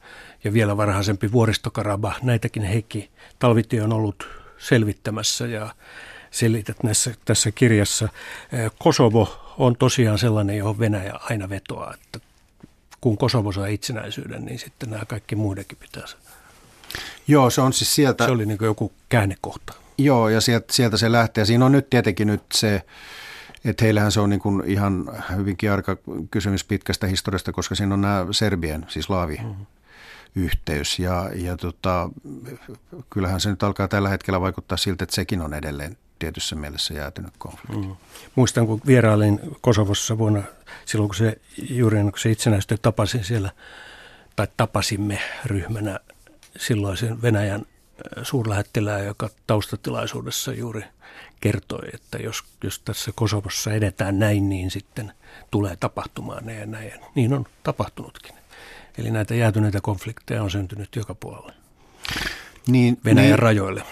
ja 0.45 0.53
vielä 0.53 0.77
varhaisempi 0.77 1.33
vuoristokaraba. 1.33 2.13
Näitäkin 2.23 2.63
Heikki 2.63 3.11
Talvitie 3.39 3.83
on 3.83 3.93
ollut 3.93 4.29
selvittämässä 4.59 5.47
ja 5.47 5.69
selität 6.35 6.83
näissä, 6.83 7.15
tässä 7.25 7.51
kirjassa. 7.51 8.09
Kosovo 8.79 9.55
on 9.59 9.77
tosiaan 9.77 10.19
sellainen, 10.19 10.57
johon 10.57 10.79
Venäjä 10.79 11.13
aina 11.31 11.49
vetoaa, 11.49 11.95
että 11.95 12.21
kun 13.01 13.19
Kosovo 13.19 13.53
saa 13.53 13.67
itsenäisyyden, 13.67 14.45
niin 14.45 14.59
sitten 14.59 14.91
nämä 14.91 15.05
kaikki 15.05 15.37
muidenkin 15.37 15.79
pitää 15.79 16.05
Joo, 17.29 17.51
se 17.51 17.61
on 17.61 17.73
siis 17.73 17.95
sieltä... 17.95 18.25
Se 18.25 18.31
oli 18.31 18.47
niin 18.47 18.59
joku 18.61 18.93
käännekohta. 19.09 19.73
Joo, 19.99 20.29
ja 20.29 20.41
sieltä, 20.41 20.67
sieltä 20.71 20.97
se 20.97 21.13
lähtee. 21.13 21.45
Siinä 21.45 21.65
on 21.65 21.73
nyt 21.73 21.91
tietenkin 21.91 22.27
nyt 22.27 22.43
se, 22.55 22.83
että 23.65 23.85
heillähän 23.85 24.13
se 24.13 24.21
on 24.21 24.31
niin 24.31 24.41
kuin 24.41 24.63
ihan 24.67 25.11
hyvinkin 25.37 25.71
arka 25.71 25.97
kysymys 26.31 26.65
pitkästä 26.65 27.07
historiasta, 27.07 27.53
koska 27.53 27.75
siinä 27.75 27.95
on 27.95 28.01
nämä 28.01 28.27
Serbien, 28.31 28.87
siis 28.89 29.11
Laavi, 29.11 29.37
mm-hmm 29.37 29.67
yhteys. 30.35 30.99
Ja, 30.99 31.31
ja 31.35 31.57
tota, 31.57 32.11
kyllähän 33.11 33.41
se 33.41 33.51
nyt 33.51 33.63
alkaa 33.63 33.89
tällä 33.89 34.09
hetkellä 34.09 34.41
vaikuttaa 34.41 34.79
siltä, 34.79 35.05
että 35.05 35.15
sekin 35.15 35.41
on 35.41 35.55
edelleen 35.55 35.97
tietyssä 36.25 36.57
mielessä 36.57 36.95
jäätynyt 36.95 37.35
konflikti. 37.39 37.77
Mm. 37.77 37.97
Muistan, 38.35 38.67
kun 38.67 38.81
vierailin 38.87 39.41
Kosovossa 39.61 40.19
vuonna, 40.19 40.43
silloin 40.85 41.09
kun 41.09 41.17
se 41.17 41.41
juuri 41.71 42.03
kuin 42.03 42.13
se 42.17 42.31
itsenäistyi, 42.31 42.79
tapasin 42.83 43.25
siellä, 43.25 43.51
tai 44.37 44.49
tapasimme 44.57 45.21
ryhmänä 45.47 45.99
silloisen 46.59 47.23
Venäjän 47.23 47.67
suurlähettilää, 48.23 49.01
joka 49.01 49.31
taustatilaisuudessa 49.47 50.53
juuri 50.53 50.85
kertoi, 51.41 51.89
että 51.93 52.19
jos, 52.19 52.45
jos 52.65 52.81
tässä 52.81 53.11
Kosovossa 53.15 53.73
edetään 53.73 54.19
näin, 54.19 54.49
niin 54.49 54.71
sitten 54.71 55.13
tulee 55.51 55.77
tapahtumaan 55.77 56.47
näin 56.47 56.61
ja 56.61 56.67
näin. 56.67 56.93
Niin 57.15 57.35
on 57.35 57.47
tapahtunutkin. 57.63 58.35
Eli 58.99 59.11
näitä 59.11 59.35
jäätyneitä 59.35 59.81
konflikteja 59.81 60.43
on 60.43 60.51
syntynyt 60.51 60.97
joka 60.97 61.15
puolella. 61.15 61.53
Niin, 62.67 62.99
Venäjän 63.05 63.31
niin, 63.31 63.39
rajoille. 63.39 63.83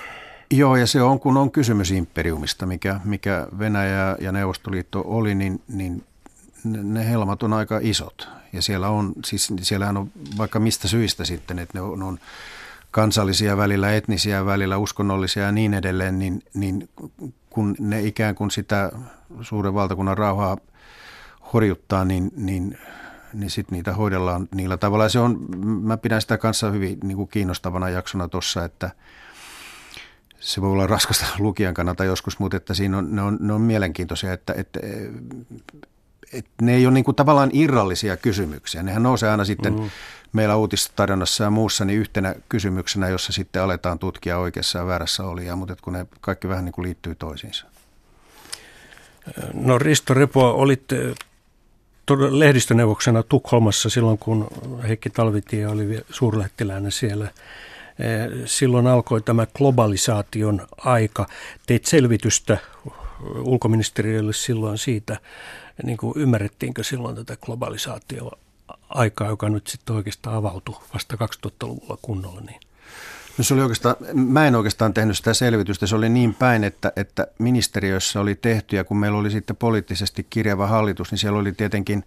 Joo, 0.52 0.76
ja 0.76 0.86
se 0.86 1.02
on, 1.02 1.20
kun 1.20 1.36
on 1.36 1.50
kysymys 1.50 1.90
imperiumista, 1.90 2.66
mikä, 2.66 3.00
mikä 3.04 3.46
Venäjä 3.58 4.16
ja 4.20 4.32
Neuvostoliitto 4.32 5.02
oli, 5.06 5.34
niin, 5.34 5.62
niin 5.68 6.04
ne 6.64 7.08
helmat 7.08 7.42
on 7.42 7.52
aika 7.52 7.78
isot. 7.82 8.28
Ja 8.52 8.62
siellä 8.62 8.88
on, 8.88 9.12
siis 9.24 9.52
siellähän 9.60 9.96
on 9.96 10.10
vaikka 10.38 10.60
mistä 10.60 10.88
syistä 10.88 11.24
sitten, 11.24 11.58
että 11.58 11.78
ne 11.78 11.82
on, 11.82 12.02
on 12.02 12.18
kansallisia 12.90 13.56
välillä, 13.56 13.94
etnisiä 13.94 14.46
välillä, 14.46 14.76
uskonnollisia 14.76 15.42
ja 15.42 15.52
niin 15.52 15.74
edelleen, 15.74 16.18
niin, 16.18 16.42
niin 16.54 16.88
kun 17.50 17.76
ne 17.78 18.02
ikään 18.02 18.34
kuin 18.34 18.50
sitä 18.50 18.92
suuren 19.40 19.74
valtakunnan 19.74 20.18
rauhaa 20.18 20.56
horjuttaa, 21.52 22.04
niin, 22.04 22.30
niin 22.36 22.78
niin 23.32 23.50
sitten 23.50 23.76
niitä 23.76 23.92
hoidellaan 23.92 24.48
niillä 24.54 24.76
tavalla. 24.76 25.04
Ja 25.04 25.08
se 25.08 25.18
on, 25.18 25.38
mä 25.82 25.96
pidän 25.96 26.20
sitä 26.20 26.38
kanssa 26.38 26.70
hyvin 26.70 26.98
niin 27.02 27.16
kuin 27.16 27.28
kiinnostavana 27.28 27.88
jaksona 27.88 28.28
tuossa, 28.28 28.64
että 28.64 28.90
se 30.42 30.60
voi 30.60 30.70
olla 30.70 30.86
raskasta 30.86 31.26
lukijan 31.38 31.74
kannalta 31.74 32.04
joskus, 32.04 32.38
mutta 32.38 32.56
että 32.56 32.74
siinä 32.74 32.98
on, 32.98 33.16
ne, 33.16 33.22
on, 33.22 33.38
ne 33.40 33.52
on 33.52 33.60
mielenkiintoisia, 33.60 34.32
että, 34.32 34.54
että, 34.56 34.80
että 36.32 36.50
ne 36.62 36.74
ei 36.74 36.86
ole 36.86 36.94
niin 36.94 37.04
kuin 37.04 37.14
tavallaan 37.14 37.50
irrallisia 37.52 38.16
kysymyksiä. 38.16 38.82
Nehän 38.82 39.02
nousee 39.02 39.30
aina 39.30 39.44
sitten 39.44 39.74
mm. 39.74 39.90
meillä 40.32 40.56
uutistarjonnassa 40.56 41.44
ja 41.44 41.50
muussa 41.50 41.84
niin 41.84 41.98
yhtenä 41.98 42.34
kysymyksenä, 42.48 43.08
jossa 43.08 43.32
sitten 43.32 43.62
aletaan 43.62 43.98
tutkia 43.98 44.38
oikeassa 44.38 44.78
ja 44.78 44.86
väärässä 44.86 45.24
olijaa, 45.24 45.56
mutta 45.56 45.76
kun 45.82 45.92
ne 45.92 46.06
kaikki 46.20 46.48
vähän 46.48 46.64
niin 46.64 46.72
kuin 46.72 46.82
liittyy 46.82 47.14
toisiinsa. 47.14 47.66
No 49.54 49.78
Risto 49.78 50.14
Repo, 50.14 50.50
olit 50.50 50.84
lehdistöneuvoksena 52.30 53.22
Tukholmassa 53.22 53.90
silloin, 53.90 54.18
kun 54.18 54.48
Heikki 54.88 55.10
Talvitie 55.10 55.68
oli 55.68 56.04
suurlähettiläänä 56.10 56.90
siellä. 56.90 57.28
Eh, 57.98 58.42
silloin 58.44 58.86
alkoi 58.86 59.20
tämä 59.20 59.46
globalisaation 59.46 60.66
aika. 60.76 61.26
Teit 61.66 61.84
selvitystä 61.84 62.58
ulkoministeriölle 63.36 64.32
silloin 64.32 64.78
siitä, 64.78 65.20
niin 65.82 65.96
kuin 65.96 66.12
ymmärrettiinkö 66.16 66.84
silloin 66.84 67.16
tätä 67.16 67.36
globalisaatio 67.36 68.30
aikaa, 68.88 69.28
joka 69.28 69.48
nyt 69.48 69.66
sitten 69.66 69.96
oikeastaan 69.96 70.36
avautui 70.36 70.76
vasta 70.94 71.16
2000-luvulla 71.16 71.98
kunnolla. 72.02 72.40
Niin. 72.40 72.60
No 73.38 73.44
se 73.44 73.54
oli 73.54 73.62
oikeastaan, 73.62 73.96
mä 74.14 74.46
en 74.46 74.54
oikeastaan 74.54 74.94
tehnyt 74.94 75.16
sitä 75.16 75.34
selvitystä. 75.34 75.86
Se 75.86 75.96
oli 75.96 76.08
niin 76.08 76.34
päin, 76.34 76.64
että, 76.64 76.92
että 76.96 77.26
ministeriössä 77.38 78.20
oli 78.20 78.34
tehty 78.34 78.76
ja 78.76 78.84
kun 78.84 78.96
meillä 78.96 79.18
oli 79.18 79.30
sitten 79.30 79.56
poliittisesti 79.56 80.26
kirjava 80.30 80.66
hallitus, 80.66 81.10
niin 81.10 81.18
siellä 81.18 81.38
oli 81.38 81.52
tietenkin 81.52 82.04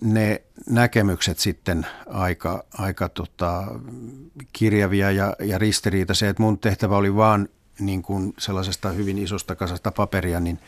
ne 0.00 0.42
näkemykset 0.70 1.38
sitten 1.38 1.86
aika, 2.06 2.64
aika 2.78 3.08
tota, 3.08 3.64
kirjavia 4.52 5.10
ja, 5.10 5.36
ja 5.40 5.58
ristiriitaisia. 5.58 6.30
Että 6.30 6.42
mun 6.42 6.58
tehtävä 6.58 6.96
oli 6.96 7.16
vaan 7.16 7.48
niin 7.78 8.02
kuin 8.02 8.34
sellaisesta 8.38 8.88
hyvin 8.88 9.18
isosta 9.18 9.54
kasasta 9.54 9.90
paperia, 9.90 10.40
niin 10.40 10.58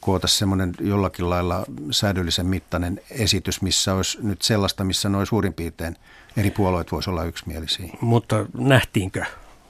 koota 0.00 0.26
semmoinen 0.26 0.74
jollakin 0.80 1.30
lailla 1.30 1.64
säädöllisen 1.90 2.46
mittainen 2.46 3.00
esitys, 3.10 3.62
missä 3.62 3.94
olisi 3.94 4.18
nyt 4.22 4.42
sellaista, 4.42 4.84
missä 4.84 5.08
noin 5.08 5.26
suurin 5.26 5.54
piirtein 5.54 5.96
eri 6.36 6.50
puolueet 6.50 6.92
voisi 6.92 7.10
olla 7.10 7.24
yksimielisiä. 7.24 7.92
Mutta 8.00 8.46
nähtiinkö 8.58 9.24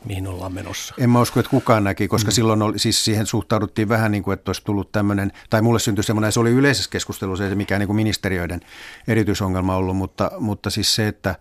mihin 0.06 0.26
ollaan 0.26 0.54
menossa. 0.54 0.94
En 0.98 1.10
mä 1.10 1.20
usko, 1.20 1.40
että 1.40 1.50
kukaan 1.50 1.84
näki, 1.84 2.08
koska 2.08 2.30
mm. 2.30 2.32
silloin 2.32 2.62
oli, 2.62 2.78
siis 2.78 3.04
siihen 3.04 3.26
suhtauduttiin 3.26 3.88
vähän 3.88 4.12
niin 4.12 4.22
kuin, 4.22 4.34
että 4.34 4.48
olisi 4.48 4.64
tullut 4.64 4.92
tämmöinen, 4.92 5.32
tai 5.50 5.62
mulle 5.62 5.78
syntyi 5.78 6.04
semmoinen, 6.04 6.32
se 6.32 6.40
oli 6.40 6.50
yleisessä 6.50 6.90
keskustelussa, 6.90 7.44
ei 7.44 7.50
se 7.50 7.56
mikään 7.56 7.78
niin 7.78 7.86
kuin 7.86 7.96
ministeriöiden 7.96 8.60
erityisongelma 9.08 9.76
ollut, 9.76 9.96
mutta, 9.96 10.30
mutta 10.38 10.70
siis 10.70 10.94
se, 10.94 11.08
että, 11.08 11.34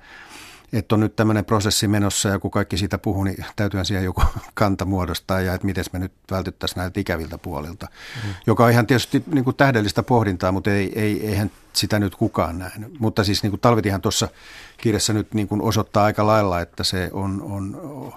että 0.73 0.95
on 0.95 0.99
nyt 0.99 1.15
tämmöinen 1.15 1.45
prosessi 1.45 1.87
menossa 1.87 2.29
ja 2.29 2.39
kun 2.39 2.51
kaikki 2.51 2.77
siitä 2.77 2.97
puhuu, 2.97 3.23
niin 3.23 3.45
täytyyhän 3.55 3.85
siihen 3.85 4.03
joku 4.03 4.21
kanta 4.53 4.85
muodostaa 4.85 5.41
ja 5.41 5.53
että 5.53 5.65
miten 5.65 5.85
me 5.93 5.99
nyt 5.99 6.13
vältyttäisiin 6.31 6.77
näiltä 6.77 6.99
ikäviltä 6.99 7.37
puolilta, 7.37 7.87
mm. 8.23 8.33
joka 8.47 8.65
on 8.65 8.71
ihan 8.71 8.87
tietysti 8.87 9.23
niin 9.27 9.43
kuin 9.43 9.55
tähdellistä 9.55 10.03
pohdintaa, 10.03 10.51
mutta 10.51 10.71
ei, 10.71 10.99
ei, 10.99 11.27
eihän 11.27 11.51
sitä 11.73 11.99
nyt 11.99 12.15
kukaan 12.15 12.59
nähnyt. 12.59 12.99
Mutta 12.99 13.23
siis 13.23 13.43
niin 13.43 13.51
kuin 13.51 13.59
Talvitihan 13.59 14.01
tuossa 14.01 14.29
kirjassa 14.77 15.13
nyt 15.13 15.33
niin 15.33 15.47
kuin 15.47 15.61
osoittaa 15.61 16.05
aika 16.05 16.27
lailla, 16.27 16.61
että 16.61 16.83
se 16.83 17.09
on, 17.13 17.41
on 17.41 18.13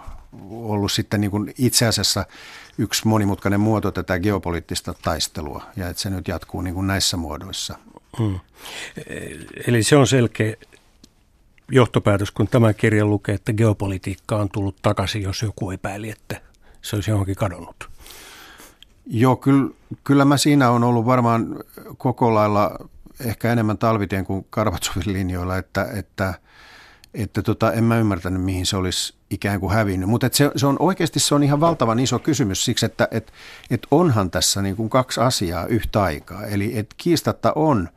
ollut 0.50 0.92
sitten 0.92 1.20
niin 1.20 1.30
kuin 1.30 1.54
itse 1.58 1.86
asiassa 1.86 2.26
yksi 2.78 3.08
monimutkainen 3.08 3.60
muoto 3.60 3.90
tätä 3.90 4.18
geopoliittista 4.18 4.94
taistelua 5.02 5.62
ja 5.76 5.88
että 5.88 6.02
se 6.02 6.10
nyt 6.10 6.28
jatkuu 6.28 6.60
niin 6.60 6.74
kuin 6.74 6.86
näissä 6.86 7.16
muodoissa. 7.16 7.78
Hmm. 8.18 8.40
Eli 9.66 9.82
se 9.82 9.96
on 9.96 10.06
selkeä 10.06 10.56
johtopäätös, 11.70 12.30
kun 12.30 12.48
tämä 12.48 12.72
kirja 12.72 13.06
lukee, 13.06 13.34
että 13.34 13.52
geopolitiikka 13.52 14.36
on 14.36 14.48
tullut 14.48 14.76
takaisin, 14.82 15.22
jos 15.22 15.42
joku 15.42 15.70
epäili, 15.70 16.10
että 16.10 16.40
se 16.82 16.96
olisi 16.96 17.10
johonkin 17.10 17.36
kadonnut. 17.36 17.88
Joo, 19.06 19.36
kyllä, 19.36 19.70
kyllä 20.04 20.24
mä 20.24 20.36
siinä 20.36 20.70
on 20.70 20.84
ollut 20.84 21.06
varmaan 21.06 21.56
koko 21.98 22.34
lailla 22.34 22.88
ehkä 23.20 23.52
enemmän 23.52 23.78
talvitien 23.78 24.24
kuin 24.24 24.46
Karvatsovin 24.50 25.12
linjoilla, 25.12 25.56
että, 25.56 25.86
että, 25.94 26.34
että 27.14 27.42
tota, 27.42 27.72
en 27.72 27.84
mä 27.84 27.98
ymmärtänyt, 27.98 28.42
mihin 28.42 28.66
se 28.66 28.76
olisi 28.76 29.14
ikään 29.30 29.60
kuin 29.60 29.72
hävinnyt. 29.72 30.08
Mutta 30.08 30.28
se, 30.32 30.50
se 30.56 30.66
on 30.66 30.76
oikeasti 30.78 31.20
se 31.20 31.34
on 31.34 31.42
ihan 31.42 31.60
valtavan 31.60 31.98
iso 31.98 32.18
kysymys 32.18 32.64
siksi, 32.64 32.86
että 32.86 33.08
et, 33.10 33.32
et 33.70 33.86
onhan 33.90 34.30
tässä 34.30 34.62
niin 34.62 34.76
kuin 34.76 34.90
kaksi 34.90 35.20
asiaa 35.20 35.66
yhtä 35.66 36.02
aikaa. 36.02 36.46
Eli 36.46 36.78
et 36.78 36.94
kiistatta 36.96 37.52
on 37.54 37.88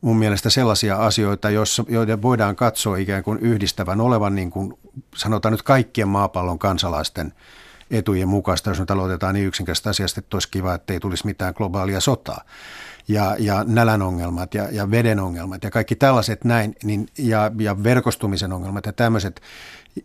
mun 0.00 0.16
mielestä 0.16 0.50
sellaisia 0.50 0.96
asioita, 0.96 1.50
joissa, 1.50 1.84
joiden 1.88 2.22
voidaan 2.22 2.56
katsoa 2.56 2.96
ikään 2.96 3.22
kuin 3.22 3.38
yhdistävän 3.38 4.00
olevan 4.00 4.34
niin 4.34 4.50
kuin 4.50 4.78
sanotaan 5.16 5.52
nyt 5.52 5.62
kaikkien 5.62 6.08
maapallon 6.08 6.58
kansalaisten 6.58 7.32
etujen 7.90 8.28
mukaista, 8.28 8.70
jos 8.70 8.80
nyt 8.80 8.90
aloitetaan 8.90 9.34
niin 9.34 9.46
yksinkertaisesti 9.46 9.88
asiasta, 9.88 10.20
että 10.20 10.36
olisi 10.36 10.48
kiva, 10.50 10.74
että 10.74 10.92
ei 10.92 11.00
tulisi 11.00 11.26
mitään 11.26 11.54
globaalia 11.56 12.00
sotaa 12.00 12.44
ja, 13.08 13.36
ja 13.38 13.64
nälän 13.64 14.02
ongelmat 14.02 14.54
ja, 14.54 14.68
ja 14.70 14.90
veden 14.90 15.20
ongelmat 15.20 15.64
ja 15.64 15.70
kaikki 15.70 15.96
tällaiset 15.96 16.44
näin, 16.44 16.74
niin, 16.84 17.08
ja, 17.18 17.50
ja 17.58 17.82
verkostumisen 17.82 18.52
ongelmat 18.52 18.86
ja 18.86 18.92
tämmöiset, 18.92 19.40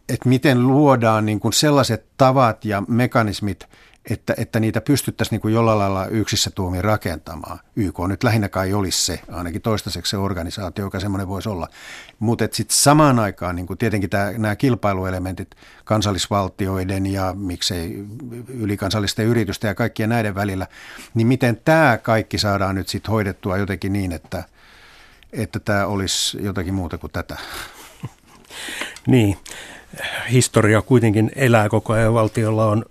että 0.09 0.29
miten 0.29 0.67
luodaan 0.67 1.25
niin 1.25 1.39
kuin 1.39 1.53
sellaiset 1.53 2.05
tavat 2.17 2.65
ja 2.65 2.83
mekanismit, 2.87 3.67
että, 4.11 4.33
että 4.37 4.59
niitä 4.59 4.81
pystyttäisiin 4.81 5.35
niin 5.35 5.41
kuin 5.41 5.53
jollain 5.53 5.79
lailla 5.79 6.05
yksissä 6.05 6.51
tuomiin 6.55 6.83
rakentamaan. 6.83 7.59
YK 7.75 7.95
nyt 8.07 8.23
lähinnä 8.23 8.49
kai 8.49 8.73
olisi 8.73 9.05
se, 9.05 9.19
ainakin 9.31 9.61
toistaiseksi 9.61 10.09
se 10.09 10.17
organisaatio, 10.17 10.85
joka 10.85 10.99
semmoinen 10.99 11.27
voisi 11.27 11.49
olla. 11.49 11.67
Mutta 12.19 12.47
sitten 12.51 12.77
samaan 12.77 13.19
aikaan 13.19 13.55
niin 13.55 13.67
kuin 13.67 13.77
tietenkin 13.77 14.09
tämä, 14.09 14.31
nämä 14.37 14.55
kilpailuelementit 14.55 15.55
kansallisvaltioiden 15.83 17.05
ja 17.05 17.33
miksei 17.37 18.05
ylikansallisten 18.47 19.25
yritysten 19.25 19.67
ja 19.67 19.75
kaikkien 19.75 20.09
näiden 20.09 20.35
välillä, 20.35 20.67
niin 21.13 21.27
miten 21.27 21.61
tämä 21.65 21.99
kaikki 22.03 22.37
saadaan 22.37 22.75
nyt 22.75 22.87
sitten 22.87 23.11
hoidettua 23.11 23.57
jotenkin 23.57 23.93
niin, 23.93 24.11
että, 24.11 24.43
että 25.33 25.59
tämä 25.59 25.85
olisi 25.85 26.37
jotakin 26.41 26.73
muuta 26.73 26.97
kuin 26.97 27.11
tätä. 27.11 27.37
Niin, 29.07 29.37
historia 30.31 30.81
kuitenkin 30.81 31.31
elää 31.35 31.69
koko 31.69 31.93
ajan. 31.93 32.13
Valtiolla 32.13 32.65
on 32.65 32.85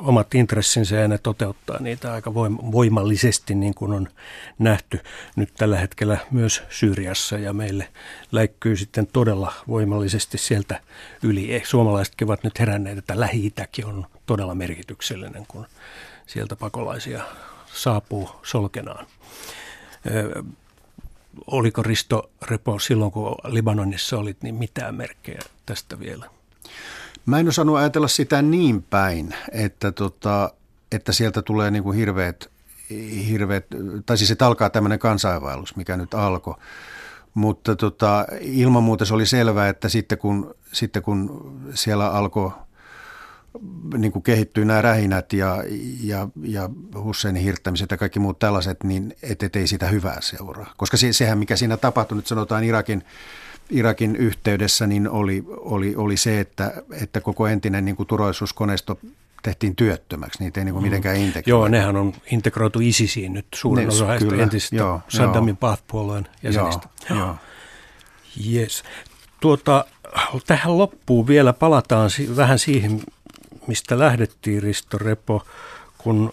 omat 0.00 0.34
intressinsä 0.34 0.96
ja 0.96 1.08
ne 1.08 1.18
toteuttaa 1.18 1.78
niitä 1.80 2.12
aika 2.12 2.34
voimallisesti, 2.72 3.54
niin 3.54 3.74
kuin 3.74 3.92
on 3.92 4.08
nähty 4.58 5.00
nyt 5.36 5.54
tällä 5.56 5.78
hetkellä 5.78 6.18
myös 6.30 6.62
Syyriassa 6.70 7.38
ja 7.38 7.52
meille 7.52 7.88
läikkyy 8.32 8.76
sitten 8.76 9.06
todella 9.06 9.52
voimallisesti 9.68 10.38
sieltä 10.38 10.80
yli. 11.22 11.62
Suomalaisetkin 11.66 12.28
ovat 12.28 12.44
nyt 12.44 12.58
heränneet, 12.58 12.98
että 12.98 13.20
lähi 13.20 13.52
on 13.84 14.06
todella 14.26 14.54
merkityksellinen, 14.54 15.46
kun 15.48 15.66
sieltä 16.26 16.56
pakolaisia 16.56 17.22
saapuu 17.72 18.30
solkenaan. 18.42 19.06
Oliko 21.46 21.82
Risto 21.82 22.30
Repo 22.42 22.78
silloin, 22.78 23.12
kun 23.12 23.34
Libanonissa 23.44 24.18
olit, 24.18 24.42
niin 24.42 24.54
mitään 24.54 24.94
merkkejä 24.94 25.40
tästä 25.66 26.00
vielä? 26.00 26.30
Mä 27.26 27.38
en 27.38 27.48
osannut 27.48 27.76
ajatella 27.76 28.08
sitä 28.08 28.42
niin 28.42 28.82
päin, 28.82 29.34
että, 29.52 29.92
tota, 29.92 30.52
että 30.92 31.12
sieltä 31.12 31.42
tulee 31.42 31.70
niin 31.70 31.82
kuin 31.82 31.98
hirveät, 31.98 32.50
hirveät, 33.28 33.66
tai 34.06 34.18
siis 34.18 34.30
että 34.30 34.46
alkaa 34.46 34.70
tämmöinen 34.70 34.98
kansainvaellus, 34.98 35.76
mikä 35.76 35.96
nyt 35.96 36.14
alkoi. 36.14 36.54
Mutta 37.34 37.76
tota, 37.76 38.26
ilman 38.40 38.82
muuta 38.82 39.04
se 39.04 39.14
oli 39.14 39.26
selvää, 39.26 39.68
että 39.68 39.88
sitten 39.88 40.18
kun, 40.18 40.54
sitten 40.72 41.02
kun 41.02 41.52
siellä 41.74 42.08
alkoi 42.08 42.50
niin 43.96 44.12
kuin 44.12 44.22
kehittyy 44.22 44.64
nämä 44.64 44.82
rähinät 44.82 45.32
ja, 45.32 45.64
ja, 46.00 46.28
ja 46.42 46.70
Husseinin 47.02 47.42
hirttämiset 47.42 47.90
ja 47.90 47.96
kaikki 47.96 48.18
muut 48.18 48.38
tällaiset, 48.38 48.84
niin 48.84 49.16
et, 49.22 49.42
et 49.42 49.56
ei 49.56 49.66
sitä 49.66 49.86
hyvää 49.86 50.20
seuraa. 50.20 50.74
Koska 50.76 50.96
se, 50.96 51.12
sehän, 51.12 51.38
mikä 51.38 51.56
siinä 51.56 51.76
tapahtui, 51.76 52.16
nyt 52.16 52.26
sanotaan 52.26 52.64
Irakin 52.64 53.04
Irakin 53.70 54.16
yhteydessä 54.16 54.86
niin 54.86 55.08
oli, 55.08 55.44
oli, 55.48 55.96
oli 55.96 56.16
se, 56.16 56.40
että, 56.40 56.72
että 57.02 57.20
koko 57.20 57.46
entinen 57.46 57.84
niin 57.84 57.96
kuin 57.96 58.06
turvallisuuskoneisto 58.06 58.98
tehtiin 59.42 59.76
työttömäksi, 59.76 60.44
niitä 60.44 60.60
ei 60.60 60.64
niin 60.64 60.72
kuin 60.72 60.82
mm. 60.82 60.86
mitenkään 60.86 61.16
integroitu. 61.16 61.50
Joo, 61.50 61.68
nehän 61.68 61.96
on 61.96 62.12
integroitu 62.30 62.80
ISISiin 62.80 63.32
nyt 63.32 63.46
suurin 63.54 63.88
ne, 63.88 63.94
osa 63.94 64.06
heistä 64.06 64.36
entisistä 64.36 64.76
joo, 64.76 65.00
Saddamin 65.08 65.56
Baath-puolueen 65.56 66.28
jäsenistä. 66.42 66.88
Joo, 67.10 67.18
joo. 67.18 67.36
Yes. 68.52 68.84
Tuota, 69.40 69.84
tähän 70.46 70.78
loppuun 70.78 71.26
vielä 71.26 71.52
palataan 71.52 72.10
vähän 72.36 72.58
siihen, 72.58 73.02
mistä 73.66 73.98
lähdettiin 73.98 74.62
Risto 74.62 74.98
Repo, 74.98 75.46
kun 75.98 76.32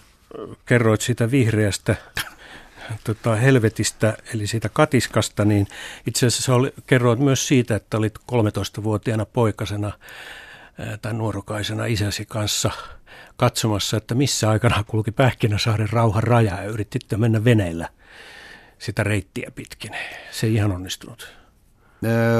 kerroit 0.66 1.02
siitä 1.02 1.32
vihreästä 1.32 1.96
tota, 3.04 3.36
helvetistä, 3.36 4.18
eli 4.34 4.48
siitä 4.48 4.70
katiskasta, 4.70 5.46
niin 5.46 5.68
itse 6.08 6.26
asiassa 6.26 6.56
oli, 6.56 6.74
kerroit 6.88 7.20
myös 7.20 7.48
siitä, 7.48 7.76
että 7.76 7.98
olit 7.98 8.20
13-vuotiaana 8.32 9.26
poikasena 9.26 9.92
tai 11.02 11.14
nuorukaisena 11.14 11.86
isäsi 11.86 12.26
kanssa 12.26 12.72
katsomassa, 13.38 13.98
että 13.98 14.16
missä 14.16 14.50
aikana 14.50 14.84
kulki 14.88 15.12
Pähkinäsaaren 15.12 15.90
rauhan 15.90 16.24
raja 16.24 16.62
ja 16.62 16.70
yrititte 16.70 17.18
mennä 17.18 17.44
veneellä 17.44 17.90
sitä 18.78 19.04
reittiä 19.04 19.52
pitkin. 19.56 19.92
Se 20.32 20.48
ei 20.48 20.54
ihan 20.54 20.72
onnistunut. 20.72 21.34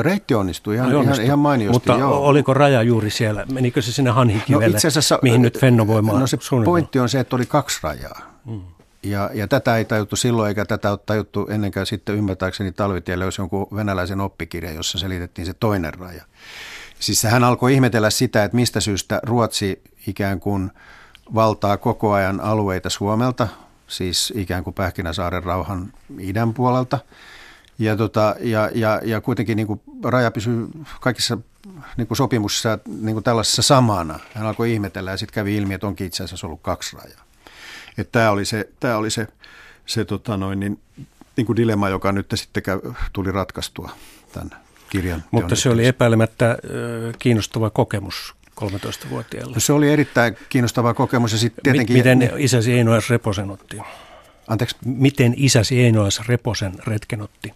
Reitti 0.02 0.34
onnistui 0.34 0.76
ihan, 0.76 0.88
onnistui. 0.88 1.14
ihan, 1.14 1.26
ihan 1.26 1.40
mainiosti. 1.40 1.74
Mutta 1.74 1.94
joo. 1.94 2.26
oliko 2.26 2.54
raja 2.54 2.82
juuri 2.82 3.10
siellä? 3.10 3.46
Menikö 3.52 3.82
se 3.82 3.92
sinne 3.92 4.12
Hanhikivelle, 4.12 4.68
no 4.68 4.76
itse 4.76 4.88
asiassa, 4.88 5.20
mihin 5.22 5.42
nyt 5.42 5.60
Fennovoima 5.60 6.20
No 6.20 6.28
se 6.28 6.38
pointti 6.66 7.00
on 7.00 7.10
se, 7.10 7.20
että 7.20 7.36
oli 7.36 7.46
kaksi 7.46 7.80
rajaa. 7.84 8.42
Hmm. 8.46 8.62
Ja, 9.04 9.30
ja 9.34 9.48
tätä 9.48 9.78
ei 9.78 9.86
tajuttu 9.86 10.16
silloin, 10.16 10.48
eikä 10.48 10.66
tätä 10.66 10.92
ole 10.92 11.00
tajuttu 11.06 11.48
ennenkään 11.50 11.86
sitten 11.86 12.16
ymmärtääkseni 12.16 12.72
talvitielle, 12.72 13.26
jos 13.26 13.38
jonkun 13.38 13.68
venäläisen 13.76 14.22
oppikirja, 14.22 14.72
jossa 14.72 14.98
selitettiin 14.98 15.46
se 15.46 15.54
toinen 15.54 15.94
raja. 15.94 16.24
Siis 17.00 17.24
hän 17.24 17.44
alkoi 17.44 17.74
ihmetellä 17.74 18.10
sitä, 18.10 18.44
että 18.44 18.56
mistä 18.56 18.80
syystä 18.80 19.20
Ruotsi 19.24 19.82
ikään 20.08 20.40
kuin 20.40 20.72
valtaa 21.36 21.78
koko 21.78 22.12
ajan 22.14 22.42
alueita 22.42 22.90
Suomelta, 22.90 23.48
siis 23.88 24.34
ikään 24.36 24.64
kuin 24.64 24.74
Pähkinäsaaren 24.74 25.44
rauhan 25.44 25.94
idän 26.20 26.54
puolelta. 26.54 27.00
Ja, 27.80 27.98
tota, 27.98 28.36
ja, 28.40 28.70
ja, 28.76 29.02
ja 29.04 29.22
kuitenkin 29.22 29.56
niin 29.56 29.68
kuin 29.68 29.82
raja 30.04 30.32
pysyy 30.32 30.68
kaikissa 31.02 31.38
niin 31.98 32.08
kuin 32.08 32.18
sopimuksissa 32.18 32.80
niin 32.86 33.16
kuin 33.16 33.24
tällaisessa 33.24 33.62
samana. 33.62 34.20
Hän 34.34 34.48
alkoi 34.48 34.74
ihmetellä 34.74 35.12
ja 35.12 35.18
sitten 35.18 35.34
kävi 35.34 35.58
ilmi, 35.58 35.74
että 35.74 35.88
onkin 35.88 36.08
itse 36.08 36.24
asiassa 36.24 36.48
ollut 36.48 36.62
kaksi 36.62 36.98
rajaa. 36.98 37.23
Että 37.98 38.12
tämä 38.12 38.32
oli 38.32 38.46
se, 38.46 38.70
tämä 38.80 38.98
oli 38.98 39.12
se, 39.12 39.28
se 39.86 40.06
tota 40.06 40.38
noin, 40.38 40.60
niin, 40.60 40.80
niin 41.38 41.46
kuin 41.46 41.56
dilemma, 41.56 41.90
joka 41.90 42.12
nyt 42.12 42.28
sitten 42.36 42.64
käy, 42.64 42.80
tuli 43.14 43.32
ratkaistua 43.32 43.92
tämän 44.34 44.50
kirjan. 44.90 45.24
Mutta 45.32 45.56
se 45.56 45.70
oli 45.70 45.88
epäilemättä 45.88 46.58
kiinnostava 47.20 47.70
kokemus 47.70 48.36
13-vuotiaalle. 48.62 49.54
No 49.54 49.60
se 49.60 49.74
oli 49.74 49.92
erittäin 49.92 50.38
kiinnostava 50.50 50.94
kokemus 50.94 51.32
ja 51.32 51.38
sitten 51.38 51.64
tietenkin... 51.64 51.98
Miten 51.98 52.32
isäsi 52.38 52.74
Einoas 52.74 53.10
Reposen 53.10 53.52
otti? 53.52 53.78
Anteeksi? 54.48 54.76
Miten 54.86 55.34
isäsi 55.38 55.82
Einoas 55.84 56.28
Reposen 56.28 56.74
retken 56.88 57.22
otti? 57.22 57.54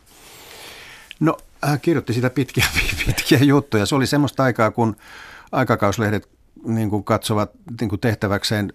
No 1.19 1.37
hän 1.61 1.81
kirjoitti 1.81 2.13
sitä 2.13 2.29
pitkiä, 2.29 2.65
pitkiä 3.05 3.39
juttuja. 3.41 3.85
Se 3.85 3.95
oli 3.95 4.07
semmoista 4.07 4.43
aikaa, 4.43 4.71
kun 4.71 4.95
aikakauslehdet 5.51 6.29
niin 6.67 6.89
kuin 6.89 7.03
katsovat 7.03 7.51
niin 7.81 7.89
kuin 7.89 7.99
tehtäväkseen 7.99 8.71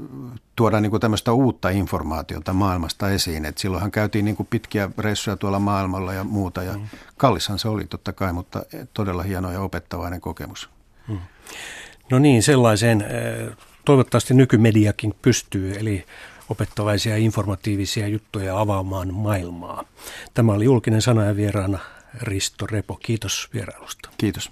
tuoda 0.57 0.81
niin 0.81 0.91
kuin 0.91 1.01
tämmöistä 1.01 1.33
uutta 1.33 1.71
informaatiota 1.71 2.53
maailmasta 2.53 3.11
esiin. 3.11 3.45
Et 3.45 3.59
silloinhan 3.59 3.91
käytiin 3.91 4.25
niin 4.25 4.37
kuin 4.37 4.47
pitkiä 4.51 4.91
reissuja 4.99 5.37
tuolla 5.37 5.59
maailmalla 5.59 6.13
ja 6.13 6.25
muuta 6.25 6.63
ja 6.63 6.73
mm. 6.73 6.87
kallishan 7.17 7.59
se 7.59 7.69
oli 7.69 7.85
totta 7.85 8.13
kai, 8.13 8.33
mutta 8.33 8.63
todella 8.95 9.23
hieno 9.23 9.53
ja 9.53 9.61
opettavainen 9.61 10.21
kokemus. 10.21 10.71
Mm. 11.09 11.19
No 12.11 12.19
niin, 12.19 12.43
sellaiseen 12.43 13.05
toivottavasti 13.85 14.35
nykymediakin 14.35 15.15
pystyy, 15.23 15.73
eli 15.79 16.07
opettavaisia 16.49 17.17
informatiivisia 17.17 18.09
juttuja 18.09 18.61
avaamaan 18.61 19.15
maailmaa. 19.15 19.85
Tämä 20.35 20.53
oli 20.53 20.65
julkinen 20.65 21.03
sana 21.03 21.25
ja 21.25 21.37
vieraana 21.37 21.79
Risto 22.21 22.67
Repo. 22.67 22.95
Kiitos 23.03 23.49
vierailusta. 23.55 24.09
Kiitos. 24.19 24.51